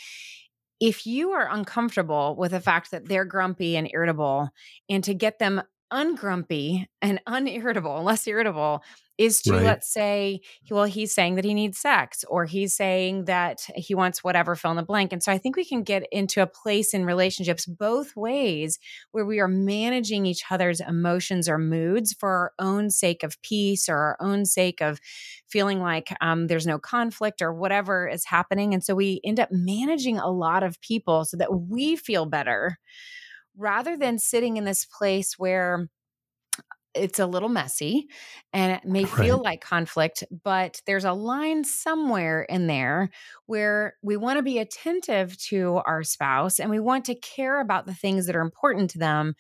if 0.80 1.06
you 1.06 1.32
are 1.32 1.48
uncomfortable 1.50 2.36
with 2.38 2.52
the 2.52 2.60
fact 2.60 2.90
that 2.92 3.08
they're 3.08 3.24
grumpy 3.24 3.76
and 3.76 3.90
irritable, 3.92 4.50
and 4.90 5.04
to 5.04 5.14
get 5.14 5.38
them 5.40 5.62
ungrumpy 5.92 6.86
and 7.02 7.20
unirritable, 7.26 8.02
less 8.02 8.26
irritable, 8.26 8.82
is 9.18 9.42
to 9.42 9.54
Right. 9.54 9.62
let's 9.62 9.92
say, 9.92 10.40
well, 10.70 10.84
he's 10.84 11.12
saying 11.12 11.34
that 11.34 11.44
he 11.44 11.52
needs 11.52 11.78
sex, 11.78 12.24
or 12.28 12.44
he's 12.44 12.74
saying 12.74 13.24
that 13.24 13.66
he 13.74 13.94
wants 13.94 14.22
whatever 14.22 14.54
fill 14.54 14.70
in 14.70 14.76
the 14.76 14.82
blank. 14.82 15.12
And 15.12 15.22
so 15.22 15.32
I 15.32 15.38
think 15.38 15.56
we 15.56 15.64
can 15.64 15.82
get 15.82 16.04
into 16.12 16.40
a 16.40 16.46
place 16.46 16.94
in 16.94 17.04
relationships 17.04 17.66
both 17.66 18.14
ways 18.16 18.78
where 19.10 19.26
we 19.26 19.40
are 19.40 19.48
managing 19.48 20.24
each 20.24 20.44
other's 20.50 20.80
emotions 20.80 21.48
or 21.48 21.58
moods 21.58 22.14
for 22.18 22.28
our 22.30 22.52
own 22.58 22.90
sake 22.90 23.22
of 23.24 23.40
peace 23.42 23.88
or 23.88 23.96
our 23.96 24.16
own 24.20 24.46
sake 24.46 24.80
of 24.80 25.00
feeling 25.48 25.80
like 25.80 26.14
um, 26.20 26.46
there's 26.46 26.66
no 26.66 26.78
conflict 26.78 27.42
or 27.42 27.52
whatever 27.52 28.06
is 28.08 28.24
happening. 28.24 28.72
And 28.72 28.84
so 28.84 28.94
we 28.94 29.20
end 29.24 29.40
up 29.40 29.48
managing 29.50 30.18
a 30.18 30.30
lot 30.30 30.62
of 30.62 30.80
people 30.80 31.24
so 31.24 31.36
that 31.38 31.52
we 31.52 31.96
feel 31.96 32.26
better 32.26 32.78
rather 33.56 33.96
than 33.96 34.18
sitting 34.18 34.56
in 34.56 34.64
this 34.64 34.84
place 34.84 35.34
where 35.38 35.88
it's 36.98 37.18
a 37.18 37.26
little 37.26 37.48
messy 37.48 38.08
and 38.52 38.72
it 38.72 38.84
may 38.84 39.06
feel 39.06 39.40
Right. 39.40 39.42
like 39.42 39.60
conflict, 39.60 40.24
but 40.44 40.80
there's 40.86 41.04
a 41.04 41.12
line 41.12 41.64
somewhere 41.64 42.42
in 42.42 42.66
there 42.66 43.10
where 43.46 43.96
we 44.02 44.16
want 44.16 44.38
to 44.38 44.42
be 44.42 44.58
attentive 44.58 45.36
to 45.38 45.80
our 45.86 46.02
spouse 46.02 46.58
and 46.60 46.70
we 46.70 46.80
want 46.80 47.04
to 47.06 47.14
care 47.14 47.60
about 47.60 47.86
the 47.86 47.94
things 47.94 48.26
that 48.26 48.36
are 48.36 48.40
important 48.42 48.90
to 48.90 48.98
them, 48.98 49.34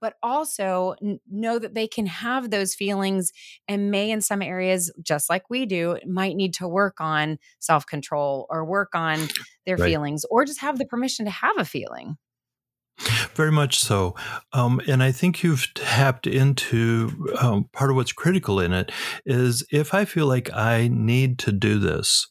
but 0.00 0.14
also 0.22 0.94
know 1.30 1.58
that 1.58 1.74
they 1.74 1.86
can 1.88 2.06
have 2.06 2.50
those 2.50 2.74
feelings 2.74 3.32
and 3.68 3.90
may, 3.90 4.10
in 4.10 4.20
some 4.20 4.42
areas, 4.42 4.92
just 5.02 5.30
like 5.30 5.48
we 5.48 5.66
do, 5.66 5.98
might 6.06 6.36
need 6.36 6.54
to 6.54 6.68
work 6.68 7.00
on 7.00 7.38
self 7.60 7.86
control 7.86 8.46
or 8.50 8.64
work 8.64 8.94
on 8.94 9.30
their 9.66 9.78
Right. 9.78 9.98
feelings 9.98 10.24
or 10.30 10.44
just 10.44 10.60
have 10.60 10.78
the 10.78 10.86
permission 10.86 11.24
to 11.24 11.30
have 11.30 11.56
a 11.58 11.64
feeling. 11.64 12.16
Very 13.34 13.50
much 13.52 13.78
so. 13.78 14.14
Um, 14.52 14.80
and 14.86 15.02
I 15.02 15.10
think 15.12 15.42
you've 15.42 15.72
tapped 15.74 16.26
into 16.26 17.32
um, 17.40 17.68
part 17.72 17.90
of 17.90 17.96
what's 17.96 18.12
critical 18.12 18.60
in 18.60 18.72
it 18.72 18.92
is 19.26 19.66
if 19.72 19.92
I 19.92 20.04
feel 20.04 20.26
like 20.26 20.52
I 20.52 20.88
need 20.88 21.38
to 21.40 21.52
do 21.52 21.78
this, 21.78 22.28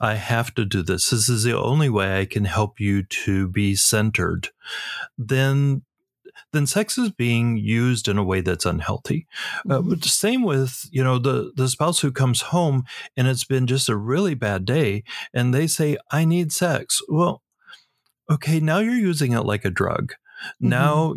I 0.00 0.14
have 0.14 0.54
to 0.54 0.64
do 0.64 0.82
this, 0.82 1.10
this 1.10 1.28
is 1.28 1.42
the 1.42 1.58
only 1.58 1.88
way 1.88 2.20
I 2.20 2.26
can 2.26 2.44
help 2.44 2.78
you 2.78 3.02
to 3.02 3.48
be 3.48 3.74
centered, 3.74 4.50
then 5.18 5.82
then 6.52 6.66
sex 6.66 6.98
is 6.98 7.10
being 7.10 7.56
used 7.56 8.08
in 8.08 8.18
a 8.18 8.24
way 8.24 8.40
that's 8.40 8.66
unhealthy. 8.66 9.26
Uh, 9.70 9.80
Mhm. 9.80 9.90
but 9.90 10.02
the 10.02 10.08
same 10.10 10.42
with 10.42 10.88
you 10.92 11.04
know 11.04 11.18
the 11.18 11.52
the 11.56 11.68
spouse 11.68 12.00
who 12.00 12.12
comes 12.12 12.42
home 12.42 12.84
and 13.16 13.28
it's 13.28 13.44
been 13.44 13.66
just 13.68 13.88
a 13.88 13.96
really 13.96 14.34
bad 14.34 14.64
day, 14.66 15.04
and 15.34 15.54
they 15.54 15.66
say 15.68 15.98
I 16.12 16.24
need 16.26 16.52
sex. 16.52 17.00
Well, 17.08 17.42
okay, 18.30 18.60
now 18.60 18.78
you're 18.78 18.94
using 18.94 19.32
it 19.32 19.42
like 19.42 19.64
a 19.64 19.70
drug. 19.70 20.12
Now, 20.60 21.14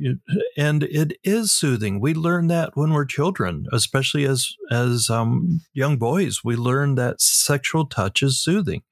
and 0.57 0.83
it 0.83 1.17
is 1.23 1.51
soothing. 1.51 1.99
We 1.99 2.13
learn 2.13 2.47
that 2.47 2.71
when 2.77 2.91
we're 2.93 3.05
children, 3.05 3.65
especially 3.73 4.23
as 4.25 4.53
as 4.71 5.09
um, 5.09 5.61
young 5.73 5.97
boys. 5.97 6.43
We 6.45 6.55
learn 6.55 6.95
that 6.95 7.19
sexual 7.19 7.85
touch 7.87 8.23
is 8.23 8.39
soothing, 8.41 8.83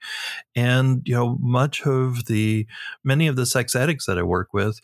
and 0.55 1.01
you 1.05 1.15
know, 1.15 1.37
much 1.41 1.81
of 1.85 2.25
the 2.25 2.67
many 3.03 3.27
of 3.27 3.35
the 3.35 3.45
sex 3.45 3.75
addicts 3.75 4.05
that 4.05 4.17
I 4.19 4.23
work 4.23 4.53
with, 4.53 4.79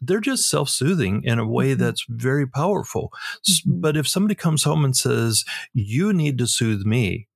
they're 0.00 0.20
just 0.20 0.48
self 0.48 0.68
soothing 0.70 1.22
in 1.24 1.38
a 1.38 1.46
way 1.46 1.74
Mhm. 1.74 1.78
that's 1.78 2.04
very 2.08 2.46
powerful. 2.46 3.12
Mhm. 3.48 3.80
But 3.80 3.96
if 3.96 4.08
somebody 4.08 4.34
comes 4.34 4.64
home 4.64 4.84
and 4.84 4.96
says, 4.96 5.44
"You 5.74 6.12
need 6.12 6.38
to 6.38 6.46
soothe 6.46 6.84
me," 6.86 7.28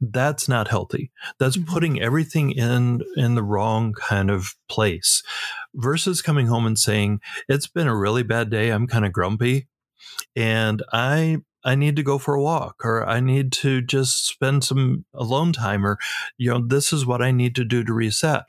that's 0.00 0.48
not 0.48 0.68
healthy. 0.68 1.10
That's 1.38 1.56
Mhm. 1.56 1.66
putting 1.66 2.00
everything 2.02 2.52
in 2.52 3.02
in 3.16 3.34
the 3.34 3.42
wrong 3.42 3.92
kind 3.92 4.30
of 4.30 4.54
place 4.68 5.22
versus 5.74 6.22
coming 6.22 6.46
home 6.46 6.66
and 6.66 6.78
saying 6.78 7.20
it's 7.48 7.66
been 7.66 7.86
a 7.88 7.96
really 7.96 8.22
bad 8.22 8.50
day. 8.50 8.70
I'm 8.70 8.86
kind 8.86 9.04
of 9.06 9.12
grumpy 9.12 9.68
and 10.36 10.82
i 10.92 11.38
i 11.64 11.74
need 11.74 11.96
to 11.96 12.02
go 12.02 12.18
for 12.18 12.34
a 12.34 12.42
walk 12.42 12.84
or 12.84 13.06
i 13.08 13.20
need 13.20 13.52
to 13.52 13.82
just 13.82 14.26
spend 14.26 14.64
some 14.64 15.04
alone 15.14 15.52
time 15.52 15.84
or 15.86 15.98
you 16.38 16.50
know 16.50 16.64
this 16.66 16.92
is 16.92 17.04
what 17.06 17.22
i 17.22 17.30
need 17.30 17.54
to 17.54 17.64
do 17.64 17.84
to 17.84 17.92
reset. 17.92 18.44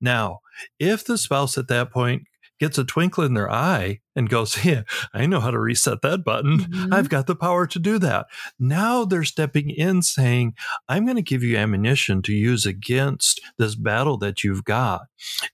Now 0.00 0.40
if 0.78 1.04
the 1.04 1.18
spouse 1.18 1.58
at 1.58 1.68
that 1.68 1.90
point 1.92 2.24
gets 2.60 2.78
a 2.78 2.84
twinkle 2.84 3.24
in 3.24 3.34
their 3.34 3.50
eye 3.50 4.00
and 4.16 4.28
goes 4.28 4.64
yeah 4.64 4.82
i 5.12 5.26
know 5.26 5.40
how 5.40 5.50
to 5.50 5.58
reset 5.58 6.02
that 6.02 6.24
button. 6.24 6.58
Mhm. 6.60 6.92
i've 6.94 7.08
got 7.08 7.26
the 7.26 7.34
power 7.36 7.66
to 7.66 7.78
do 7.78 7.98
that. 7.98 8.26
Now 8.58 9.04
they're 9.04 9.24
stepping 9.24 9.70
in 9.70 10.02
saying 10.02 10.54
i'm 10.88 11.04
going 11.04 11.16
to 11.16 11.22
give 11.22 11.42
you 11.42 11.56
ammunition 11.56 12.22
to 12.22 12.32
use 12.32 12.66
against 12.66 13.40
this 13.58 13.74
battle 13.74 14.16
that 14.18 14.44
you've 14.44 14.64
got. 14.64 15.02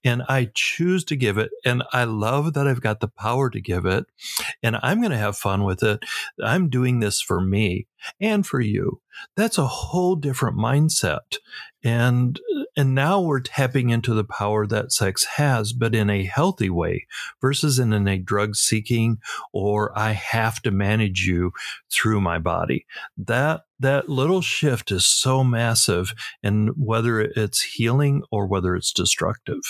And 0.04 0.22
i 0.28 0.50
choose 0.54 1.04
to 1.04 1.16
give 1.16 1.38
it 1.38 1.50
and 1.64 1.82
i 1.92 2.04
love 2.04 2.54
that 2.54 2.66
i've 2.66 2.80
got 2.80 3.00
the 3.00 3.08
power 3.08 3.50
to 3.50 3.60
give 3.60 3.86
it 3.86 4.06
and 4.62 4.78
i'm 4.82 5.00
going 5.00 5.10
to 5.12 5.16
have 5.16 5.36
fun 5.36 5.64
with 5.64 5.82
it. 5.82 6.04
I'm 6.42 6.68
doing 6.68 7.00
this 7.00 7.20
for 7.20 7.40
me 7.40 7.86
and 8.20 8.46
for 8.46 8.60
you. 8.60 9.00
That's 9.36 9.58
a 9.58 9.66
whole 9.66 10.16
different 10.16 10.56
mindset 10.56 11.36
and 11.82 12.40
and 12.76 12.94
now 12.94 13.20
we're 13.20 13.40
tapping 13.40 13.90
into 13.90 14.14
the 14.14 14.24
power 14.24 14.66
that 14.66 14.92
sex 14.92 15.24
has 15.36 15.72
but 15.72 15.94
in 15.94 16.08
a 16.10 16.24
healthy 16.24 16.70
way 16.70 17.06
versus 17.40 17.78
in 17.78 17.92
a 18.06 18.18
drug 18.18 18.49
seeking 18.54 19.18
or 19.52 19.96
i 19.98 20.12
have 20.12 20.60
to 20.62 20.70
manage 20.70 21.26
you 21.26 21.52
through 21.92 22.20
my 22.20 22.38
body. 22.38 22.86
That 23.16 23.62
that 23.78 24.08
little 24.08 24.42
shift 24.42 24.90
is 24.90 25.06
so 25.06 25.42
massive 25.42 26.12
and 26.42 26.70
whether 26.76 27.20
it's 27.20 27.62
healing 27.62 28.22
or 28.30 28.46
whether 28.46 28.76
it's 28.76 28.92
destructive. 28.92 29.60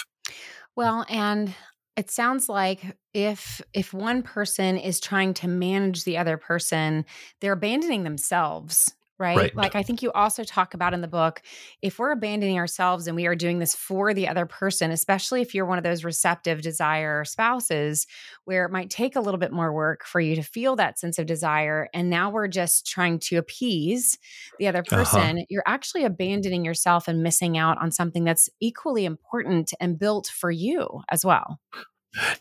Well, 0.76 1.04
and 1.08 1.54
it 1.96 2.10
sounds 2.10 2.48
like 2.48 2.96
if 3.12 3.60
if 3.72 3.92
one 3.92 4.22
person 4.22 4.76
is 4.76 5.00
trying 5.00 5.34
to 5.34 5.48
manage 5.48 6.04
the 6.04 6.18
other 6.18 6.36
person, 6.36 7.04
they're 7.40 7.52
abandoning 7.52 8.04
themselves, 8.04 8.94
right? 9.20 9.36
Right. 9.36 9.54
Like 9.54 9.74
I 9.76 9.82
think 9.84 10.02
you 10.02 10.10
also 10.12 10.42
talk 10.42 10.74
about 10.74 10.94
in 10.94 11.02
the 11.02 11.06
book, 11.08 11.42
if 11.82 11.98
we're 11.98 12.10
abandoning 12.10 12.58
ourselves 12.58 13.06
and 13.06 13.14
we 13.14 13.26
are 13.26 13.36
doing 13.36 13.58
this 13.60 13.74
for 13.76 14.12
the 14.14 14.26
other 14.26 14.46
person, 14.46 14.90
especially 14.90 15.42
if 15.42 15.54
you're 15.54 15.66
one 15.66 15.78
of 15.78 15.84
those 15.84 16.02
receptive 16.02 16.62
desire 16.62 17.24
spouses 17.24 18.06
where 18.44 18.64
it 18.64 18.72
might 18.72 18.90
take 18.90 19.14
a 19.14 19.20
little 19.20 19.38
bit 19.38 19.52
more 19.52 19.72
work 19.72 20.04
for 20.04 20.20
you 20.20 20.34
to 20.34 20.42
feel 20.42 20.74
that 20.76 20.98
sense 20.98 21.18
of 21.18 21.26
desire 21.26 21.88
and 21.94 22.10
now 22.10 22.30
we're 22.30 22.48
just 22.48 22.86
trying 22.86 23.18
to 23.20 23.36
appease 23.36 24.18
the 24.58 24.66
other 24.66 24.80
Uh-huh. 24.80 24.96
person, 25.04 25.44
you're 25.50 25.62
actually 25.66 26.04
abandoning 26.04 26.64
yourself 26.64 27.06
and 27.06 27.22
missing 27.22 27.58
out 27.58 27.76
on 27.78 27.90
something 27.92 28.24
that's 28.24 28.48
equally 28.60 29.04
important 29.04 29.72
and 29.78 29.98
built 29.98 30.26
for 30.26 30.50
you 30.50 31.02
as 31.10 31.24
well. 31.24 31.60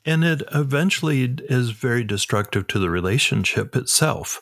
and 0.05 0.23
it 0.23 0.41
eventually 0.53 1.23
is 1.49 1.69
very 1.71 2.03
destructive 2.03 2.65
to 2.67 2.79
the 2.79 2.89
relationship 2.89 3.75
itself. 3.75 4.39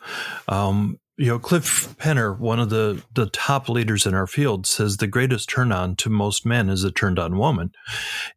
Um, 0.47 0.99
you 1.17 1.27
know, 1.27 1.39
Cliff 1.39 1.95
Penner, 1.97 2.37
one 2.37 2.59
of 2.59 2.69
the, 2.69 3.03
the 3.15 3.25
top 3.27 3.69
leaders 3.69 4.05
in 4.05 4.13
our 4.13 4.27
field, 4.27 4.67
says 4.67 4.97
the 4.97 5.07
greatest 5.07 5.49
turn 5.49 5.71
on 5.71 5.95
to 5.97 6.09
most 6.11 6.45
men 6.45 6.69
is 6.69 6.83
a 6.83 6.91
turned 6.91 7.17
on 7.17 7.37
woman. 7.37 7.71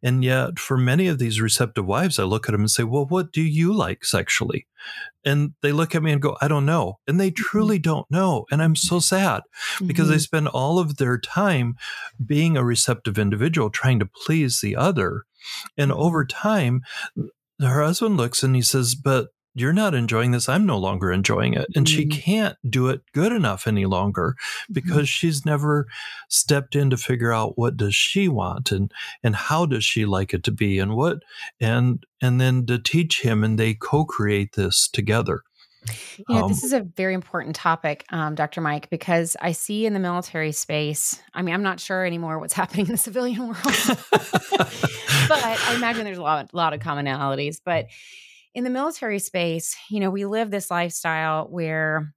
And 0.01 0.23
yet, 0.23 0.57
for 0.57 0.77
many 0.77 1.07
of 1.07 1.19
these 1.19 1.39
receptive 1.39 1.85
wives, 1.85 2.17
I 2.17 2.23
look 2.23 2.47
at 2.49 2.53
them 2.53 2.61
and 2.61 2.71
say, 2.71 2.83
Well, 2.83 3.05
what 3.05 3.31
do 3.31 3.41
you 3.41 3.71
like 3.71 4.03
sexually? 4.03 4.65
And 5.23 5.53
they 5.61 5.71
look 5.71 5.93
at 5.93 6.01
me 6.01 6.11
and 6.11 6.19
go, 6.21 6.35
I 6.41 6.47
don't 6.47 6.65
know. 6.65 6.97
And 7.05 7.19
they 7.19 7.29
truly 7.29 7.77
don't 7.77 8.09
know. 8.09 8.45
And 8.49 8.63
I'm 8.63 8.75
so 8.75 8.99
sad 8.99 9.43
because 9.85 10.09
they 10.09 10.15
Mhm. 10.15 10.21
spend 10.21 10.47
all 10.47 10.79
of 10.79 10.97
their 10.97 11.19
time 11.19 11.75
being 12.25 12.57
a 12.57 12.63
receptive 12.63 13.19
individual 13.19 13.69
trying 13.69 13.99
to 13.99 14.09
please 14.25 14.59
the 14.59 14.75
other. 14.75 15.25
And 15.77 15.91
over 15.91 16.25
time, 16.25 16.81
her 17.59 17.83
husband 17.83 18.17
looks 18.17 18.41
and 18.41 18.55
he 18.55 18.63
says, 18.63 18.95
But 18.95 19.27
you're 19.53 19.73
not 19.73 19.93
enjoying 19.93 20.31
this. 20.31 20.47
I'm 20.47 20.65
no 20.65 20.77
longer 20.77 21.11
enjoying 21.11 21.53
it. 21.53 21.67
And 21.75 21.87
she 21.87 22.05
Mhm. 22.05 22.11
can't 22.11 22.57
do 22.69 22.87
it 22.87 23.01
good 23.13 23.31
enough 23.31 23.67
any 23.67 23.85
longer 23.85 24.35
because 24.71 25.09
she's 25.09 25.45
never 25.45 25.87
stepped 26.29 26.75
in 26.75 26.89
to 26.89 26.97
figure 26.97 27.33
out 27.33 27.57
what 27.57 27.75
does 27.75 27.95
she 27.95 28.27
want 28.27 28.71
and 28.71 28.91
and 29.23 29.35
how 29.35 29.65
does 29.65 29.83
she 29.83 30.05
like 30.05 30.33
it 30.33 30.43
to 30.43 30.51
be 30.51 30.79
and 30.79 30.95
what 30.95 31.19
and 31.59 32.05
and 32.21 32.39
then 32.39 32.65
to 32.67 32.79
teach 32.79 33.21
him 33.21 33.43
and 33.43 33.59
they 33.59 33.73
co-create 33.73 34.53
this 34.53 34.87
together. 34.87 35.41
Know, 36.29 36.43
Um, 36.43 36.47
this 36.47 36.63
is 36.63 36.73
a 36.73 36.81
very 36.81 37.15
important 37.15 37.55
topic, 37.55 38.05
um, 38.11 38.35
Dr. 38.35 38.61
Mike, 38.61 38.89
because 38.91 39.35
I 39.41 39.51
see 39.51 39.87
in 39.87 39.93
the 39.93 39.99
military 39.99 40.51
space, 40.51 41.19
I 41.33 41.41
mean, 41.41 41.55
I'm 41.55 41.63
not 41.63 41.79
sure 41.79 42.05
anymore 42.05 42.37
what's 42.39 42.53
happening 42.61 42.85
in 42.85 42.91
the 42.91 42.97
civilian 42.99 43.47
world, 43.47 43.57
but 44.11 45.43
I 45.43 45.73
imagine 45.75 46.05
there's 46.05 46.19
a 46.19 46.21
lot, 46.21 46.53
lot 46.53 46.73
of 46.73 46.79
commonalities. 46.79 47.59
But 47.65 47.87
in 48.53 48.63
the 48.63 48.69
military 48.69 49.19
space, 49.19 49.75
you 49.89 49.99
know, 49.99 50.09
we 50.09 50.25
live 50.25 50.51
this 50.51 50.69
lifestyle 50.71 51.47
where, 51.49 52.13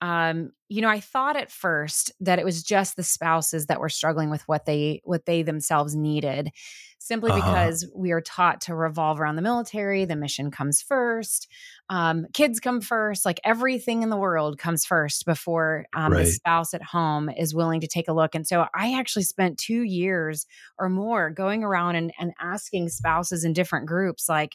um, 0.00 0.52
you 0.68 0.80
know, 0.80 0.88
I 0.88 1.00
thought 1.00 1.36
at 1.36 1.50
first 1.50 2.12
that 2.20 2.38
it 2.38 2.44
was 2.44 2.62
just 2.62 2.96
the 2.96 3.02
spouses 3.02 3.66
that 3.66 3.80
were 3.80 3.88
struggling 3.88 4.30
with 4.30 4.42
what 4.46 4.64
they 4.64 5.00
what 5.04 5.26
they 5.26 5.42
themselves 5.42 5.96
needed, 5.96 6.50
simply 6.98 7.32
Uh-huh. 7.32 7.40
because 7.40 7.86
we 7.94 8.12
are 8.12 8.20
taught 8.20 8.60
to 8.62 8.74
revolve 8.74 9.20
around 9.20 9.36
the 9.36 9.42
military. 9.42 10.04
The 10.04 10.14
mission 10.16 10.50
comes 10.50 10.80
first 10.82 11.48
um, 11.90 12.26
kids 12.34 12.60
come 12.60 12.80
first 12.80 13.24
like 13.24 13.40
everything 13.44 14.02
in 14.02 14.10
the 14.10 14.16
world 14.16 14.58
comes 14.58 14.84
first 14.84 15.24
before 15.24 15.86
um, 15.94 16.14
the 16.14 16.26
spouse 16.26 16.74
at 16.74 16.82
home 16.82 17.28
is 17.30 17.54
willing 17.54 17.80
to 17.80 17.86
take 17.86 18.08
a 18.08 18.12
look 18.12 18.34
and 18.34 18.46
so 18.46 18.66
i 18.74 18.92
actually 18.98 19.22
spent 19.22 19.58
two 19.58 19.82
years 19.82 20.46
or 20.78 20.88
more 20.88 21.30
going 21.30 21.64
around 21.64 21.96
and, 21.96 22.12
and 22.18 22.32
asking 22.40 22.88
spouses 22.88 23.42
in 23.44 23.52
different 23.54 23.86
groups 23.86 24.28
like 24.28 24.54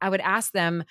i 0.00 0.08
would 0.08 0.20
ask 0.20 0.52
them 0.52 0.84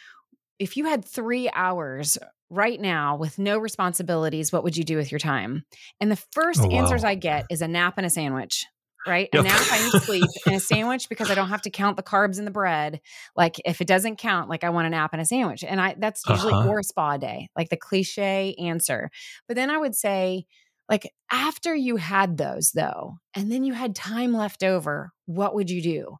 if 0.60 0.78
you 0.78 0.86
had 0.86 1.06
three 1.06 1.50
hours 1.54 2.18
right 2.50 2.80
now 2.82 3.16
with 3.16 3.38
no 3.40 3.58
responsibilities 3.58 4.52
what 4.52 4.64
would 4.64 4.76
you 4.78 4.84
do 4.84 4.98
with 4.98 5.12
your 5.12 5.20
time 5.20 5.64
and 6.00 6.12
the 6.12 6.24
first 6.34 6.62
Oh, 6.62 6.72
answers 6.72 7.04
i 7.04 7.16
get 7.16 7.46
is 7.50 7.62
a 7.62 7.68
nap 7.68 7.96
and 7.98 8.06
a 8.06 8.10
sandwich 8.10 8.66
right? 9.06 9.30
A 9.34 9.40
nap, 9.40 9.68
I 9.72 9.80
need 9.80 9.96
sleep, 9.96 10.30
and 10.46 10.56
a 10.56 10.60
sandwich 10.60 11.10
because 11.10 11.32
I 11.32 11.36
don't 11.36 11.50
have 11.50 11.62
to 11.64 11.70
count 11.70 11.98
the 11.98 12.04
carbs 12.04 12.38
in 12.38 12.46
the 12.46 12.52
bread. 12.52 13.00
Like 13.36 13.56
if 13.66 13.82
it 13.82 13.88
doesn't 13.88 14.18
count, 14.18 14.50
like 14.50 14.64
I 14.64 14.70
want 14.70 14.88
a 14.88 14.90
nap 14.90 15.12
and 15.14 15.22
a 15.22 15.26
sandwich. 15.26 15.64
And 15.64 15.82
I 15.82 15.96
that's 15.98 16.28
usually 16.28 16.54
Uh-huh. 16.54 16.68
or 16.70 16.80
a 16.80 16.84
spa 16.84 17.18
day, 17.18 17.50
like 17.56 17.70
the 17.70 17.78
cliche 17.78 18.54
answer. 18.60 19.10
But 19.48 19.56
then 19.56 19.72
I 19.72 19.78
would 19.78 19.96
say, 19.96 20.46
like 20.90 21.12
after 21.32 21.74
you 21.74 21.96
had 21.96 22.38
those 22.38 22.72
though, 22.72 23.16
and 23.36 23.52
then 23.52 23.64
you 23.64 23.74
had 23.74 23.96
time 23.96 24.34
left 24.34 24.64
over, 24.64 25.12
what 25.26 25.56
would 25.56 25.70
you 25.72 25.82
do? 25.82 26.18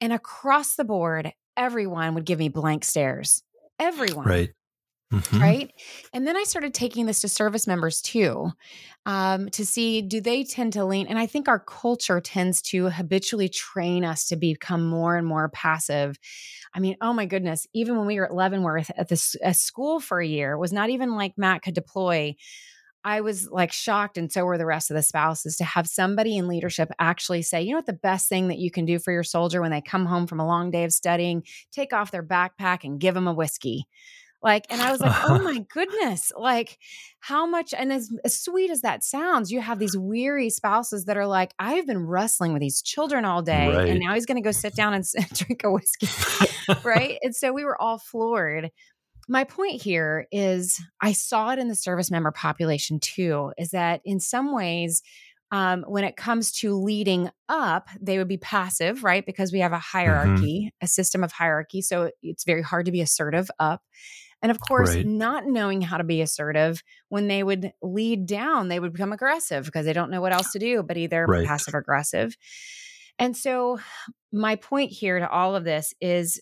And 0.00 0.12
across 0.12 0.74
the 0.76 0.84
board, 0.84 1.32
everyone 1.56 2.14
would 2.14 2.24
give 2.26 2.38
me 2.38 2.48
blank 2.48 2.84
stares. 2.84 3.42
Everyone. 3.78 4.26
Right. 4.26 4.52
Mhm. 5.12 5.40
right? 5.40 5.72
And 6.12 6.26
then 6.26 6.36
I 6.36 6.42
started 6.42 6.74
taking 6.74 7.06
this 7.06 7.20
to 7.20 7.28
service 7.28 7.66
members 7.68 8.02
too, 8.02 8.50
um, 9.06 9.48
to 9.50 9.64
see 9.64 10.02
do 10.02 10.20
they 10.20 10.42
tend 10.42 10.72
to 10.72 10.84
lean. 10.84 11.06
And 11.06 11.16
I 11.18 11.26
think 11.26 11.48
our 11.48 11.60
culture 11.60 12.20
tends 12.20 12.60
to 12.62 12.90
habitually 12.90 13.48
train 13.48 14.04
us 14.04 14.26
to 14.28 14.36
become 14.36 14.84
more 14.88 15.16
and 15.16 15.24
more 15.26 15.48
passive. 15.50 16.18
I 16.74 16.80
mean, 16.80 16.96
oh 17.00 17.12
my 17.12 17.24
goodness, 17.26 17.66
even 17.72 17.96
when 17.96 18.06
we 18.06 18.18
were 18.18 18.26
at 18.26 18.34
Leavenworth 18.34 18.90
at 18.96 19.08
this 19.08 19.36
school 19.52 20.00
for 20.00 20.20
a 20.20 20.26
year, 20.26 20.52
it 20.52 20.58
was 20.58 20.72
not 20.72 20.90
even 20.90 21.14
like 21.14 21.34
Matt 21.38 21.62
could 21.62 21.74
deploy. 21.74 22.34
I 23.06 23.20
was 23.20 23.48
like 23.50 23.70
shocked, 23.72 24.18
and 24.18 24.30
so 24.32 24.44
were 24.44 24.58
the 24.58 24.66
rest 24.66 24.90
of 24.90 24.96
the 24.96 25.02
spouses 25.02 25.54
to 25.58 25.64
have 25.64 25.86
somebody 25.86 26.36
in 26.36 26.48
leadership 26.48 26.90
actually 26.98 27.42
say, 27.42 27.62
you 27.62 27.70
know 27.70 27.78
what, 27.78 27.86
the 27.86 27.92
best 27.92 28.28
thing 28.28 28.48
that 28.48 28.58
you 28.58 28.70
can 28.72 28.84
do 28.84 28.98
for 28.98 29.12
your 29.12 29.22
soldier 29.22 29.60
when 29.62 29.70
they 29.70 29.80
come 29.80 30.06
home 30.06 30.26
from 30.26 30.40
a 30.40 30.46
long 30.46 30.72
day 30.72 30.82
of 30.82 30.92
studying, 30.92 31.44
take 31.70 31.92
off 31.92 32.10
their 32.10 32.24
backpack 32.24 32.80
and 32.82 32.98
give 32.98 33.14
them 33.14 33.28
a 33.28 33.32
whiskey. 33.32 33.86
Like, 34.42 34.66
and 34.70 34.82
I 34.82 34.90
was 34.92 35.00
like, 35.00 35.14
oh 35.24 35.38
my 35.42 35.64
goodness, 35.72 36.30
like 36.36 36.78
how 37.20 37.46
much, 37.46 37.72
and 37.76 37.92
as, 37.92 38.10
as 38.24 38.38
sweet 38.40 38.70
as 38.70 38.82
that 38.82 39.02
sounds, 39.02 39.50
you 39.50 39.60
have 39.60 39.78
these 39.78 39.96
weary 39.96 40.50
spouses 40.50 41.04
that 41.06 41.16
are 41.16 41.26
like, 41.26 41.54
I've 41.58 41.86
been 41.86 42.06
wrestling 42.06 42.52
with 42.52 42.60
these 42.60 42.82
children 42.82 43.24
all 43.24 43.40
day, 43.42 43.68
Right. 43.68 43.88
and 43.88 44.00
now 44.00 44.14
he's 44.14 44.26
going 44.26 44.36
to 44.40 44.46
go 44.46 44.52
sit 44.52 44.74
down 44.74 44.94
and 44.94 45.04
drink 45.32 45.62
a 45.64 45.70
whiskey. 45.70 46.08
right. 46.84 47.18
And 47.22 47.34
so 47.34 47.52
we 47.52 47.64
were 47.64 47.80
all 47.80 47.98
floored. 47.98 48.70
My 49.28 49.44
point 49.44 49.82
here 49.82 50.26
is 50.30 50.80
I 51.00 51.12
saw 51.12 51.50
it 51.50 51.58
in 51.58 51.68
the 51.68 51.74
service 51.74 52.10
member 52.10 52.30
population 52.30 53.00
too, 53.00 53.52
is 53.58 53.70
that 53.70 54.00
in 54.04 54.20
some 54.20 54.54
ways, 54.54 55.02
um, 55.52 55.84
when 55.86 56.04
it 56.04 56.16
comes 56.16 56.50
to 56.60 56.74
leading 56.74 57.30
up, 57.48 57.88
they 58.00 58.18
would 58.18 58.28
be 58.28 58.36
passive, 58.36 59.04
right? 59.04 59.24
Because 59.24 59.52
we 59.52 59.60
have 59.60 59.72
a 59.72 59.78
hierarchy, 59.78 60.70
a 60.80 60.86
system 60.88 61.22
of 61.22 61.30
hierarchy. 61.32 61.82
So 61.82 62.10
it's 62.22 62.44
very 62.44 62.62
hard 62.62 62.86
to 62.86 62.92
be 62.92 63.00
assertive 63.00 63.48
up. 63.60 63.82
And 64.42 64.50
of 64.50 64.60
course, 64.60 64.96
Right. 64.96 65.02
not 65.02 65.46
knowing 65.46 65.80
how 65.82 65.98
to 65.98 66.04
be 66.04 66.20
assertive, 66.20 66.82
when 67.08 67.28
they 67.28 67.42
would 67.42 67.72
lead 67.82 68.26
down, 68.26 68.68
they 68.68 68.80
would 68.80 68.92
become 68.92 69.12
aggressive 69.12 69.64
because 69.64 69.86
they 69.86 69.92
don't 69.92 70.10
know 70.10 70.20
what 70.20 70.32
else 70.32 70.52
to 70.52 70.58
do, 70.58 70.82
but 70.82 70.96
either 70.96 71.28
Right. 71.28 71.44
passive 71.44 71.74
aggressive. 71.74 72.36
And 73.18 73.36
so, 73.36 73.78
my 74.32 74.56
point 74.56 74.90
here 74.92 75.18
to 75.18 75.28
all 75.30 75.56
of 75.56 75.64
this 75.64 75.94
is 76.00 76.40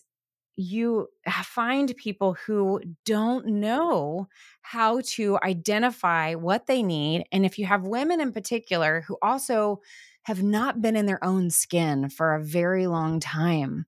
you 0.55 1.07
find 1.43 1.95
people 1.97 2.33
who 2.45 2.81
don't 3.05 3.45
know 3.45 4.27
how 4.61 5.01
to 5.01 5.37
identify 5.43 6.33
what 6.33 6.67
they 6.67 6.81
need. 6.81 7.25
And 7.31 7.45
if 7.45 7.59
you 7.59 7.65
have 7.65 7.83
women 7.83 8.21
in 8.21 8.31
particular 8.31 9.01
who 9.07 9.17
also 9.21 9.81
have 10.23 10.41
not 10.41 10.81
been 10.81 10.95
in 10.95 11.05
their 11.05 11.23
own 11.23 11.49
skin 11.49 12.09
for 12.09 12.35
a 12.35 12.43
very 12.43 12.87
long 12.87 13.19
time, 13.19 13.85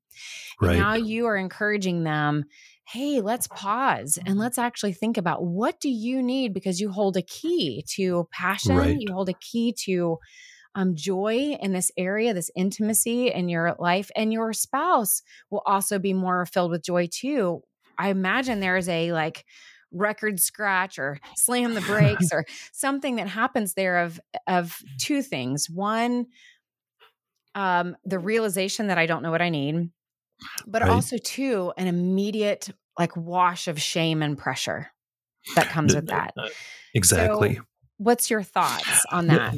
Right. 0.59 0.77
now 0.77 0.95
you 0.95 1.27
are 1.27 1.37
encouraging 1.37 2.03
them 2.03 2.45
hey 2.87 3.19
let's 3.19 3.47
pause 3.47 4.17
and 4.17 4.29
mm-hmm. 4.29 4.39
let's 4.39 4.57
actually 4.57 4.93
think 4.93 5.17
about 5.17 5.43
what 5.43 5.79
do 5.79 5.89
you 5.89 6.23
need 6.23 6.53
because 6.53 6.79
you 6.79 6.89
hold 6.89 7.17
a 7.17 7.21
key 7.21 7.83
to 7.85 8.27
passion 8.31 8.77
Right. 8.77 8.97
you 8.99 9.13
hold 9.13 9.29
a 9.29 9.33
key 9.33 9.73
to 9.85 10.17
um, 10.77 10.95
joy 10.95 11.57
in 11.61 11.73
this 11.73 11.91
area 11.97 12.33
this 12.33 12.51
intimacy 12.55 13.29
in 13.31 13.49
your 13.49 13.75
life 13.79 14.11
and 14.15 14.33
your 14.33 14.53
spouse 14.53 15.23
will 15.51 15.63
also 15.67 15.99
be 15.99 16.13
more 16.13 16.45
filled 16.47 16.71
with 16.71 16.85
joy 16.85 17.09
too 17.11 17.61
i 17.99 18.09
imagine 18.09 18.61
there's 18.61 18.89
a 18.89 19.11
like 19.13 19.45
record 19.91 20.39
scratch 20.39 20.99
or 20.99 21.19
slam 21.35 21.75
the 21.75 21.81
brakes 21.81 22.31
or 22.31 22.45
something 22.73 23.17
that 23.17 23.29
happens 23.29 23.75
there 23.75 23.99
of 23.99 24.21
of 24.47 24.79
two 24.99 25.23
things 25.23 25.69
one 25.69 26.27
um 27.55 27.95
the 28.05 28.19
realization 28.19 28.87
that 28.87 28.97
i 28.97 29.05
don't 29.05 29.23
know 29.23 29.31
what 29.31 29.41
i 29.41 29.49
need 29.49 29.89
but 30.67 30.83
Right. 30.83 30.91
also 30.91 31.17
too 31.17 31.73
an 31.77 31.87
immediate 31.87 32.69
like 32.99 33.15
wash 33.17 33.67
of 33.69 33.81
shame 33.81 34.23
and 34.23 34.37
pressure 34.37 34.91
that 35.55 35.69
comes 35.69 35.95
with 35.95 36.09
that 36.09 36.35
Exactly. 36.93 37.59
So, 37.59 37.63
what's 37.97 38.29
your 38.31 38.43
thoughts 38.43 39.05
on 39.11 39.27
that 39.27 39.57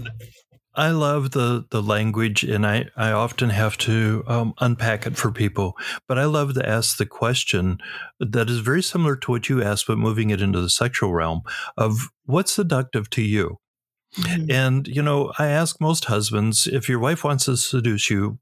I 0.80 0.92
love 0.92 1.32
the 1.32 1.66
the 1.72 1.84
language, 1.84 2.44
and 2.44 2.66
I 2.66 2.86
I 2.96 3.12
often 3.12 3.50
have 3.50 3.78
to 3.80 4.24
um, 4.28 4.54
unpack 4.62 5.06
it 5.06 5.18
for 5.18 5.30
people. 5.30 5.78
But 6.08 6.18
I 6.18 6.24
love 6.24 6.54
to 6.54 6.68
ask 6.68 6.96
the 6.98 7.06
question 7.06 7.80
that 8.22 8.50
is 8.50 8.60
very 8.60 8.82
similar 8.82 9.18
to 9.18 9.32
what 9.32 9.50
you 9.50 9.62
asked, 9.62 9.88
but 9.88 9.98
moving 9.98 10.30
it 10.30 10.42
into 10.42 10.62
the 10.62 10.70
sexual 10.70 11.14
realm 11.14 11.42
of 11.78 12.10
what's 12.26 12.54
seductive 12.54 13.10
to 13.12 13.22
you. 13.22 13.58
Mhm. 14.18 14.52
And 14.52 14.88
you 14.88 15.02
know, 15.02 15.34
I 15.38 15.48
ask 15.48 15.82
most 15.82 16.06
husbands 16.06 16.66
if 16.68 16.88
your 16.88 17.00
wife 17.00 17.26
wants 17.26 17.46
to 17.46 17.58
seduce 17.58 18.10
you. 18.10 18.40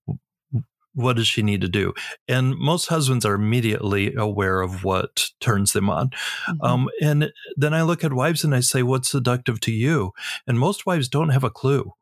What 0.93 1.15
does 1.17 1.27
she 1.27 1.43
need 1.43 1.61
to 1.61 1.69
do? 1.69 1.93
And 2.27 2.55
most 2.57 2.87
husbands 2.87 3.25
are 3.25 3.35
immediately 3.35 4.15
aware 4.15 4.61
of 4.61 4.83
what 4.83 5.29
turns 5.39 5.73
them 5.73 5.89
on. 5.89 6.09
Mhm. 6.49 6.63
Um, 6.67 6.89
and 7.01 7.31
then 7.55 7.73
I 7.73 7.83
look 7.83 8.03
at 8.03 8.13
wives 8.13 8.43
and 8.43 8.55
I 8.55 8.61
say, 8.61 8.83
What's 8.83 9.09
seductive 9.09 9.59
to 9.61 9.71
you? 9.71 10.11
And 10.47 10.59
most 10.59 10.85
wives 10.87 11.07
don't 11.09 11.29
have 11.29 11.43
a 11.43 11.51
clue 11.51 11.93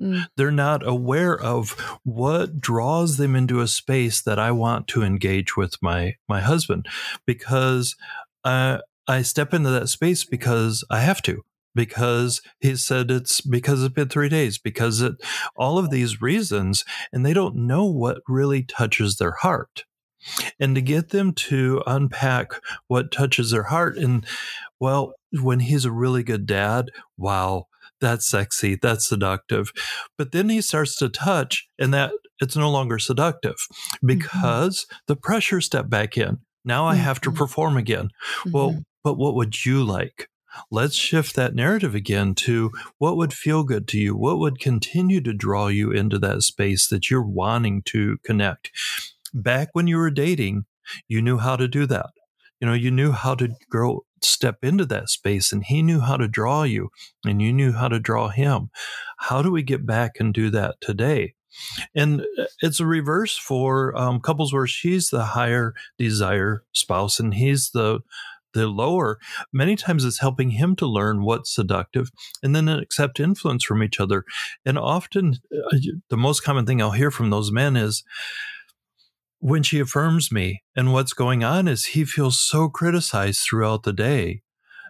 Mm, 0.00 0.26
they're 0.36 0.50
not 0.50 0.86
aware 0.86 1.38
of 1.38 1.70
what 2.02 2.60
draws 2.60 3.16
them 3.16 3.36
into 3.36 3.60
a 3.60 3.68
space 3.68 4.20
that 4.22 4.38
I 4.38 4.50
want 4.50 4.88
to 4.88 5.02
engage 5.02 5.56
with 5.56 5.76
my 5.80 6.16
my 6.28 6.40
husband 6.40 6.86
because 7.26 7.94
uh, 8.44 8.78
I 9.06 9.22
step 9.22 9.54
into 9.54 9.70
that 9.70 9.88
space 9.88 10.24
because 10.24 10.84
I 10.90 11.00
have 11.00 11.22
to 11.22 11.42
because 11.74 12.40
he 12.60 12.76
said 12.76 13.10
it's 13.10 13.40
because 13.40 13.82
it's 13.82 13.94
been 13.94 14.08
three 14.08 14.28
days 14.28 14.58
because 14.58 15.00
it 15.00 15.14
all 15.56 15.78
of 15.78 15.90
these 15.90 16.20
reasons 16.20 16.84
and 17.12 17.24
they 17.24 17.32
don't 17.32 17.56
know 17.56 17.84
what 17.84 18.18
really 18.28 18.62
touches 18.62 19.16
their 19.16 19.32
heart. 19.32 19.84
And 20.58 20.74
to 20.74 20.80
get 20.80 21.10
them 21.10 21.34
to 21.34 21.82
unpack 21.86 22.52
what 22.88 23.12
touches 23.12 23.50
their 23.50 23.64
heart 23.64 23.98
and 23.98 24.26
well 24.80 25.12
when 25.42 25.60
he's 25.60 25.84
a 25.84 25.92
really 25.92 26.22
good 26.22 26.46
dad 26.46 26.90
wow 27.18 27.66
that's 28.04 28.26
sexy 28.28 28.76
that's 28.80 29.08
seductive. 29.08 29.72
But 30.18 30.32
then 30.32 30.48
he 30.48 30.60
starts 30.60 30.96
to 30.98 31.08
touch 31.08 31.66
and 31.78 31.92
that 31.94 32.12
it's 32.40 32.56
no 32.56 32.70
longer 32.70 32.98
seductive 32.98 33.56
because 34.04 34.86
the 35.06 35.16
pressure 35.16 35.60
stepped 35.60 35.90
back 35.90 36.16
in. 36.16 36.38
Now 36.64 36.86
i 36.86 36.94
have 36.94 37.20
to 37.22 37.30
Mhm. 37.30 37.36
perform 37.36 37.76
again. 37.76 38.08
Well 38.50 38.70
mhm. 38.72 38.82
but 39.02 39.14
what 39.18 39.34
would 39.34 39.64
you 39.64 39.82
like? 39.84 40.28
Let's 40.70 40.94
shift 40.94 41.34
that 41.34 41.54
narrative 41.54 41.94
again 41.96 42.34
to 42.46 42.70
what 42.98 43.16
would 43.16 43.32
feel 43.32 43.64
good 43.64 43.88
to 43.88 43.98
you? 43.98 44.14
What 44.16 44.38
would 44.38 44.60
continue 44.60 45.20
to 45.22 45.32
draw 45.32 45.66
you 45.66 45.90
into 45.90 46.18
that 46.20 46.42
space 46.42 46.86
that 46.88 47.10
you're 47.10 47.26
wanting 47.42 47.82
to 47.86 48.18
connect? 48.24 48.70
Back 49.32 49.68
when 49.72 49.86
you 49.88 49.96
were 49.96 50.10
dating 50.10 50.64
you 51.08 51.22
knew 51.22 51.38
how 51.38 51.56
to 51.56 51.66
do 51.66 51.86
that. 51.86 52.10
You 52.60 52.66
know 52.68 52.74
you 52.74 52.90
knew 52.90 53.12
how 53.12 53.34
to 53.36 53.48
grow 53.70 54.04
step 54.24 54.58
into 54.62 54.84
that 54.86 55.08
space 55.08 55.52
and 55.52 55.64
he 55.64 55.82
knew 55.82 56.00
how 56.00 56.16
to 56.16 56.28
draw 56.28 56.62
you 56.62 56.90
and 57.24 57.40
you 57.40 57.52
knew 57.52 57.72
how 57.72 57.88
to 57.88 57.98
draw 57.98 58.28
him. 58.28 58.70
How 59.18 59.42
do 59.42 59.50
we 59.50 59.62
get 59.62 59.86
back 59.86 60.12
and 60.18 60.32
do 60.32 60.50
that 60.50 60.76
today? 60.80 61.34
And 61.94 62.22
uh, 62.22 62.44
it's 62.62 62.80
a 62.80 62.86
reverse 62.86 63.36
for 63.36 63.96
um, 63.96 64.20
couples 64.20 64.52
where 64.52 64.66
she's 64.66 65.10
the 65.10 65.24
higher 65.24 65.74
desire 65.98 66.64
spouse 66.72 67.20
and 67.20 67.34
he's 67.34 67.70
the 67.70 68.00
the 68.54 68.68
lower. 68.68 69.18
Many 69.52 69.74
times 69.74 70.04
it's 70.04 70.20
helping 70.20 70.50
him 70.50 70.76
to 70.76 70.86
learn 70.86 71.24
what's 71.24 71.52
seductive 71.52 72.12
and 72.40 72.54
then 72.54 72.68
accept 72.68 73.18
influence 73.18 73.64
from 73.64 73.82
each 73.82 73.98
other. 73.98 74.24
And 74.64 74.78
often 74.78 75.38
uh, 75.52 75.76
the 76.08 76.16
most 76.16 76.44
common 76.44 76.64
thing 76.64 76.80
i'll 76.80 76.92
hear 76.92 77.10
from 77.10 77.30
those 77.30 77.50
men 77.50 77.76
is 77.76 78.04
when 79.44 79.62
she 79.62 79.78
affirms 79.78 80.32
me 80.32 80.62
and 80.74 80.90
what's 80.94 81.12
going 81.12 81.44
on 81.44 81.68
is 81.68 81.84
he 81.84 82.02
feels 82.06 82.40
so 82.40 82.66
criticized 82.70 83.40
throughout 83.42 83.82
the 83.82 83.92
day. 83.92 84.40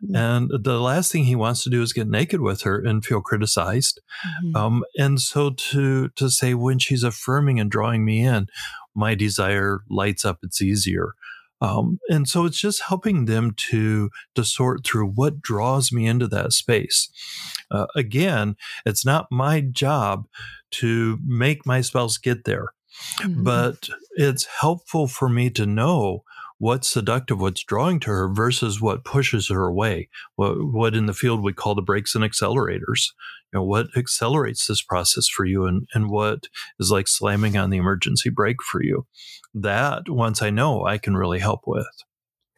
Mm. 0.04 0.16
and 0.16 0.64
the 0.64 0.80
last 0.80 1.10
thing 1.10 1.24
he 1.24 1.36
wants 1.36 1.62
to 1.64 1.70
do 1.70 1.80
is 1.82 1.92
get 1.92 2.08
naked 2.08 2.40
with 2.40 2.62
her 2.62 2.78
and 2.78 3.04
feel 3.04 3.20
criticized. 3.20 4.00
Mhm. 4.44 4.56
um, 4.56 4.84
and 4.96 5.20
so 5.20 5.50
to 5.50 6.08
to 6.10 6.28
say 6.30 6.54
when 6.54 6.78
she's 6.78 7.02
affirming 7.02 7.58
and 7.58 7.68
drawing 7.70 8.04
me 8.04 8.24
in 8.24 8.46
my 8.94 9.14
desire 9.16 9.80
lights 9.90 10.24
up 10.24 10.38
it's 10.44 10.62
easier. 10.62 11.14
Um, 11.60 11.98
and 12.08 12.28
so 12.28 12.44
it's 12.44 12.60
just 12.60 12.82
helping 12.82 13.24
them 13.24 13.52
to 13.70 14.10
to 14.36 14.44
sort 14.44 14.84
through 14.86 15.08
what 15.20 15.40
draws 15.40 15.90
me 15.90 16.06
into 16.06 16.28
that 16.28 16.52
space. 16.52 17.08
Uh, 17.72 17.86
again 17.96 18.54
it's 18.86 19.04
not 19.04 19.26
my 19.32 19.60
job 19.60 20.26
to 20.82 21.18
make 21.26 21.66
my 21.66 21.80
spouse 21.80 22.18
get 22.18 22.44
there 22.44 22.68
Mhm. 23.20 23.44
but 23.44 23.88
it's 24.12 24.46
helpful 24.46 25.06
for 25.06 25.28
me 25.28 25.50
to 25.50 25.66
know 25.66 26.24
what's 26.58 26.88
seductive, 26.88 27.40
what's 27.40 27.62
drawing 27.62 28.00
to 28.00 28.10
her 28.10 28.32
versus 28.32 28.80
what 28.80 29.04
pushes 29.04 29.48
her 29.48 29.64
away. 29.64 30.08
What, 30.36 30.54
what 30.72 30.94
in 30.94 31.06
the 31.06 31.12
field 31.12 31.42
we 31.42 31.52
call 31.52 31.74
the 31.74 31.82
brakes 31.82 32.14
and 32.14 32.24
accelerators. 32.24 33.12
You 33.52 33.60
know, 33.60 33.64
what 33.64 33.88
accelerates 33.96 34.66
this 34.66 34.82
process 34.82 35.28
for 35.28 35.44
you 35.44 35.66
and, 35.66 35.86
and 35.94 36.10
what 36.10 36.48
is 36.78 36.90
like 36.90 37.08
slamming 37.08 37.56
on 37.56 37.70
the 37.70 37.76
emergency 37.76 38.30
brake 38.30 38.62
for 38.62 38.82
you. 38.82 39.06
That 39.52 40.08
once 40.08 40.42
I 40.42 40.50
know, 40.50 40.86
I 40.86 40.98
can 40.98 41.16
really 41.16 41.38
help 41.38 41.62
with. 41.66 41.86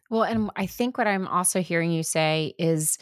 Well, 0.09 0.23
and 0.23 0.49
I 0.55 0.65
think 0.67 0.97
what 0.97 1.07
I'm 1.07 1.27
also 1.27 1.61
hearing 1.61 1.91
you 1.91 2.03
say 2.03 2.53
is, 2.57 2.97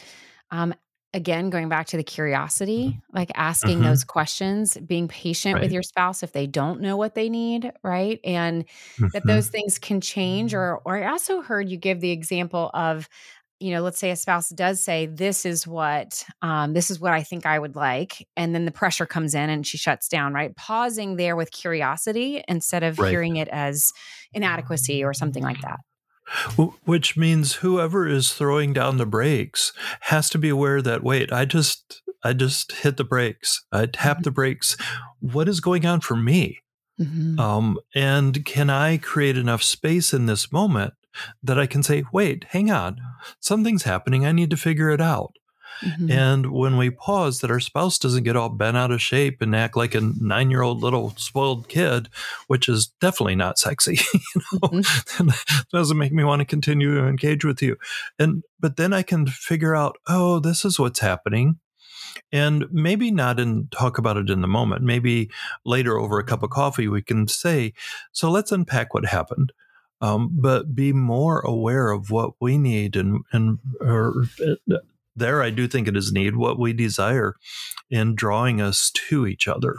um, 0.51 0.73
again, 1.15 1.49
going 1.49 1.69
back 1.69 1.87
to 1.87 1.97
the 1.97 2.03
curiosity, 2.03 2.99
like 3.13 3.31
asking 3.35 3.81
Mhm. 3.81 3.83
those 3.83 4.03
questions, 4.03 4.77
being 4.85 5.07
patient 5.07 5.59
with 5.61 5.71
your 5.71 5.83
spouse 5.83 6.23
if 6.23 6.33
they 6.33 6.47
don't 6.47 6.81
know 6.81 6.97
what 6.97 7.15
they 7.15 7.29
need, 7.29 7.71
right? 7.83 8.19
And 8.25 8.65
that 9.13 9.25
Mhm. 9.25 9.27
those 9.27 9.49
things 9.49 9.79
can 9.79 10.01
change. 10.01 10.53
Or, 10.53 10.79
or 10.85 10.97
I 11.03 11.09
also 11.11 11.41
heard 11.41 11.69
you 11.69 11.77
give 11.77 12.01
the 12.01 12.11
example 12.11 12.71
of 12.75 13.09
you 13.59 13.71
know, 13.71 13.81
let's 13.81 13.99
say 13.99 14.11
a 14.11 14.17
spouse 14.17 14.49
does 14.49 14.83
say, 14.83 15.07
"This 15.07 15.45
is 15.45 15.65
what, 15.65 16.25
um, 16.41 16.73
this 16.73 16.91
is 16.91 16.99
what 16.99 17.13
I 17.13 17.23
think 17.23 17.45
I 17.45 17.57
would 17.57 17.75
like," 17.75 18.27
and 18.35 18.53
then 18.53 18.65
the 18.65 18.71
pressure 18.71 19.05
comes 19.05 19.33
in 19.33 19.49
and 19.49 19.65
she 19.65 19.77
shuts 19.77 20.09
down. 20.09 20.33
Right, 20.33 20.55
pausing 20.57 21.15
there 21.15 21.37
with 21.37 21.51
curiosity 21.51 22.43
instead 22.49 22.83
of 22.83 22.97
Right. 22.97 23.19
hearing 23.19 23.37
it 23.37 23.47
as 23.49 23.93
inadequacy 24.33 25.03
or 25.05 25.13
something 25.13 25.43
like 25.43 25.61
that. 25.61 25.79
Wh- 26.57 26.73
Which 26.87 27.15
means 27.17 27.53
whoever 27.55 28.07
is 28.07 28.33
throwing 28.33 28.73
down 28.73 28.97
the 28.97 29.05
brakes 29.05 29.73
has 30.01 30.29
to 30.31 30.37
be 30.37 30.49
aware 30.49 30.81
that 30.81 31.03
wait, 31.03 31.31
I 31.31 31.45
just 31.45 32.01
I 32.23 32.33
just 32.33 32.71
hit 32.71 32.97
the 32.97 33.03
brakes. 33.03 33.63
I 33.71 33.85
tapped 33.85 34.23
the 34.23 34.31
brakes. 34.31 34.75
What 35.19 35.47
is 35.47 35.59
going 35.59 35.85
on 35.85 36.01
for 36.01 36.15
me? 36.15 36.59
Mhm. 36.99 37.39
Um, 37.39 37.77
and 37.93 38.43
can 38.45 38.69
I 38.69 38.97
create 38.97 39.37
enough 39.37 39.61
space 39.61 40.13
in 40.13 40.25
this 40.25 40.51
moment 40.51 40.93
that 41.43 41.59
I 41.59 41.65
can 41.67 41.83
say, 41.83 42.03
wait, 42.11 42.45
hang 42.49 42.71
on, 42.71 42.97
something's 43.39 43.83
happening. 43.83 44.25
I 44.25 44.31
need 44.31 44.49
to 44.49 44.57
figure 44.57 44.89
it 44.89 45.01
out. 45.01 45.33
Mhm. 45.81 46.09
And 46.11 46.51
when 46.51 46.77
we 46.77 46.89
pause, 46.89 47.39
that 47.41 47.51
our 47.51 47.59
spouse 47.59 47.97
doesn't 47.99 48.23
get 48.23 48.35
all 48.35 48.49
bent 48.49 48.77
out 48.77 48.91
of 48.91 49.01
shape 49.01 49.41
and 49.41 49.55
act 49.55 49.75
like 49.75 49.95
a 49.95 50.01
nine 50.01 50.49
year 50.51 50.61
old 50.61 50.81
little 50.81 51.13
spoiled 51.17 51.67
kid, 51.67 52.09
which 52.47 52.69
is 52.69 52.87
definitely 53.01 53.35
not 53.35 53.57
sexy. 53.59 53.99
you 54.13 54.41
know, 54.61 54.69
Mm-hmm. 54.69 55.29
doesn't 55.71 55.97
make 55.97 56.11
me 56.13 56.23
want 56.23 56.39
to 56.39 56.45
continue 56.45 56.95
to 56.95 57.07
engage 57.07 57.43
with 57.45 57.61
you. 57.61 57.77
And 58.19 58.43
but 58.59 58.77
then 58.77 58.93
I 58.93 59.01
can 59.03 59.27
figure 59.27 59.75
out, 59.75 59.97
oh, 60.07 60.39
this 60.39 60.65
is 60.65 60.79
what's 60.79 60.99
happening. 60.99 61.59
And 62.31 62.65
maybe 62.71 63.11
not 63.11 63.39
and 63.39 63.69
talk 63.71 63.97
about 63.97 64.17
it 64.17 64.29
in 64.29 64.41
the 64.41 64.47
moment. 64.47 64.81
Maybe 64.83 65.29
later 65.65 65.97
over 65.99 66.17
a 66.17 66.23
cup 66.23 66.43
of 66.43 66.49
coffee, 66.49 66.87
we 66.87 67.01
can 67.01 67.27
say, 67.27 67.73
so 68.13 68.31
let's 68.31 68.51
unpack 68.51 68.93
what 68.93 69.05
happened. 69.05 69.51
Um, 70.01 70.29
but 70.31 70.75
be 70.75 70.91
more 70.93 71.39
aware 71.41 71.91
of 71.91 72.11
what 72.11 72.31
we 72.39 72.57
need 72.57 72.95
and 72.95 73.23
and 73.31 73.59
or 73.79 74.25
there 75.15 75.41
I 75.43 75.49
do 75.49 75.67
think 75.67 75.87
it 75.87 75.97
is 75.97 76.11
need 76.11 76.35
what 76.35 76.59
we 76.59 76.73
desire 76.73 77.35
in 77.89 78.15
drawing 78.15 78.61
us 78.61 78.91
to 79.09 79.25
each 79.27 79.47
other. 79.47 79.77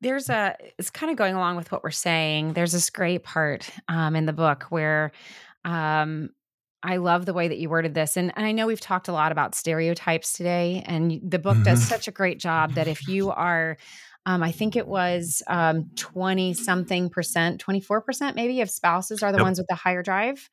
there's 0.00 0.28
a 0.28 0.56
it's 0.78 0.90
kind 0.90 1.10
of 1.10 1.16
going 1.16 1.34
along 1.34 1.56
with 1.56 1.70
what 1.72 1.82
we're 1.82 1.90
saying 1.90 2.52
there's 2.52 2.72
this 2.72 2.90
great 2.90 3.22
part 3.24 3.70
um, 3.88 4.16
in 4.16 4.26
the 4.26 4.32
book 4.32 4.64
where 4.64 5.12
um, 5.64 6.30
i 6.82 6.96
love 6.98 7.24
the 7.26 7.32
way 7.32 7.48
that 7.48 7.58
you 7.58 7.68
worded 7.70 7.94
this 7.94 8.16
and, 8.16 8.32
and 8.36 8.44
i 8.44 8.52
know 8.52 8.66
we've 8.66 8.80
talked 8.80 9.08
a 9.08 9.12
lot 9.12 9.32
about 9.32 9.54
stereotypes 9.54 10.32
today 10.34 10.82
and 10.86 11.20
the 11.22 11.38
book 11.38 11.62
does 11.62 11.80
Mhm. 11.80 11.88
such 11.88 12.08
a 12.08 12.12
great 12.12 12.38
job 12.38 12.74
that 12.74 12.88
if 12.88 13.08
you 13.08 13.30
are 13.30 13.76
um, 14.26 14.42
i 14.42 14.52
think 14.52 14.76
it 14.76 14.86
was 14.88 15.42
um, 15.46 15.88
20 15.96 16.52
something 16.54 17.08
percent 17.08 17.60
24 17.60 18.00
percent 18.02 18.36
maybe 18.36 18.60
of 18.60 18.70
spouses 18.70 19.22
are 19.22 19.32
the 19.32 19.38
Yep. 19.38 19.44
ones 19.44 19.58
with 19.58 19.68
the 19.68 19.74
higher 19.74 20.02
drive 20.02 20.50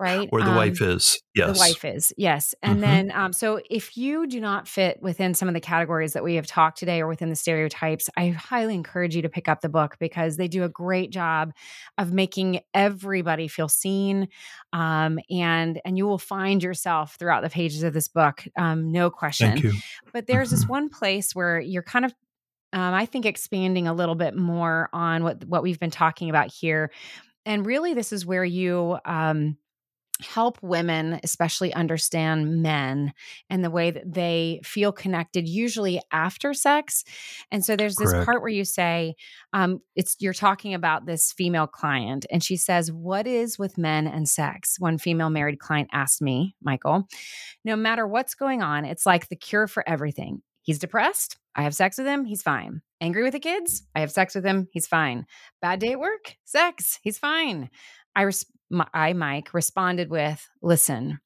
right 0.00 0.30
Where 0.30 0.42
the 0.42 0.50
Um, 0.50 0.52
wife 0.52 0.80
is. 0.82 1.20
Yes. 1.34 1.46
the 1.46 1.54
wife 1.54 1.84
is, 1.84 2.12
yes. 2.18 2.54
And 2.62 2.82
Mhm. 2.82 2.82
then, 2.82 3.12
um, 3.12 3.32
so 3.32 3.60
if 3.70 3.96
you 3.96 4.26
do 4.26 4.40
not 4.40 4.68
fit 4.68 4.98
within 5.02 5.34
some 5.34 5.48
of 5.48 5.54
the 5.54 5.60
categories 5.60 6.12
that 6.14 6.24
we 6.24 6.34
have 6.36 6.46
talked 6.46 6.78
today 6.78 7.00
or 7.00 7.06
within 7.08 7.30
the 7.30 7.36
stereotypes, 7.36 8.10
I 8.16 8.28
highly 8.30 8.74
encourage 8.74 9.16
you 9.16 9.22
to 9.22 9.28
pick 9.28 9.48
up 9.48 9.60
the 9.60 9.68
book 9.68 9.96
because 10.00 10.36
they 10.38 10.48
do 10.48 10.64
a 10.64 10.68
great 10.68 11.12
job 11.12 11.52
of 11.98 12.12
making 12.12 12.60
everybody 12.74 13.48
feel 13.48 13.68
seen. 13.68 14.28
Um, 14.72 15.20
and 15.30 15.80
and 15.84 15.96
you 15.98 16.06
will 16.06 16.18
find 16.18 16.62
yourself 16.62 17.16
throughout 17.18 17.42
the 17.42 17.50
pages 17.50 17.82
of 17.84 17.94
this 17.94 18.08
book, 18.08 18.44
um, 18.56 18.90
no 18.92 19.10
question. 19.10 19.54
Thank 19.54 19.62
you. 19.62 19.82
But 20.12 20.26
there's 20.26 20.50
this 20.50 20.64
Mhm. 20.64 20.68
one 20.68 20.88
place 20.88 21.34
where 21.34 21.60
you're 21.60 21.82
kind 21.84 22.04
of, 22.04 22.14
um, 22.72 22.94
I 22.94 23.06
think, 23.06 23.26
expanding 23.26 23.88
a 23.88 23.94
little 23.94 24.16
bit 24.16 24.36
more 24.36 24.88
on 24.92 25.24
what 25.24 25.44
what 25.46 25.62
we've 25.62 25.80
been 25.80 25.90
talking 25.90 26.30
about 26.30 26.52
here. 26.52 26.90
And 27.46 27.66
really, 27.66 27.94
this 27.94 28.12
is 28.12 28.26
where 28.26 28.44
you 28.44 28.98
um, 29.04 29.58
help 30.20 30.62
women, 30.62 31.20
especially 31.22 31.74
understand 31.74 32.62
men 32.62 33.12
and 33.50 33.64
the 33.64 33.70
way 33.70 33.90
that 33.90 34.12
they 34.12 34.60
feel 34.64 34.92
connected, 34.92 35.48
usually 35.48 36.00
after 36.12 36.54
sex. 36.54 37.04
And 37.50 37.64
so 37.64 37.76
there's 37.76 37.96
this 37.96 38.12
Correct. 38.12 38.26
part 38.26 38.42
where 38.42 38.50
you 38.50 38.64
say, 38.64 39.14
um, 39.52 39.80
"It's 39.94 40.16
you're 40.18 40.32
talking 40.32 40.74
about 40.74 41.06
this 41.06 41.32
female 41.32 41.66
client," 41.66 42.26
and 42.30 42.42
she 42.42 42.56
says, 42.56 42.90
"What 42.90 43.26
is 43.26 43.58
with 43.58 43.76
men 43.78 44.06
and 44.06 44.28
sex?" 44.28 44.76
One 44.78 44.98
female 44.98 45.30
married 45.30 45.58
client 45.58 45.90
asked 45.92 46.22
me, 46.22 46.56
Michael, 46.62 47.06
"No 47.64 47.76
matter 47.76 48.06
what's 48.06 48.34
going 48.34 48.62
on, 48.62 48.84
it's 48.84 49.06
like 49.06 49.28
the 49.28 49.36
cure 49.36 49.66
for 49.66 49.86
everything." 49.88 50.42
He's 50.62 50.78
depressed. 50.80 51.36
I 51.54 51.62
have 51.62 51.74
sex 51.74 51.96
with 51.96 52.06
him. 52.08 52.24
He's 52.24 52.42
fine. 52.42 52.82
Angry 53.00 53.22
with 53.22 53.34
the 53.34 53.40
kids. 53.40 53.84
I 53.94 54.00
have 54.00 54.10
sex 54.10 54.34
with 54.34 54.44
him. 54.44 54.68
He's 54.72 54.86
fine. 54.86 55.26
Bad 55.62 55.78
day 55.78 55.92
at 55.92 56.00
work. 56.00 56.34
Sex. 56.44 56.98
He's 57.02 57.18
fine. 57.18 57.70
I, 58.16 58.22
res- 58.22 58.46
my, 58.70 58.86
I, 58.94 59.12
Mike, 59.12 59.54
responded 59.54 60.10
with, 60.10 60.48
"Listen, 60.62 61.20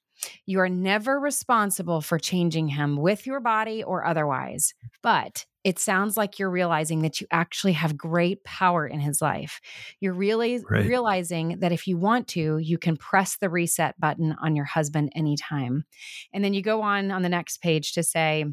you 0.46 0.60
are 0.60 0.68
never 0.68 1.18
responsible 1.18 2.00
for 2.00 2.18
changing 2.18 2.68
him 2.68 2.96
with 2.96 3.26
your 3.26 3.40
body 3.40 3.82
or 3.82 4.04
otherwise, 4.06 4.74
but." 5.02 5.46
It 5.62 5.78
sounds 5.78 6.16
like 6.16 6.38
you're 6.38 6.48
realizing 6.48 7.02
that 7.02 7.20
you 7.20 7.26
actually 7.30 7.74
have 7.74 7.94
great 7.94 8.42
power 8.44 8.86
in 8.86 8.98
his 8.98 9.20
life. 9.20 9.60
You're 10.00 10.14
really 10.14 10.60
Right. 10.70 10.86
realizing 10.86 11.58
that 11.60 11.70
if 11.70 11.86
you 11.86 11.98
want 11.98 12.28
to, 12.28 12.56
you 12.56 12.78
can 12.78 12.96
press 12.96 13.36
the 13.36 13.50
reset 13.50 14.00
button 14.00 14.34
on 14.42 14.56
your 14.56 14.64
husband 14.64 15.12
anytime. 15.14 15.84
And 16.32 16.42
then 16.42 16.54
you 16.54 16.62
go 16.62 16.80
on 16.80 17.10
on 17.10 17.20
the 17.20 17.28
next 17.28 17.60
page 17.60 17.92
to 17.92 18.02
say, 18.02 18.46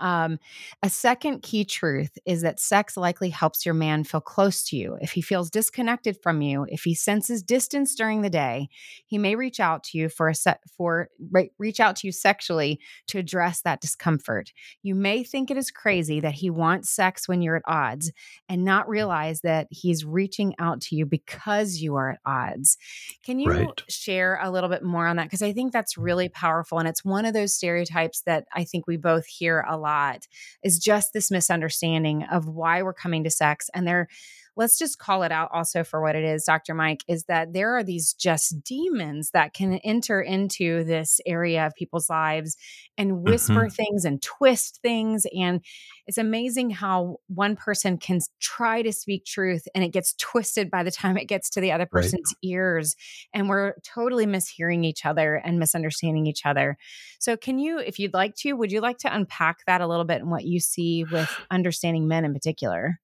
um, 0.00 0.38
a 0.82 0.88
second 0.88 1.42
key 1.42 1.64
truth 1.64 2.16
is 2.24 2.42
that 2.42 2.60
sex 2.60 2.96
likely 2.96 3.30
helps 3.30 3.64
your 3.66 3.74
man 3.74 4.04
feel 4.04 4.20
close 4.20 4.62
to 4.64 4.76
you. 4.76 4.96
If 5.00 5.12
he 5.12 5.20
feels 5.20 5.50
disconnected 5.50 6.16
from 6.22 6.40
you, 6.40 6.66
if 6.68 6.82
he 6.82 6.94
senses 6.94 7.42
distance 7.42 7.94
during 7.94 8.22
the 8.22 8.30
day, 8.30 8.68
he 9.06 9.18
may 9.18 9.34
reach 9.34 9.60
out 9.60 9.84
to 9.84 9.98
you 9.98 10.08
for 10.08 10.28
a 10.28 10.34
set 10.34 10.60
for 10.76 11.08
re- 11.30 11.50
reach 11.58 11.80
out 11.80 11.96
to 11.96 12.06
you 12.08 12.12
sexually 12.12 12.80
to 13.08 13.18
address 13.18 13.62
that 13.62 13.80
discomfort. 13.80 14.52
You 14.82 14.94
may 14.94 15.24
think 15.24 15.50
it 15.50 15.56
is 15.56 15.70
crazy 15.70 16.20
that 16.20 16.34
he 16.34 16.50
wants 16.50 16.90
sex 16.90 17.26
when 17.28 17.42
you're 17.42 17.56
at 17.56 17.62
odds 17.66 18.12
and 18.48 18.64
not 18.64 18.88
realize 18.88 19.40
that 19.42 19.66
he's 19.70 20.04
reaching 20.04 20.54
out 20.58 20.80
to 20.82 20.96
you 20.96 21.06
because 21.06 21.78
you 21.78 21.96
are 21.96 22.10
at 22.12 22.20
odds. 22.24 22.78
Can 23.24 23.38
you 23.38 23.50
Right. 23.50 23.82
share 23.88 24.38
a 24.42 24.50
little 24.50 24.70
bit 24.70 24.82
more 24.82 25.06
on 25.06 25.16
that? 25.16 25.24
Because 25.24 25.42
I 25.42 25.52
think 25.52 25.72
that's 25.72 25.98
really 25.98 26.28
powerful. 26.28 26.78
And 26.78 26.88
it's 26.88 27.04
one 27.04 27.24
of 27.24 27.34
those 27.34 27.54
stereotypes 27.54 28.22
that 28.22 28.46
I 28.54 28.64
think 28.64 28.86
we 28.86 28.96
both 28.96 29.26
hear 29.26 29.64
a 29.72 29.76
lot 29.76 30.26
is 30.62 30.78
just 30.78 31.12
this 31.12 31.30
misunderstanding 31.30 32.24
of 32.24 32.46
why 32.46 32.82
we're 32.82 32.92
coming 32.92 33.24
to 33.24 33.30
sex. 33.30 33.68
And 33.74 33.86
there, 33.86 34.08
let's 34.56 34.78
just 34.78 34.98
call 34.98 35.22
it 35.22 35.32
out 35.32 35.50
also 35.52 35.84
for 35.84 36.02
what 36.02 36.16
it 36.16 36.24
is, 36.24 36.44
Dr. 36.44 36.74
Mike, 36.74 37.02
is 37.08 37.24
that 37.24 37.52
there 37.52 37.76
are 37.76 37.82
these 37.82 38.12
just 38.12 38.62
demons 38.64 39.30
that 39.32 39.54
can 39.54 39.74
enter 39.84 40.20
into 40.20 40.84
this 40.84 41.20
area 41.26 41.66
of 41.66 41.74
people's 41.74 42.10
lives 42.10 42.56
and 42.98 43.22
whisper 43.22 43.54
mm-hmm. 43.54 43.68
things 43.68 44.04
and 44.04 44.20
twist 44.20 44.80
things. 44.82 45.26
And 45.36 45.62
it's 46.06 46.18
amazing 46.18 46.70
how 46.70 47.16
one 47.28 47.56
person 47.56 47.96
can 47.98 48.20
try 48.40 48.82
to 48.82 48.92
speak 48.92 49.24
truth 49.24 49.66
and 49.74 49.82
it 49.82 49.92
gets 49.92 50.14
twisted 50.14 50.70
by 50.70 50.82
the 50.82 50.90
time 50.90 51.16
it 51.16 51.28
gets 51.28 51.50
to 51.50 51.60
the 51.60 51.72
other 51.72 51.82
Right. 51.82 52.02
person's 52.02 52.34
ears. 52.42 52.94
And 53.34 53.48
we're 53.48 53.74
totally 53.84 54.26
mishearing 54.26 54.84
each 54.84 55.04
other 55.04 55.34
and 55.34 55.58
misunderstanding 55.58 56.26
each 56.26 56.44
other. 56.44 56.76
So, 57.18 57.36
can 57.36 57.58
you, 57.58 57.78
if 57.78 57.98
you'd 57.98 58.14
like 58.14 58.34
to, 58.36 58.52
would 58.54 58.72
you 58.72 58.80
like 58.80 58.98
to 58.98 59.14
unpack 59.14 59.58
that 59.66 59.80
a 59.80 59.86
little 59.86 60.04
bit 60.04 60.20
and 60.20 60.30
what 60.30 60.44
you 60.44 60.60
see 60.60 61.04
with 61.04 61.30
understanding 61.50 62.08
men 62.08 62.24
in 62.24 62.32
particular? 62.32 63.00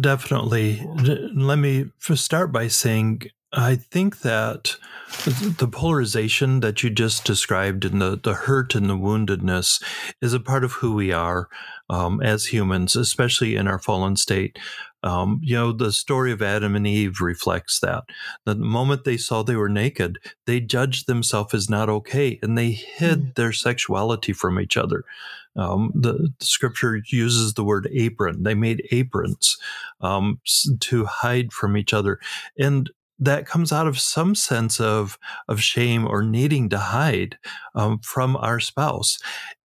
Definitely. 0.00 0.86
Let 1.34 1.58
me 1.58 1.86
start 1.98 2.52
by 2.52 2.68
saying 2.68 3.30
I 3.52 3.76
think 3.76 4.20
that 4.20 4.76
the 5.58 5.68
polarization 5.70 6.60
that 6.60 6.82
you 6.84 6.90
just 6.90 7.24
described 7.24 7.84
and 7.84 8.00
the, 8.00 8.18
the 8.22 8.34
hurt 8.34 8.76
and 8.76 8.88
the 8.88 8.96
woundedness 8.96 9.82
is 10.22 10.32
a 10.32 10.40
part 10.40 10.62
of 10.62 10.72
who 10.74 10.94
we 10.94 11.12
are 11.12 11.48
um, 11.88 12.22
as 12.22 12.46
humans, 12.46 12.94
especially 12.94 13.56
in 13.56 13.66
our 13.66 13.80
fallen 13.80 14.14
state. 14.14 14.56
Um, 15.02 15.40
you 15.42 15.56
know, 15.56 15.72
the 15.72 15.92
story 15.92 16.30
of 16.30 16.42
Adam 16.42 16.76
and 16.76 16.86
Eve 16.86 17.20
reflects 17.20 17.80
that. 17.80 18.04
The 18.44 18.54
moment 18.54 19.02
they 19.02 19.16
saw 19.16 19.42
they 19.42 19.56
were 19.56 19.68
naked, 19.68 20.18
they 20.46 20.60
judged 20.60 21.08
themselves 21.08 21.54
as 21.54 21.68
not 21.68 21.88
okay 21.88 22.38
and 22.42 22.56
they 22.56 22.70
hid 22.70 23.34
their 23.34 23.52
sexuality 23.52 24.32
from 24.32 24.60
each 24.60 24.76
other. 24.76 25.04
Um, 25.56 25.92
the, 25.94 26.32
the 26.38 26.44
scripture 26.44 27.02
uses 27.10 27.54
the 27.54 27.64
word 27.64 27.88
apron. 27.92 28.42
They 28.44 28.54
made 28.54 28.86
aprons 28.92 29.58
um, 30.00 30.40
to 30.80 31.04
hide 31.04 31.52
from 31.52 31.76
each 31.76 31.92
other. 31.92 32.18
And 32.58 32.90
that 33.18 33.46
comes 33.46 33.70
out 33.70 33.86
of 33.86 34.00
some 34.00 34.34
sense 34.34 34.80
of, 34.80 35.18
of 35.48 35.60
shame 35.60 36.06
or 36.06 36.22
needing 36.22 36.68
to 36.70 36.78
hide 36.78 37.36
um, 37.74 37.98
from 37.98 38.36
our 38.36 38.60
spouse. 38.60 39.18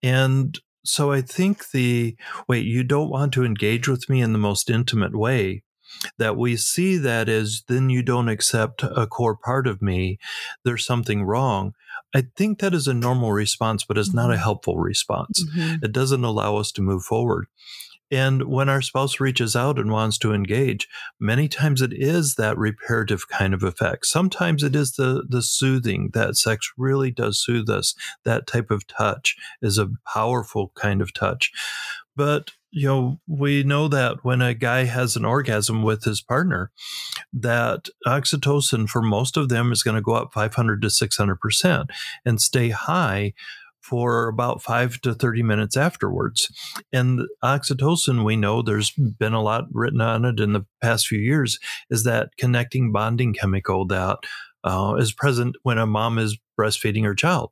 And 0.03 0.59
so 0.85 1.13
I 1.13 1.23
think 1.23 1.71
the 1.71 2.17
wait, 2.49 2.67
you 2.67 2.85
don't 2.85 3.11
want 3.11 3.33
to 3.35 3.45
engage 3.45 3.89
with 3.89 4.09
me 4.09 4.21
in 4.21 4.33
the 4.33 4.39
most 4.39 4.69
intimate 4.69 5.17
way. 5.17 5.63
That 6.19 6.37
we 6.37 6.57
see 6.57 6.97
that 6.99 7.29
as 7.29 7.63
then 7.69 7.89
you 7.89 8.03
don't 8.03 8.29
accept 8.29 8.83
a 8.83 9.07
core 9.07 9.37
part 9.37 9.69
of 9.69 9.81
me, 9.81 10.19
there's 10.65 10.85
something 10.85 11.23
wrong. 11.23 11.73
I 12.15 12.23
think 12.37 12.61
that 12.61 12.75
is 12.75 12.87
a 12.89 12.95
normal 12.95 13.33
response, 13.33 13.85
but 13.85 13.99
it's 13.99 14.15
not 14.15 14.31
a 14.31 14.35
Mhm. 14.35 14.39
helpful 14.39 14.79
response 14.79 15.45
Mhm. 15.57 15.83
it 15.85 15.93
doesn't 15.93 16.25
allow 16.25 16.57
us 16.57 16.73
to 16.73 16.83
move 16.83 17.05
forward 17.05 17.47
And 18.11 18.45
when 18.45 18.69
our 18.69 18.83
spouse 18.83 19.21
reaches 19.21 19.57
out 19.57 19.79
and 19.79 19.91
wants 19.91 20.19
to 20.19 20.33
engage, 20.35 20.89
many 21.21 21.49
times 21.49 21.83
it 21.83 21.93
is 21.93 22.37
that 22.37 22.59
reparative 22.59 23.29
kind 23.29 23.55
of 23.55 23.63
effect. 23.65 24.07
Sometimes 24.07 24.63
it 24.63 24.77
is 24.77 24.93
the 24.93 25.25
the 25.29 25.43
soothing 25.43 26.11
that 26.15 26.37
sex 26.37 26.71
really 26.79 27.11
does 27.11 27.43
soothe 27.43 27.71
us. 27.71 27.95
That 28.25 28.47
type 28.47 28.71
of 28.71 28.87
touch 28.87 29.37
is 29.63 29.79
a 29.79 29.91
powerful 30.13 30.73
kind 30.77 31.03
of 31.03 31.13
touch. 31.15 31.53
But 32.17 32.53
you 32.75 32.89
know, 32.89 33.21
we 33.29 33.63
know 33.63 33.87
that 33.87 34.25
when 34.25 34.43
a 34.43 34.53
guy 34.53 34.85
has 34.85 35.15
an 35.15 35.25
orgasm 35.25 35.85
with 35.85 36.03
his 36.03 36.21
partner, 36.21 36.73
that 37.33 37.89
oxytocin 38.05 38.89
for 38.89 39.01
most 39.01 39.37
of 39.37 39.49
them 39.49 39.71
is 39.71 39.85
going 39.85 39.95
to 39.95 40.03
go 40.03 40.15
up 40.15 40.33
500 40.35 40.83
to 40.83 40.89
600% 40.89 41.87
and 42.25 42.41
stay 42.41 42.71
high 42.71 43.33
for 43.81 44.27
about 44.29 44.61
five 44.61 45.01
to 45.03 45.15
30 45.15 45.43
minutes 45.45 45.77
afterwards. 45.77 46.49
And 46.93 47.21
oxytocin, 47.45 48.25
we 48.25 48.35
know 48.35 48.61
there's 48.61 48.91
been 48.91 49.35
a 49.35 49.43
lot 49.43 49.67
written 49.73 50.01
on 50.01 50.25
it 50.25 50.41
in 50.41 50.53
the 50.53 50.67
past 50.83 51.07
few 51.07 51.21
years, 51.21 51.61
is 51.91 52.03
that 52.05 52.31
connecting 52.39 52.91
bonding 52.91 53.35
chemical 53.35 53.87
that 53.87 54.19
uh, 54.65 54.97
is 54.99 55.13
present 55.13 55.57
when 55.63 55.79
a 55.79 55.87
mom 55.87 56.19
is 56.19 56.39
breastfeeding 56.59 57.05
her 57.05 57.15
child. 57.15 57.51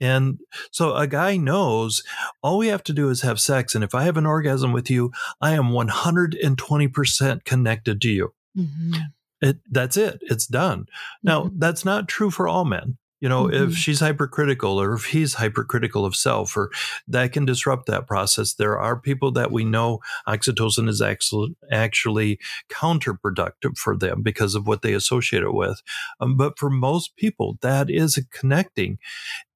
And 0.00 0.38
so 0.70 0.94
a 0.94 1.06
guy 1.06 1.36
knows 1.36 2.02
all 2.42 2.58
we 2.58 2.68
have 2.68 2.82
to 2.84 2.92
do 2.92 3.08
is 3.10 3.22
have 3.22 3.40
sex. 3.40 3.74
And 3.74 3.84
if 3.84 3.94
I 3.94 4.02
have 4.04 4.16
an 4.16 4.26
orgasm 4.26 4.72
with 4.72 4.90
you, 4.90 5.12
I 5.40 5.52
am 5.52 5.70
120% 5.70 7.44
connected 7.44 8.00
to 8.00 8.08
you. 8.08 8.34
Mm-hmm. 8.56 8.94
It, 9.40 9.58
that's 9.70 9.96
it. 9.96 10.18
It's 10.22 10.46
done. 10.46 10.86
Now, 11.22 11.50
that's 11.56 11.84
not 11.84 12.08
true 12.08 12.30
for 12.30 12.46
all 12.46 12.64
men. 12.64 12.96
You 13.22 13.28
know, 13.28 13.44
Mhm. 13.46 13.68
if 13.68 13.76
she's 13.76 14.00
hypercritical 14.00 14.80
or 14.80 14.94
if 14.94 15.04
he's 15.06 15.34
hypercritical 15.34 16.04
of 16.04 16.16
self, 16.16 16.56
or 16.56 16.70
that 17.08 17.32
can 17.32 17.46
disrupt 17.46 17.86
that 17.86 18.06
process. 18.06 18.54
There 18.54 18.78
are 18.78 19.00
people 19.00 19.30
that 19.32 19.52
we 19.52 19.64
know 19.64 20.00
oxytocin 20.28 20.88
is 20.88 21.00
actually 21.00 21.56
actually 21.70 22.38
counterproductive 22.70 23.78
for 23.78 23.96
them 23.96 24.22
because 24.22 24.54
of 24.56 24.66
what 24.66 24.82
they 24.82 24.92
associate 24.92 25.42
it 25.44 25.54
with. 25.54 25.80
Um, 26.20 26.36
but 26.36 26.58
for 26.58 26.68
most 26.70 27.16
people, 27.16 27.58
that 27.62 27.88
is 27.90 28.16
a 28.18 28.24
connecting. 28.26 28.98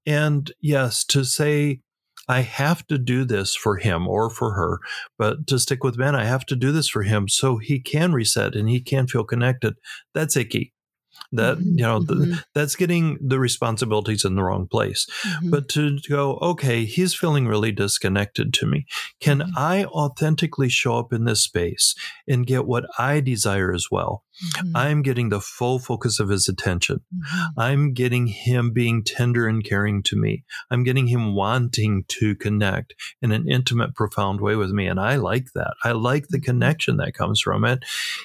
And 0.06 0.52
yes, 0.60 1.04
to 1.06 1.24
say 1.24 1.80
I 2.28 2.40
have 2.42 2.86
to 2.88 2.98
do 2.98 3.24
this 3.24 3.54
for 3.56 3.76
him 3.76 4.08
or 4.08 4.30
for 4.30 4.52
her, 4.54 4.80
but 5.18 5.46
to 5.48 5.58
stick 5.58 5.84
with 5.84 5.98
men, 5.98 6.14
I 6.14 6.24
have 6.24 6.46
to 6.46 6.56
do 6.56 6.72
this 6.72 6.88
for 6.88 7.02
him 7.04 7.28
so 7.28 7.58
he 7.58 7.80
can 7.80 8.12
reset 8.12 8.54
and 8.56 8.68
he 8.68 8.80
can 8.80 9.06
feel 9.08 9.24
connected. 9.24 9.74
That's 10.14 10.36
icky. 10.36 10.72
That 11.33 11.59
you 11.61 11.83
know, 11.83 11.99
th- 12.05 12.18
mhm. 12.18 12.43
that's 12.55 12.77
getting 12.77 13.18
the 13.20 13.39
responsibilities 13.39 14.24
in 14.24 14.35
the 14.37 14.43
wrong 14.45 14.66
place. 14.68 15.07
Mhm. 15.43 15.51
But 15.51 15.68
to 15.70 15.99
go, 16.09 16.37
okay, 16.39 16.85
he's 16.85 17.14
feeling 17.14 17.47
really 17.47 17.72
disconnected 17.72 18.53
to 18.55 18.66
me. 18.66 18.87
Can 19.20 19.41
Mhm. 19.41 19.51
I 19.57 19.85
authentically 19.87 20.68
show 20.68 20.99
up 20.99 21.12
in 21.12 21.24
this 21.24 21.43
space 21.43 21.95
and 22.29 22.47
get 22.47 22.66
what 22.66 22.85
I 22.99 23.20
desire 23.20 23.72
as 23.72 23.87
well? 23.91 24.22
Mhm. 24.59 24.72
I'm 24.74 25.03
getting 25.03 25.30
the 25.30 25.41
full 25.41 25.78
focus 25.78 26.20
of 26.20 26.28
his 26.28 26.49
attention. 26.49 27.01
Mhm. 27.14 27.49
I'm 27.57 27.93
getting 27.95 28.26
him 28.26 28.72
being 28.72 29.03
tender 29.03 29.47
and 29.47 29.64
caring 29.64 30.03
to 30.05 30.16
me. 30.16 30.45
I'm 30.70 30.84
getting 30.84 31.07
him 31.07 31.34
wanting 31.34 32.05
to 32.09 32.34
connect 32.37 32.95
in 33.22 33.32
an 33.32 33.49
intimate, 33.49 33.95
profound 33.95 34.41
way 34.41 34.57
with 34.57 34.70
me. 34.70 34.87
And 34.87 35.01
I 35.01 35.16
like 35.16 35.53
that. 35.55 35.74
I 35.84 35.93
like 35.93 36.28
the 36.28 36.41
connection 36.41 36.99
that 36.99 37.14
comes 37.14 37.41
from 37.41 37.64
it. 37.64 37.84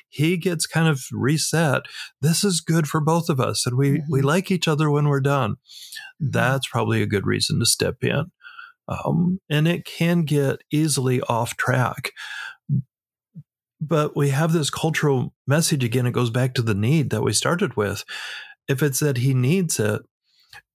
He 0.10 0.38
gets 0.38 0.66
kind 0.68 0.88
of 0.88 1.02
reset. 1.12 1.84
This 2.22 2.44
is 2.44 2.60
good 2.62 2.88
for 2.88 3.00
both 3.00 3.30
of 3.30 3.40
us. 3.40 3.66
And 3.66 3.78
we, 3.78 4.02
we 4.10 4.22
Mhm. 4.22 4.26
like 4.26 4.52
each 4.52 4.68
other 4.68 4.92
when 4.92 5.08
we're 5.08 5.22
done. 5.22 5.56
That's 6.20 6.68
probably 6.68 7.02
a 7.02 7.08
good 7.08 7.26
reason 7.26 7.60
to 7.60 7.66
step 7.66 8.04
in. 8.04 8.32
Um, 8.88 9.40
and 9.50 9.68
it 9.68 9.86
can 9.86 10.24
get 10.24 10.58
easily 10.72 11.22
off 11.22 11.56
track. 11.56 12.12
But 13.82 14.16
we 14.16 14.30
have 14.30 14.54
this 14.54 14.70
cultural 14.70 15.34
message 15.48 15.84
again. 15.84 16.06
It 16.06 16.12
goes 16.14 16.30
back 16.30 16.54
to 16.54 16.62
the 16.62 16.76
need 16.76 17.10
that 17.10 17.24
we 17.24 17.34
started 17.34 17.76
with. 17.76 18.04
If 18.68 18.84
it's 18.84 19.00
that 19.00 19.18
he 19.18 19.34
needs 19.34 19.80
it, 19.80 20.02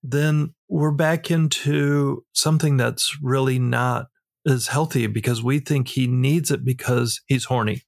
then 0.03 0.55
we're 0.69 0.91
back 0.91 1.31
into 1.31 2.25
something 2.33 2.77
that's 2.77 3.17
really 3.23 3.59
not 3.59 4.07
as 4.47 4.67
healthy 4.69 5.07
because 5.07 5.43
we 5.43 5.59
think 5.61 5.89
he 5.89 6.07
needs 6.07 6.51
it 6.51 6.65
because 6.65 7.21
he's 7.27 7.45
horny. 7.45 7.83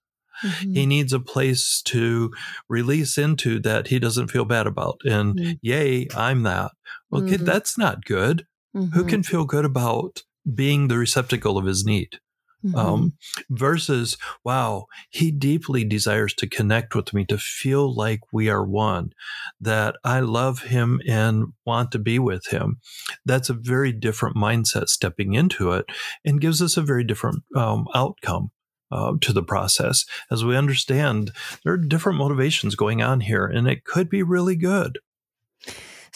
Mhm. 0.44 0.74
He 0.76 0.86
needs 0.86 1.12
a 1.12 1.20
place 1.20 1.82
to 1.86 2.32
release 2.68 3.18
into 3.18 3.58
that 3.60 3.88
he 3.88 3.98
doesn't 3.98 4.28
feel 4.28 4.44
bad 4.44 4.66
about. 4.68 5.00
And 5.04 5.36
Mhm. 5.36 5.58
yay, 5.62 6.06
I'm 6.16 6.44
that. 6.44 6.72
Well, 7.10 7.22
kid, 7.22 7.40
Mhm. 7.40 7.44
that's 7.46 7.76
not 7.76 8.04
good. 8.04 8.46
Who 8.72 8.86
Mhm. 8.86 9.08
can 9.08 9.22
feel 9.24 9.44
good 9.44 9.64
about 9.64 10.22
being 10.54 10.86
the 10.88 10.98
receptacle 10.98 11.58
of 11.58 11.66
his 11.66 11.84
need? 11.84 12.20
Mhm. 12.64 12.74
um, 12.76 13.12
versus 13.50 14.16
wow 14.44 14.86
he 15.11 15.30
deeply 15.30 15.84
desires 15.84 16.34
to 16.34 16.48
connect 16.48 16.94
with 16.94 17.14
me 17.14 17.24
to 17.24 17.38
feel 17.38 17.94
like 17.94 18.20
we 18.32 18.48
are 18.48 18.64
one 18.64 19.12
that 19.61 19.94
i 20.04 20.18
love 20.20 20.62
him 20.64 21.00
and 21.06 21.52
want 21.64 21.92
to 21.92 21.98
be 21.98 22.18
with 22.18 22.46
him. 22.48 22.80
That's 23.24 23.50
a 23.50 23.54
very 23.54 23.92
different 23.92 24.36
mindset 24.36 24.88
stepping 24.88 25.34
into 25.34 25.72
it 25.72 25.86
and 26.24 26.40
gives 26.40 26.61
us 26.62 26.76
a 26.76 26.82
very 26.82 27.04
different 27.04 27.42
um, 27.54 27.86
outcome 27.94 28.50
uh, 28.90 29.12
to 29.20 29.32
the 29.32 29.42
process. 29.42 30.04
As 30.30 30.44
we 30.44 30.56
understand 30.56 31.30
there 31.62 31.74
are 31.74 31.76
different 31.76 32.18
motivations 32.18 32.74
going 32.74 33.02
on 33.02 33.20
here 33.20 33.46
and 33.46 33.68
it 33.68 33.84
could 33.84 34.09
be 34.09 34.22
really 34.22 34.56
good 34.56 34.98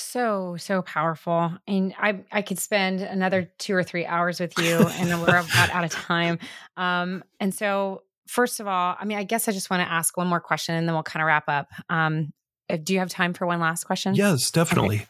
So, 0.03 0.57
so 0.59 0.83
powerful. 0.83 1.53
And 1.67 1.95
I 1.99 2.21
I 2.31 2.43
could 2.43 2.59
spend 2.59 3.01
another 3.01 3.51
two 3.59 3.75
or 3.75 3.83
three 3.83 4.05
hours 4.07 4.41
with 4.41 4.57
you 4.59 4.77
and 4.77 5.11
then 5.11 5.21
we're 5.21 5.29
about 5.29 5.71
out 5.71 5.85
of 5.85 5.91
time. 5.91 6.39
Um, 6.77 7.25
and 7.41 7.55
so 7.55 8.03
first 8.27 8.61
of 8.61 8.67
all, 8.67 8.97
I 8.99 9.05
mean, 9.05 9.19
I 9.19 9.25
guess 9.25 9.49
I 9.49 9.53
just 9.53 9.71
want 9.71 9.83
to 9.83 9.91
ask 9.91 10.17
one 10.17 10.27
more 10.27 10.41
question 10.41 10.75
and 10.75 10.89
then 10.89 10.95
we'll 10.95 11.03
kind 11.03 11.23
of 11.23 11.27
wrap 11.27 11.49
up. 11.49 11.69
Um, 11.89 12.33
uh, 12.71 12.77
do 12.83 12.93
you 12.95 12.99
have 12.99 13.11
time 13.11 13.35
for 13.35 13.47
one 13.47 13.61
last 13.61 13.85
question? 13.85 14.15
yes 14.15 14.51
definitely 14.51 15.07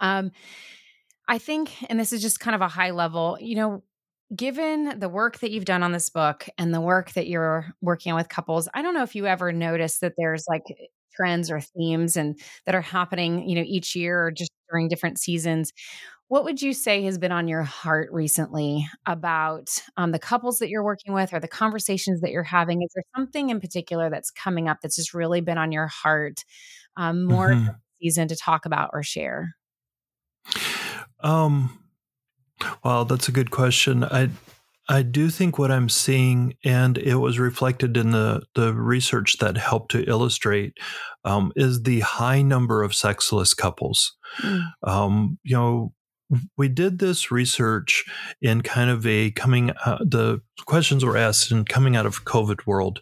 Um, 0.00 0.30
I 1.26 1.38
think, 1.38 1.72
and 1.88 1.98
this 1.98 2.12
is 2.12 2.20
just 2.20 2.40
kind 2.40 2.54
of 2.54 2.60
a 2.60 2.68
high 2.68 2.90
level, 2.90 3.38
you 3.40 3.56
know, 3.56 3.82
given 4.34 4.98
the 4.98 5.08
work 5.08 5.38
that 5.40 5.50
you've 5.50 5.64
done 5.64 5.82
on 5.82 5.92
this 5.92 6.08
book 6.08 6.48
and 6.58 6.72
the 6.72 6.80
work 6.80 7.12
that 7.12 7.26
you're 7.26 7.66
working 7.80 8.12
on 8.12 8.16
with 8.16 8.28
couples, 8.28 8.68
I 8.74 8.82
don't 8.82 8.94
know 8.94 9.02
if 9.02 9.14
you 9.14 9.26
ever 9.26 9.52
noticed 9.52 10.00
that 10.00 10.14
there's 10.16 10.44
like 10.48 10.62
trends 11.16 11.50
or 11.50 11.60
themes 11.60 12.16
and 12.16 12.38
that 12.66 12.74
are 12.74 12.80
happening, 12.80 13.48
you 13.48 13.54
know, 13.54 13.64
each 13.66 13.94
year 13.94 14.26
or 14.26 14.30
just 14.30 14.50
during 14.70 14.88
different 14.88 15.18
seasons. 15.18 15.72
What 16.28 16.44
would 16.44 16.62
you 16.62 16.72
say 16.72 17.02
has 17.04 17.18
been 17.18 17.32
on 17.32 17.48
your 17.48 17.62
heart 17.62 18.08
recently 18.12 18.88
about 19.06 19.68
um, 19.96 20.10
the 20.12 20.18
couples 20.18 20.58
that 20.58 20.70
you're 20.70 20.82
working 20.84 21.12
with 21.12 21.32
or 21.34 21.38
the 21.40 21.48
conversations 21.48 22.22
that 22.22 22.30
you're 22.30 22.42
having? 22.42 22.82
Is 22.82 22.90
there 22.94 23.04
something 23.14 23.50
in 23.50 23.60
particular 23.60 24.10
that's 24.10 24.30
coming 24.30 24.68
up 24.68 24.78
that's 24.82 24.96
just 24.96 25.14
really 25.14 25.42
been 25.42 25.58
on 25.58 25.70
your 25.70 25.86
heart 25.86 26.44
um, 26.96 27.24
more 27.24 27.50
Mhm. 27.54 27.76
season 28.00 28.28
to 28.28 28.36
talk 28.36 28.66
about 28.66 28.90
or 28.92 29.02
share? 29.02 29.54
Um, 31.20 31.78
well, 32.84 33.04
that's 33.04 33.28
a 33.28 33.32
good 33.32 33.50
question. 33.50 34.04
I 34.04 34.30
I 34.88 35.02
do 35.02 35.30
think 35.30 35.58
what 35.58 35.70
I'm 35.70 35.88
seeing, 35.88 36.54
and 36.64 36.98
it 36.98 37.16
was 37.16 37.38
reflected 37.38 37.96
in 37.96 38.10
the 38.10 38.42
the 38.54 38.74
research 38.74 39.38
that 39.38 39.56
helped 39.56 39.92
to 39.92 40.08
illustrate, 40.08 40.78
um, 41.24 41.52
is 41.56 41.82
the 41.82 42.00
high 42.00 42.42
number 42.42 42.82
of 42.82 42.94
sexless 42.94 43.54
couples. 43.54 44.14
Mm. 44.40 44.62
Um, 44.82 45.38
you 45.42 45.56
know, 45.56 45.92
we 46.56 46.68
did 46.68 46.98
this 46.98 47.30
research 47.30 48.04
in 48.42 48.60
kind 48.60 48.90
of 48.90 49.06
a 49.06 49.30
coming. 49.30 49.70
Uh, 49.84 49.98
the 50.00 50.42
questions 50.66 51.04
were 51.04 51.16
asked 51.16 51.50
in 51.50 51.64
coming 51.64 51.96
out 51.96 52.06
of 52.06 52.24
COVID 52.24 52.66
world, 52.66 53.00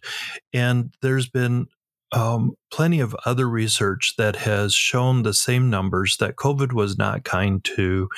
and 0.52 0.94
there's 1.02 1.28
been 1.28 1.66
um, 2.12 2.52
plenty 2.70 3.00
of 3.00 3.16
other 3.24 3.48
research 3.48 4.14
that 4.18 4.36
has 4.36 4.74
shown 4.74 5.22
the 5.22 5.34
same 5.34 5.70
numbers 5.70 6.18
that 6.18 6.36
COVID 6.36 6.72
was 6.72 6.98
not 6.98 7.24
kind 7.24 7.64
to 7.64 8.08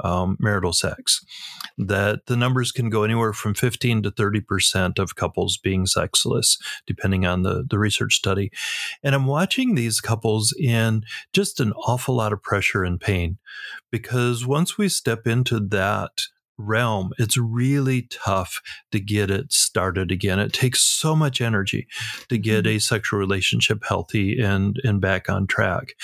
um, 0.00 0.36
marital 0.40 0.72
sex. 0.72 1.24
That 1.78 2.26
the 2.26 2.36
numbers 2.36 2.72
can 2.72 2.90
go 2.90 3.02
anywhere 3.02 3.32
from 3.32 3.54
15 3.54 4.02
to 4.04 4.10
30% 4.10 4.98
of 4.98 5.16
couples 5.16 5.56
being 5.56 5.86
sexless, 5.86 6.58
depending 6.86 7.26
on 7.26 7.42
the, 7.42 7.64
the 7.68 7.78
research 7.78 8.14
study. 8.14 8.50
And 9.02 9.14
I'm 9.14 9.26
watching 9.26 9.74
these 9.74 10.00
couples 10.00 10.54
in 10.58 11.04
just 11.32 11.60
an 11.60 11.72
awful 11.72 12.14
lot 12.16 12.32
of 12.32 12.42
pressure 12.42 12.84
and 12.84 13.00
pain 13.00 13.38
because 13.90 14.46
once 14.46 14.78
we 14.78 14.88
step 14.88 15.26
into 15.26 15.60
that 15.60 16.22
realm, 16.58 17.12
it's 17.18 17.36
really 17.36 18.08
tough 18.10 18.60
to 18.92 19.00
get 19.00 19.30
it 19.30 19.52
started 19.52 20.10
again. 20.10 20.38
It 20.38 20.52
takes 20.52 20.80
so 20.80 21.16
much 21.16 21.40
energy 21.40 21.86
to 22.28 22.38
get 22.38 22.64
mm-hmm. 22.64 22.76
a 22.76 22.80
sexual 22.80 23.18
relationship 23.18 23.82
healthy 23.86 24.40
and, 24.40 24.80
and 24.84 25.00
back 25.00 25.28
on 25.28 25.46
track. 25.46 25.94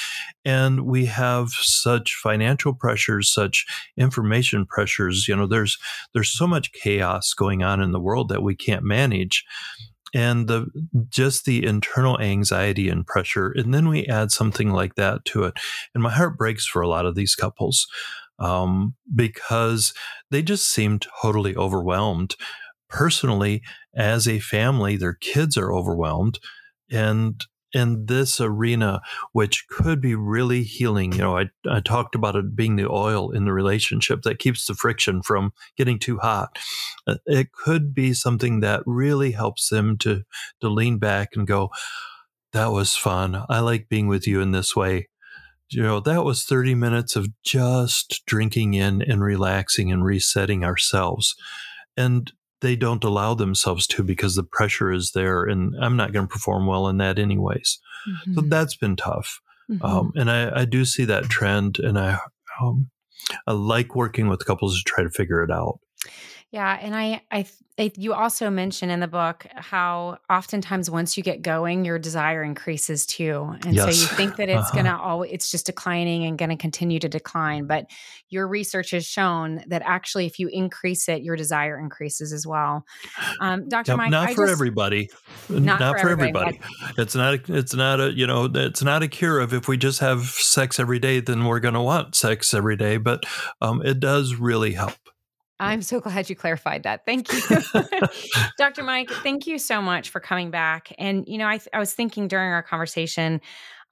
And 0.44 0.86
we 0.86 1.06
have 1.06 1.50
such 1.50 2.18
financial 2.22 2.74
pressures, 2.74 3.32
such 3.32 3.66
information 3.96 4.66
pressures. 4.66 5.28
You 5.28 5.36
know, 5.36 5.46
there's 5.46 5.78
there's 6.14 6.30
so 6.30 6.46
much 6.46 6.72
chaos 6.72 7.34
going 7.34 7.62
on 7.62 7.80
in 7.80 7.92
the 7.92 8.00
world 8.00 8.28
that 8.30 8.42
we 8.42 8.54
can't 8.54 8.84
manage. 8.84 9.44
And 10.12 10.48
the 10.48 10.66
just 11.08 11.44
the 11.44 11.64
internal 11.64 12.18
anxiety 12.20 12.88
and 12.88 13.06
pressure. 13.06 13.52
And 13.54 13.72
then 13.72 13.88
we 13.88 14.06
add 14.06 14.32
something 14.32 14.72
like 14.72 14.96
that 14.96 15.24
to 15.26 15.44
it. 15.44 15.54
And 15.94 16.02
my 16.02 16.10
heart 16.10 16.36
breaks 16.36 16.66
for 16.66 16.82
a 16.82 16.88
lot 16.88 17.06
of 17.06 17.14
these 17.14 17.36
couples 17.36 17.86
um, 18.40 18.94
because 19.14 19.92
they 20.30 20.42
just 20.42 20.66
seem 20.70 20.98
totally 21.22 21.54
overwhelmed 21.56 22.34
personally, 22.88 23.62
as 23.94 24.28
a 24.28 24.40
family, 24.40 24.96
their 24.96 25.14
kids 25.14 25.56
are 25.56 25.72
overwhelmed. 25.72 26.38
And 26.90 27.42
in 27.72 28.06
this 28.06 28.40
arena, 28.40 29.00
which 29.32 29.66
could 29.68 30.00
be 30.00 30.16
really 30.16 30.64
healing, 30.64 31.12
you 31.12 31.18
know, 31.18 31.38
I, 31.38 31.50
I 31.70 31.78
talked 31.80 32.16
about 32.16 32.34
it 32.34 32.56
being 32.56 32.74
the 32.74 32.90
oil 32.90 33.30
in 33.30 33.44
the 33.44 33.52
relationship 33.52 34.22
that 34.22 34.40
keeps 34.40 34.66
the 34.66 34.74
friction 34.74 35.22
from 35.22 35.52
getting 35.76 36.00
too 36.00 36.18
hot. 36.18 36.58
Uh, 37.06 37.16
It 37.26 37.52
could 37.52 37.94
be 37.94 38.12
something 38.12 38.58
that 38.60 38.82
really 38.86 39.30
helps 39.30 39.68
them 39.68 39.96
to, 39.98 40.22
to 40.60 40.68
lean 40.68 40.98
back 40.98 41.30
and 41.36 41.46
go, 41.46 41.70
that 42.52 42.68
was 42.72 42.96
fun. 42.96 43.44
I 43.50 43.60
like 43.60 43.88
being 43.90 44.08
with 44.08 44.26
you 44.26 44.40
in 44.40 44.52
this 44.52 44.74
way. 44.74 45.09
You 45.70 45.82
know, 45.82 46.00
that 46.00 46.24
was 46.24 46.44
30 46.44 46.74
minutes 46.74 47.16
of 47.16 47.28
just 47.44 48.22
drinking 48.26 48.74
in 48.74 49.02
and 49.02 49.22
relaxing 49.22 49.92
and 49.92 50.04
resetting 50.04 50.64
ourselves. 50.64 51.34
And 51.96 52.32
they 52.60 52.76
don't 52.76 53.04
allow 53.04 53.34
themselves 53.34 53.86
to 53.88 54.02
because 54.02 54.34
the 54.34 54.42
pressure 54.42 54.90
is 54.92 55.12
there. 55.12 55.44
And 55.44 55.74
I'm 55.80 55.96
not 55.96 56.12
going 56.12 56.26
to 56.26 56.32
perform 56.32 56.66
well 56.66 56.88
in 56.88 56.98
that, 56.98 57.18
anyways. 57.18 57.78
So 58.34 58.42
Mhm. 58.42 58.50
that's 58.50 58.76
been 58.76 58.96
tough. 58.96 59.40
Mhm. 59.70 59.84
Um, 59.84 60.12
and 60.16 60.30
I, 60.30 60.60
I 60.60 60.64
do 60.64 60.84
see 60.84 61.04
that 61.04 61.24
trend. 61.24 61.78
And 61.78 61.98
I, 61.98 62.18
um, 62.60 62.90
I 63.46 63.52
like 63.52 63.94
working 63.94 64.28
with 64.28 64.44
couples 64.46 64.76
to 64.76 64.82
try 64.84 65.04
to 65.04 65.10
figure 65.10 65.42
it 65.42 65.50
out. 65.50 65.78
Yeah, 66.52 66.76
and 66.82 66.96
I, 66.96 67.22
I, 67.30 67.46
I, 67.78 67.92
you 67.96 68.12
also 68.12 68.50
mention 68.50 68.90
in 68.90 68.98
the 68.98 69.06
book 69.06 69.46
how 69.54 70.18
oftentimes 70.28 70.90
once 70.90 71.16
you 71.16 71.22
get 71.22 71.42
going, 71.42 71.84
your 71.84 71.96
desire 71.96 72.42
increases 72.42 73.06
too, 73.06 73.54
and 73.64 73.76
so 73.76 73.86
you 73.86 73.92
think 74.16 74.34
that 74.34 74.48
it's 74.48 74.58
Uh-huh. 74.58 74.82
gonna 74.82 75.00
always, 75.00 75.30
it's 75.32 75.50
just 75.52 75.66
declining 75.66 76.24
and 76.24 76.36
going 76.36 76.48
to 76.48 76.56
continue 76.56 76.98
to 76.98 77.08
decline. 77.08 77.66
But 77.68 77.86
your 78.30 78.48
research 78.48 78.90
has 78.90 79.06
shown 79.06 79.62
that 79.68 79.82
actually, 79.84 80.26
if 80.26 80.40
you 80.40 80.48
increase 80.52 81.08
it, 81.08 81.22
your 81.22 81.36
desire 81.36 81.78
increases 81.78 82.32
as 82.32 82.44
well. 82.48 82.84
Um, 83.40 83.68
Dr. 83.68 83.96
Mike, 83.96 84.10
not 84.10 84.30
I 84.30 84.34
for 84.34 84.46
just- 84.46 84.52
everybody. 84.52 85.08
Not 85.48 85.78
Not, 85.78 85.92
for 85.94 85.98
for 86.02 86.08
everybody, 86.10 86.58
everybody. 86.58 86.94
It's 87.00 87.14
not. 87.14 87.34
A, 87.34 87.40
it's 87.58 87.74
not 87.74 88.00
a. 88.00 88.10
You 88.12 88.26
know. 88.26 88.50
It's 88.52 88.82
not 88.82 89.04
a 89.04 89.08
cure 89.08 89.38
of 89.38 89.54
if 89.54 89.68
we 89.68 89.76
just 89.76 90.00
have 90.00 90.24
sex 90.24 90.80
every 90.80 90.98
day, 90.98 91.20
then 91.20 91.44
we're 91.44 91.60
going 91.60 91.74
to 91.74 91.80
want 91.80 92.16
sex 92.16 92.52
every 92.54 92.76
day. 92.76 92.96
But 92.96 93.22
um, 93.60 93.82
it 93.86 94.00
does 94.00 94.34
really 94.34 94.72
help. 94.72 94.94
I'm 95.60 95.82
so 95.82 96.00
glad 96.00 96.30
you 96.30 96.34
clarified 96.34 96.84
that. 96.84 97.04
Thank 97.04 97.30
you. 97.32 97.40
Dr. 98.58 98.82
Mike, 98.82 99.10
thank 99.10 99.46
you 99.46 99.58
so 99.58 99.82
much 99.82 100.08
for 100.08 100.18
coming 100.18 100.50
back. 100.50 100.92
And, 100.98 101.24
you 101.28 101.38
know, 101.38 101.46
I, 101.46 101.60
I 101.72 101.78
was 101.78 101.92
thinking 101.92 102.28
during 102.28 102.50
our 102.50 102.62
conversation 102.62 103.40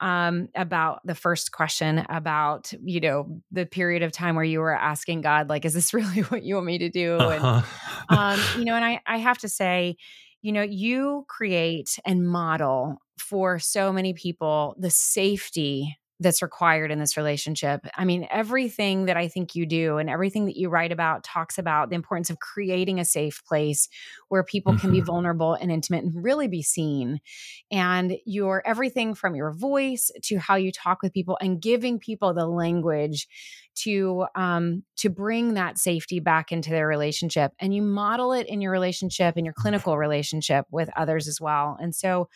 um, 0.01 0.49
about 0.55 1.01
the 1.05 1.15
first 1.15 1.53
question 1.53 2.05
about, 2.09 2.73
you 2.83 3.01
know, 3.01 3.41
the 3.53 3.67
period 3.67 4.03
of 4.03 4.13
time 4.13 4.35
where 4.35 4.45
you 4.45 4.61
were 4.61 4.75
asking 4.75 5.21
God, 5.21 5.49
like, 5.49 5.65
is 5.65 5.75
this 5.75 5.93
really 5.95 6.23
what 6.23 6.43
you 6.43 6.55
want 6.55 6.67
me 6.67 6.79
to 6.79 6.89
do? 6.89 7.29
And, 7.29 7.45
Uh-huh. 7.45 7.63
um, 8.09 8.49
you 8.55 8.65
know, 8.65 8.75
and 8.75 8.85
I, 8.85 9.01
I 9.07 9.19
have 9.19 9.39
to 9.39 9.49
say, 9.49 9.97
you 10.41 10.53
know, 10.53 10.63
you 10.63 11.27
create 11.29 11.99
and 12.07 12.27
model 12.27 12.99
for 13.19 13.59
so 13.59 13.93
many 13.93 14.15
people 14.15 14.77
the 14.79 14.91
safety 14.91 15.98
that's 16.21 16.43
required 16.43 16.91
in 16.91 16.99
this 16.99 17.17
relationship. 17.17 17.87
I 17.97 18.05
mean, 18.05 18.27
everything 18.31 19.07
that 19.07 19.17
I 19.17 19.29
think 19.29 19.55
you 19.55 19.67
do 19.67 19.99
and 19.99 20.11
everything 20.11 20.47
that 20.47 20.57
you 20.57 20.69
write 20.69 20.93
about 20.93 21.23
talks 21.25 21.59
about 21.59 21.91
the 21.91 21.97
importance 21.97 22.31
of 22.31 22.41
creating 22.41 22.99
a 22.99 23.05
safe 23.05 23.43
place 23.47 23.89
where 24.29 24.43
people 24.43 24.75
can 24.75 24.91
be 24.91 25.01
Mhm. 25.01 25.07
vulnerable 25.07 25.55
and 25.55 25.71
intimate 25.71 26.05
and 26.05 26.25
really 26.25 26.49
be 26.49 26.63
seen. 26.63 27.21
And 27.71 28.17
your 28.25 28.63
everything 28.67 29.15
from 29.15 29.35
your 29.35 29.53
voice 29.53 30.11
to 30.25 30.39
how 30.39 30.57
you 30.57 30.73
talk 30.73 31.03
with 31.03 31.13
people 31.13 31.39
and 31.41 31.61
giving 31.61 31.99
people 31.99 32.35
the 32.35 32.47
language 32.47 33.29
to 33.77 34.27
um, 34.35 34.83
to 34.97 35.09
bring 35.09 35.55
that 35.55 35.79
safety 35.79 36.19
back 36.19 36.51
into 36.51 36.71
their 36.71 36.89
relationship 36.89 37.53
and 37.61 37.73
you 37.75 37.83
model 37.83 38.33
it 38.33 38.47
in 38.49 38.61
your 38.61 38.73
relationship 38.73 39.37
in 39.37 39.45
your 39.45 39.55
clinical 39.55 39.97
relationship 39.97 40.67
with 40.71 40.91
others 40.97 41.29
as 41.29 41.41
well 41.41 41.77
and 41.81 41.95
so 41.95 42.29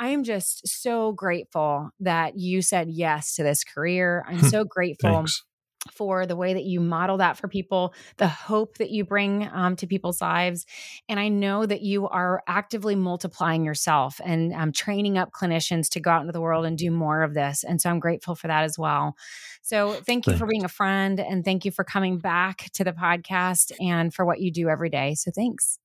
i 0.00 0.08
am 0.08 0.24
just 0.24 0.66
so 0.66 1.12
grateful 1.12 1.90
that 2.00 2.36
you 2.36 2.62
said 2.62 2.90
yes 2.90 3.36
to 3.36 3.44
this 3.44 3.62
career 3.62 4.24
i'm 4.28 4.40
so 4.50 4.64
grateful 4.64 5.10
Thanks. 5.10 5.44
for 5.92 6.26
the 6.26 6.36
way 6.36 6.54
that 6.54 6.64
you 6.64 6.78
model 6.80 7.16
that 7.18 7.38
for 7.38 7.48
people, 7.48 7.94
the 8.18 8.28
hope 8.28 8.76
that 8.78 8.90
you 8.90 9.04
bring 9.04 9.48
um, 9.52 9.76
to 9.76 9.86
people's 9.86 10.20
lives. 10.20 10.66
And 11.08 11.18
I 11.18 11.28
know 11.28 11.64
that 11.64 11.80
you 11.80 12.06
are 12.08 12.42
actively 12.46 12.94
multiplying 12.94 13.64
yourself 13.64 14.20
and 14.22 14.52
um, 14.52 14.72
training 14.72 15.16
up 15.16 15.30
clinicians 15.32 15.88
to 15.90 16.00
go 16.00 16.10
out 16.10 16.20
into 16.20 16.32
the 16.32 16.40
world 16.40 16.66
and 16.66 16.76
do 16.76 16.90
more 16.90 17.22
of 17.22 17.32
this. 17.32 17.64
And 17.64 17.80
so 17.80 17.88
I'm 17.88 17.98
grateful 17.98 18.34
for 18.34 18.48
that 18.48 18.64
as 18.64 18.78
well. 18.78 19.16
So 19.62 19.92
thank 19.92 20.26
you 20.26 20.36
for 20.36 20.46
being 20.46 20.64
a 20.64 20.68
friend 20.68 21.18
and 21.18 21.44
thank 21.44 21.64
you 21.64 21.70
for 21.70 21.84
coming 21.84 22.18
back 22.18 22.68
to 22.74 22.84
the 22.84 22.92
podcast 22.92 23.72
and 23.80 24.12
for 24.12 24.24
what 24.24 24.40
you 24.40 24.52
do 24.52 24.68
every 24.68 24.90
day. 24.90 25.14
So 25.14 25.30
thanks. 25.34 25.78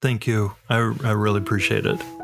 Thank 0.00 0.26
you. 0.26 0.54
I, 0.68 0.76
I 0.76 1.12
really 1.12 1.38
appreciate 1.38 1.86
it. 1.86 2.21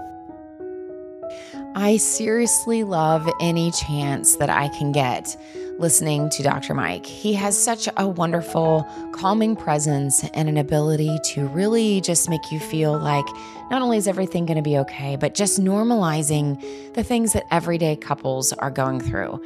I 1.74 1.96
seriously 1.98 2.82
love 2.82 3.28
any 3.40 3.70
chance 3.70 4.36
that 4.36 4.50
I 4.50 4.68
can 4.68 4.92
get 4.92 5.36
listening 5.78 6.28
to 6.30 6.42
Dr. 6.42 6.74
Mike. 6.74 7.06
He 7.06 7.34
has 7.34 7.56
such 7.56 7.88
a 7.96 8.06
wonderful, 8.06 8.86
calming 9.12 9.54
presence 9.54 10.24
and 10.34 10.48
an 10.48 10.56
ability 10.56 11.18
to 11.24 11.46
really 11.48 12.00
just 12.00 12.28
make 12.28 12.50
you 12.50 12.58
feel 12.58 12.98
like 12.98 13.26
not 13.70 13.80
only 13.80 13.96
is 13.96 14.08
everything 14.08 14.44
going 14.44 14.56
to 14.56 14.62
be 14.62 14.76
okay, 14.78 15.16
but 15.16 15.34
just 15.34 15.60
normalizing 15.60 16.60
the 16.94 17.04
things 17.04 17.32
that 17.32 17.44
everyday 17.52 17.94
couples 17.94 18.52
are 18.54 18.70
going 18.70 19.00
through. 19.00 19.40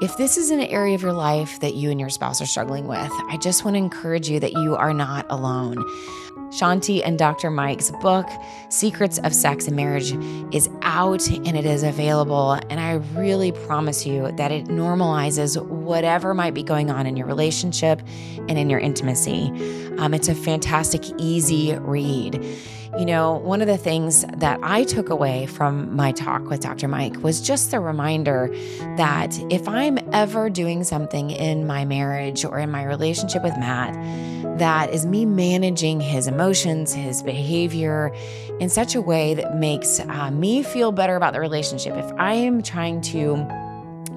If 0.00 0.16
this 0.16 0.36
is 0.36 0.50
an 0.50 0.60
area 0.60 0.94
of 0.94 1.02
your 1.02 1.12
life 1.12 1.60
that 1.60 1.74
you 1.74 1.90
and 1.90 2.00
your 2.00 2.10
spouse 2.10 2.40
are 2.40 2.46
struggling 2.46 2.86
with, 2.86 3.10
I 3.28 3.38
just 3.38 3.64
want 3.64 3.74
to 3.74 3.78
encourage 3.78 4.28
you 4.28 4.40
that 4.40 4.52
you 4.52 4.76
are 4.76 4.94
not 4.94 5.26
alone. 5.30 5.84
Shaunti 6.50 7.02
and 7.04 7.18
Dr. 7.18 7.50
Mike's 7.50 7.90
book, 8.02 8.28
Secrets 8.68 9.18
of 9.18 9.34
Sex 9.34 9.66
and 9.66 9.76
Marriage, 9.76 10.12
is 10.54 10.70
out 10.82 11.28
and 11.28 11.56
it 11.56 11.66
is 11.66 11.82
available. 11.82 12.52
And 12.70 12.78
I 12.78 12.94
really 13.18 13.52
promise 13.52 14.06
you 14.06 14.30
that 14.32 14.52
it 14.52 14.66
normalizes 14.66 15.60
whatever 15.66 16.34
might 16.34 16.54
be 16.54 16.62
going 16.62 16.90
on 16.90 17.06
in 17.06 17.16
your 17.16 17.26
relationship 17.26 18.00
and 18.36 18.58
in 18.58 18.70
your 18.70 18.80
intimacy. 18.80 19.48
Um, 19.98 20.14
it's 20.14 20.28
a 20.28 20.34
fantastic, 20.34 21.02
easy 21.18 21.74
read. 21.78 22.44
You 22.98 23.04
know, 23.04 23.34
one 23.34 23.60
of 23.60 23.66
the 23.66 23.76
things 23.76 24.24
that 24.38 24.58
I 24.62 24.84
took 24.84 25.10
away 25.10 25.44
from 25.44 25.94
my 25.94 26.12
talk 26.12 26.48
with 26.48 26.60
Dr. 26.60 26.88
Mike 26.88 27.22
was 27.22 27.42
just 27.42 27.70
the 27.70 27.78
reminder 27.78 28.48
that 28.96 29.38
if 29.50 29.68
I'm 29.68 29.98
ever 30.14 30.48
doing 30.48 30.82
something 30.82 31.30
in 31.30 31.66
my 31.66 31.84
marriage 31.84 32.42
or 32.46 32.58
in 32.58 32.70
my 32.70 32.84
relationship 32.84 33.42
with 33.42 33.52
Matt, 33.58 33.92
that 34.58 34.88
is 34.94 35.04
me 35.04 35.26
managing 35.26 36.00
his 36.00 36.26
emotions, 36.26 36.94
his 36.94 37.22
behavior 37.22 38.14
in 38.60 38.70
such 38.70 38.94
a 38.94 39.02
way 39.02 39.34
that 39.34 39.56
makes 39.56 40.00
uh, 40.00 40.30
me 40.30 40.62
feel 40.62 40.90
better 40.90 41.16
about 41.16 41.34
the 41.34 41.40
relationship. 41.40 41.94
If 41.94 42.10
I 42.12 42.32
am 42.32 42.62
trying 42.62 43.02
to 43.02 43.46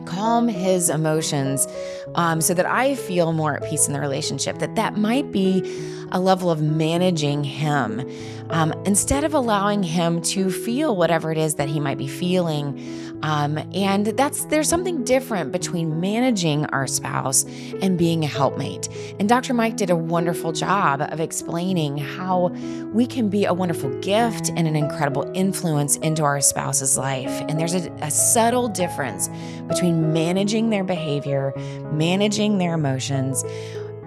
calm 0.09 0.47
his 0.47 0.89
emotions 0.89 1.67
um, 2.15 2.41
so 2.41 2.53
that 2.53 2.65
I 2.65 2.95
feel 2.95 3.31
more 3.31 3.55
at 3.55 3.69
peace 3.69 3.87
in 3.87 3.93
the 3.93 3.99
relationship, 3.99 4.59
that 4.59 4.75
that 4.75 4.97
might 4.97 5.31
be 5.31 5.63
a 6.11 6.19
level 6.19 6.49
of 6.49 6.61
managing 6.61 7.43
him 7.43 8.09
um, 8.49 8.73
instead 8.85 9.23
of 9.23 9.33
allowing 9.33 9.83
him 9.83 10.21
to 10.23 10.49
feel 10.49 10.95
whatever 10.95 11.31
it 11.31 11.37
is 11.37 11.55
that 11.55 11.69
he 11.69 11.79
might 11.79 11.97
be 11.97 12.07
feeling. 12.07 13.08
Um, 13.21 13.57
and 13.73 14.07
that's 14.07 14.45
there's 14.45 14.69
something 14.69 15.03
different 15.03 15.51
between 15.51 15.99
managing 15.99 16.65
our 16.67 16.87
spouse 16.87 17.43
and 17.81 17.97
being 17.97 18.23
a 18.23 18.27
helpmate. 18.27 18.87
And 19.19 19.27
Dr. 19.27 19.53
Mike 19.53 19.77
did 19.77 19.89
a 19.89 19.95
wonderful 19.95 20.51
job 20.51 21.01
of 21.01 21.19
explaining 21.19 21.97
how 21.97 22.47
we 22.93 23.05
can 23.05 23.29
be 23.29 23.45
a 23.45 23.53
wonderful 23.53 23.89
gift 23.99 24.49
and 24.49 24.67
an 24.67 24.75
incredible 24.75 25.29
influence 25.33 25.97
into 25.97 26.23
our 26.23 26.41
spouse's 26.41 26.97
life. 26.97 27.41
And 27.47 27.59
there's 27.59 27.75
a, 27.75 27.91
a 28.01 28.11
subtle 28.11 28.67
difference 28.67 29.29
between 29.67 30.13
managing 30.13 30.69
their 30.69 30.83
behavior, 30.83 31.53
managing 31.91 32.57
their 32.57 32.73
emotions, 32.73 33.43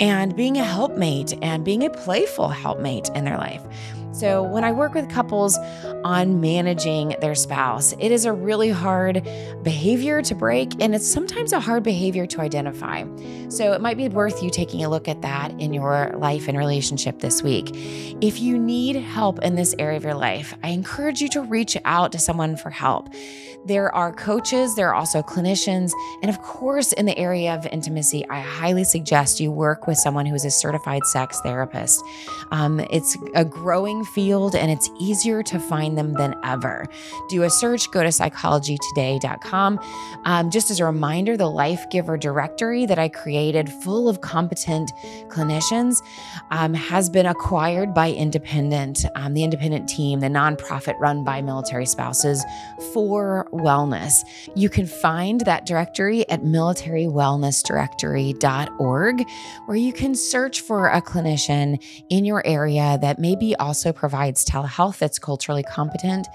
and 0.00 0.34
being 0.34 0.56
a 0.56 0.64
helpmate 0.64 1.34
and 1.42 1.64
being 1.64 1.84
a 1.84 1.90
playful 1.90 2.48
helpmate 2.48 3.08
in 3.10 3.24
their 3.24 3.36
life. 3.36 3.62
So, 4.12 4.42
when 4.42 4.62
I 4.62 4.72
work 4.72 4.92
with 4.92 5.08
couples 5.08 5.56
on 6.04 6.40
managing 6.42 7.16
their 7.22 7.34
spouse, 7.34 7.94
it 7.98 8.12
is 8.12 8.26
a 8.26 8.32
really 8.32 8.68
hard 8.68 9.26
behavior 9.62 10.20
to 10.20 10.34
break, 10.34 10.74
and 10.82 10.94
it's 10.94 11.06
sometimes 11.08 11.54
a 11.54 11.60
hard 11.60 11.82
behavior 11.82 12.26
to 12.26 12.42
identify. 12.42 13.04
So, 13.48 13.72
it 13.72 13.80
might 13.80 13.96
be 13.96 14.08
worth 14.08 14.42
you 14.42 14.50
taking 14.50 14.84
a 14.84 14.90
look 14.90 15.08
at 15.08 15.22
that 15.22 15.52
in 15.58 15.72
your 15.72 16.12
life 16.18 16.46
and 16.46 16.58
relationship 16.58 17.20
this 17.20 17.42
week. 17.42 17.70
If 18.20 18.38
you 18.38 18.58
need 18.58 18.96
help 18.96 19.42
in 19.42 19.54
this 19.54 19.74
area 19.78 19.96
of 19.96 20.04
your 20.04 20.14
life, 20.14 20.54
I 20.62 20.68
encourage 20.68 21.22
you 21.22 21.28
to 21.30 21.40
reach 21.40 21.78
out 21.86 22.12
to 22.12 22.18
someone 22.18 22.56
for 22.56 22.68
help. 22.68 23.08
There 23.64 23.94
are 23.94 24.12
coaches, 24.12 24.74
there 24.74 24.88
are 24.88 24.94
also 24.94 25.22
clinicians, 25.22 25.92
and 26.20 26.28
of 26.28 26.42
course, 26.42 26.92
in 26.92 27.06
the 27.06 27.16
area 27.16 27.54
of 27.54 27.64
intimacy, 27.66 28.28
I 28.28 28.40
highly 28.40 28.82
suggest 28.82 29.38
you 29.38 29.52
work 29.52 29.86
with 29.86 29.98
someone 29.98 30.26
who 30.26 30.34
is 30.34 30.44
a 30.44 30.50
certified 30.50 31.06
sex 31.06 31.40
therapist. 31.42 32.02
Um, 32.50 32.80
it's 32.90 33.16
a 33.34 33.44
growing 33.44 34.01
field 34.04 34.54
and 34.54 34.70
it's 34.70 34.90
easier 34.98 35.42
to 35.42 35.58
find 35.58 35.96
them 35.96 36.14
than 36.14 36.34
ever. 36.44 36.86
Do 37.28 37.42
a 37.42 37.50
search, 37.50 37.90
go 37.90 38.02
to 38.02 38.08
psychologytoday.com. 38.08 39.80
Um, 40.24 40.50
just 40.50 40.70
as 40.70 40.80
a 40.80 40.84
reminder, 40.84 41.36
the 41.36 41.50
Life 41.50 41.84
Giver 41.90 42.16
directory 42.16 42.86
that 42.86 42.98
I 42.98 43.08
created, 43.08 43.68
full 43.68 44.08
of 44.08 44.20
competent 44.20 44.92
clinicians, 45.28 46.02
um, 46.50 46.74
has 46.74 47.10
been 47.10 47.26
acquired 47.26 47.94
by 47.94 48.12
Independent, 48.12 49.04
um, 49.14 49.34
the 49.34 49.44
Independent 49.44 49.88
team, 49.88 50.20
the 50.20 50.28
nonprofit 50.28 50.98
run 50.98 51.24
by 51.24 51.42
military 51.42 51.86
spouses 51.86 52.44
for 52.92 53.48
wellness. 53.52 54.24
You 54.54 54.68
can 54.68 54.86
find 54.86 55.40
that 55.42 55.66
directory 55.66 56.28
at 56.28 56.42
militarywellnessdirectory.org, 56.42 59.24
where 59.66 59.76
you 59.76 59.92
can 59.92 60.14
search 60.14 60.60
for 60.60 60.88
a 60.88 61.02
clinician 61.02 61.82
in 62.08 62.24
your 62.24 62.46
area 62.46 62.98
that 63.00 63.18
maybe 63.18 63.56
also 63.56 63.91
provides 63.92 64.44
telehealth 64.44 64.98
that's 64.98 65.18
culturally 65.18 65.62
competent. 65.62 66.26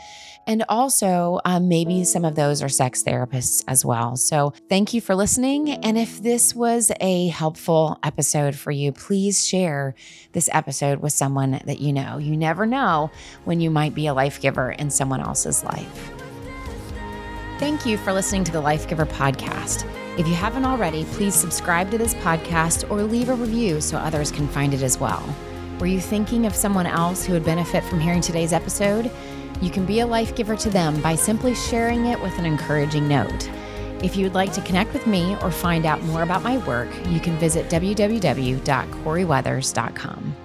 And 0.47 0.64
also, 0.70 1.41
um, 1.43 1.68
maybe 1.68 2.05
some 2.05 2.24
of 2.24 2.36
those 2.36 2.64
are 2.64 2.70
sex 2.70 3.03
therapists 3.03 3.66
as 3.68 3.84
well. 3.84 4.16
So, 4.16 4.53
thank 4.70 4.93
you 4.93 5.01
for 5.01 5.14
listening. 5.14 5.72
And 5.72 5.97
if 5.97 6.24
this 6.24 6.55
was 6.55 6.89
a 7.01 7.28
helpful 7.28 7.99
episode 8.01 8.55
for 8.55 8.72
you, 8.72 8.93
please 8.93 9.45
share 9.45 9.93
this 10.32 10.49
episode 10.53 10.99
with 10.99 11.12
someone 11.12 11.60
that 11.66 11.82
you 11.82 11.91
know. 11.91 12.18
You 12.18 12.38
never 12.38 12.66
know 12.66 13.12
when 13.43 13.60
you 13.60 13.70
might 13.70 13.93
be 13.93 14.08
a 14.08 14.14
life 14.14 14.39
giver 14.39 14.72
in 14.72 14.89
someone 14.89 15.20
else's 15.20 15.66
life. 15.66 16.12
Thank 17.60 17.86
you 17.86 17.97
for 17.97 18.14
listening 18.14 18.43
to 18.45 18.51
the 18.51 18.62
Life 18.62 18.88
Giver 18.88 19.08
podcast. 19.08 19.84
If 20.18 20.28
you 20.28 20.34
haven't 20.34 20.64
already, 20.64 21.05
please 21.05 21.36
subscribe 21.36 21.91
to 21.91 21.97
this 21.97 22.14
podcast 22.16 22.89
or 22.89 23.03
leave 23.03 23.30
a 23.30 23.34
review 23.34 23.82
so 23.82 23.97
others 23.97 24.32
can 24.32 24.47
find 24.47 24.74
it 24.74 24.82
as 24.82 24.97
well. 24.97 25.36
Were 25.80 25.88
you 25.88 26.01
thinking 26.01 26.47
of 26.47 26.55
someone 26.55 26.88
else 26.88 27.23
who 27.23 27.34
would 27.34 27.45
benefit 27.45 27.84
from 27.84 27.99
hearing 27.99 28.21
today's 28.21 28.51
episode? 28.51 29.11
You 29.61 29.69
can 29.69 29.86
be 29.86 29.99
a 29.99 30.07
life 30.07 30.36
giver 30.36 30.55
to 30.55 30.71
them 30.71 30.99
by 31.01 31.13
simply 31.15 31.53
sharing 31.53 32.07
it 32.07 32.19
with 32.19 32.36
an 32.39 32.45
encouraging 32.45 33.07
note. 33.07 33.47
If 34.03 34.15
you 34.15 34.23
would 34.23 34.34
like 34.34 34.53
to 34.53 34.61
connect 34.61 34.93
with 34.93 35.05
me 35.05 35.38
or 35.41 35.51
find 35.51 35.86
out 35.86 36.01
more 36.03 36.23
about 36.23 36.41
my 36.41 36.57
work, 36.65 36.89
you 37.07 37.19
can 37.19 37.38
visit 37.38 37.69
www.corieweathers.com. 37.69 40.36